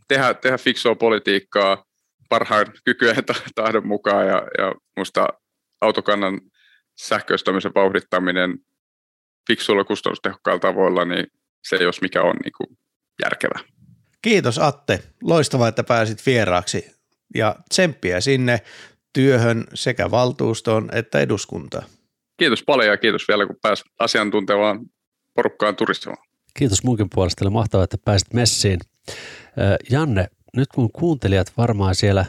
tehdä, 0.09 0.35
tehdä 0.35 0.59
fiksua 0.59 0.95
politiikkaa 0.95 1.85
parhaan 2.29 2.67
kykyä 2.85 3.13
ja 3.13 3.23
tahdon 3.55 3.87
mukaan, 3.87 4.27
ja, 4.27 4.43
ja 4.59 4.75
musta 4.97 5.29
autokannan 5.81 6.41
sähköistämisen 6.99 7.73
vauhdittaminen 7.75 8.59
fiksuilla 9.47 9.85
kustannustehokkailla 9.85 10.61
tavoilla, 10.61 11.05
niin 11.05 11.27
se 11.69 11.77
jos 11.77 12.01
mikä 12.01 12.23
on 12.23 12.37
niin 12.45 12.53
kuin 12.57 12.79
järkevä. 13.23 13.61
Kiitos 14.23 14.59
Atte. 14.59 15.03
Loistavaa, 15.23 15.69
että 15.69 15.85
pääsit 15.85 16.27
vieraaksi 16.27 16.91
ja 17.35 17.57
tsemppiä 17.69 18.21
sinne 18.21 18.61
työhön 19.13 19.65
sekä 19.75 20.11
valtuustoon 20.11 20.89
että 20.93 21.21
eduskuntaan. 21.21 21.85
Kiitos 22.39 22.63
paljon 22.63 22.89
ja 22.89 22.97
kiitos 22.97 23.29
vielä, 23.29 23.47
kun 23.47 23.57
pääsit 23.63 23.87
asiantuntevaan 23.99 24.81
porukkaan 25.35 25.77
turistamaan. 25.77 26.25
Kiitos 26.55 26.85
munkin 26.85 27.09
puolesta. 27.15 27.45
Oli 27.45 27.51
mahtavaa, 27.51 27.85
että 27.85 27.99
pääsit 28.05 28.35
messiin. 28.35 28.81
Janne, 29.91 30.27
nyt 30.57 30.69
kun 30.75 30.93
kuuntelijat 30.93 31.53
varmaan 31.57 31.95
siellä 31.95 32.27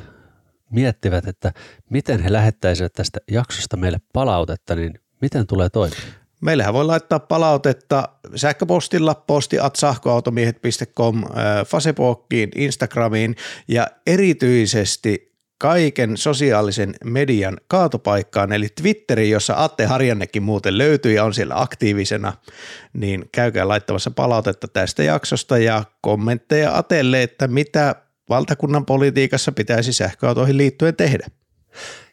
miettivät, 0.71 1.27
että 1.27 1.51
miten 1.89 2.23
he 2.23 2.31
lähettäisivät 2.31 2.93
tästä 2.93 3.19
jaksosta 3.31 3.77
meille 3.77 3.97
palautetta, 4.13 4.75
niin 4.75 4.93
miten 5.21 5.47
tulee 5.47 5.69
toimia? 5.69 5.99
Meillähän 6.41 6.73
voi 6.73 6.85
laittaa 6.85 7.19
palautetta 7.19 8.09
sähköpostilla 8.35 9.15
posti.sahkoautomiehet.com, 9.15 11.23
Facebookiin, 11.67 12.49
Instagramiin 12.55 13.35
ja 13.67 13.87
erityisesti 14.07 15.28
kaiken 15.59 16.17
sosiaalisen 16.17 16.95
median 17.05 17.57
kaatopaikkaan, 17.67 18.53
eli 18.53 18.67
Twitteriin, 18.81 19.31
jossa 19.31 19.63
Atte 19.63 19.85
Harjannekin 19.85 20.43
muuten 20.43 20.77
löytyy 20.77 21.13
ja 21.13 21.23
on 21.23 21.33
siellä 21.33 21.61
aktiivisena, 21.61 22.33
niin 22.93 23.29
käykää 23.31 23.67
laittamassa 23.67 24.11
palautetta 24.11 24.67
tästä 24.67 25.03
jaksosta 25.03 25.57
ja 25.57 25.83
kommentteja 26.01 26.77
Atelle, 26.77 27.23
että 27.23 27.47
mitä 27.47 27.95
valtakunnan 28.29 28.85
politiikassa 28.85 29.51
pitäisi 29.51 29.93
sähköautoihin 29.93 30.57
liittyen 30.57 30.95
tehdä. 30.95 31.27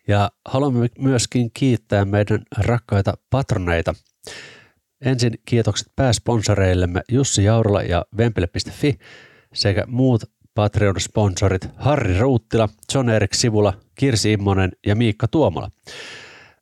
Ja 0.09 0.31
haluamme 0.49 0.89
myöskin 0.99 1.51
kiittää 1.55 2.05
meidän 2.05 2.43
rakkaita 2.59 3.15
patroneita. 3.31 3.95
Ensin 5.01 5.33
kiitokset 5.45 5.89
pääsponsoreillemme 5.97 7.03
Jussi 7.13 7.45
Jaurala 7.45 7.83
ja 7.83 8.05
Vempele.fi 8.17 8.99
sekä 9.55 9.85
muut 9.87 10.25
Patreon-sponsorit 10.57 11.69
Harri 11.77 12.19
Ruuttila, 12.19 12.69
John 12.95 13.09
Erik 13.09 13.35
Sivula, 13.35 13.73
Kirsi 13.95 14.33
Immonen 14.33 14.73
ja 14.87 14.95
Miikka 14.95 15.29
Tuomola. 15.29 15.71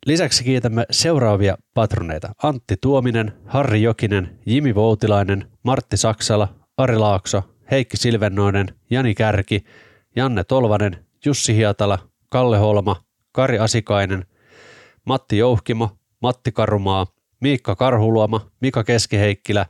Lisäksi 0.07 0.45
kiitämme 0.45 0.87
seuraavia 0.91 1.57
patroneita. 1.75 2.35
Antti 2.43 2.77
Tuominen, 2.81 3.33
Harri 3.47 3.83
Jokinen, 3.83 4.39
Jimi 4.47 4.75
Voutilainen, 4.75 5.47
Martti 5.62 5.97
Saksala, 5.97 6.49
Ari 6.77 6.99
Laakso, 6.99 7.43
Heikki 7.71 7.97
Silvennoinen, 7.97 8.66
Jani 8.91 9.15
Kärki, 9.15 9.65
Janne 10.16 10.45
Tolvanen, 10.45 10.97
Jussi 11.25 11.57
Hiatala, 11.57 11.99
Kalle 12.29 12.59
Holma, 12.59 12.97
Kari 13.33 13.59
Asikainen, 13.59 14.25
Matti 15.05 15.39
Jouhkimo, 15.39 15.91
Matti 16.21 16.53
Karumaa, 16.53 17.07
Miikka 17.41 17.77
Karhuluoma, 17.77 18.51
Mika 18.61 18.85
Keskiheikkilä, 18.85 19.66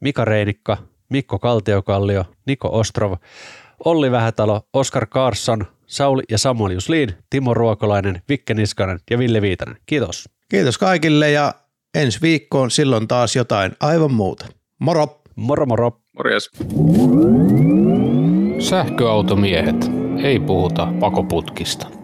Mika 0.00 0.24
Reinikka, 0.24 0.76
Mikko 1.08 1.38
Kaltiokallio, 1.38 2.24
Niko 2.46 2.68
Ostrov, 2.68 3.16
Olli 3.84 4.10
Vähätalo, 4.10 4.60
Oskar 4.72 5.06
Karsson, 5.06 5.66
Sauli 5.86 6.22
ja 6.30 6.38
Samuel 6.38 6.70
Jusliin, 6.70 7.14
Timo 7.30 7.54
Ruokolainen, 7.54 8.22
Vikke 8.28 8.54
Niskanen 8.54 8.98
ja 9.10 9.18
Ville 9.18 9.42
Viitanen. 9.42 9.76
Kiitos. 9.86 10.28
Kiitos 10.48 10.78
kaikille 10.78 11.30
ja 11.30 11.54
ensi 11.94 12.18
viikkoon 12.22 12.70
silloin 12.70 13.08
taas 13.08 13.36
jotain 13.36 13.72
aivan 13.80 14.12
muuta. 14.12 14.46
Moro! 14.78 15.22
Moro 15.36 15.66
moro! 15.66 16.00
Morjes! 16.16 16.50
Sähköautomiehet. 18.58 19.90
Ei 20.22 20.40
puhuta 20.40 20.88
pakoputkista. 21.00 21.97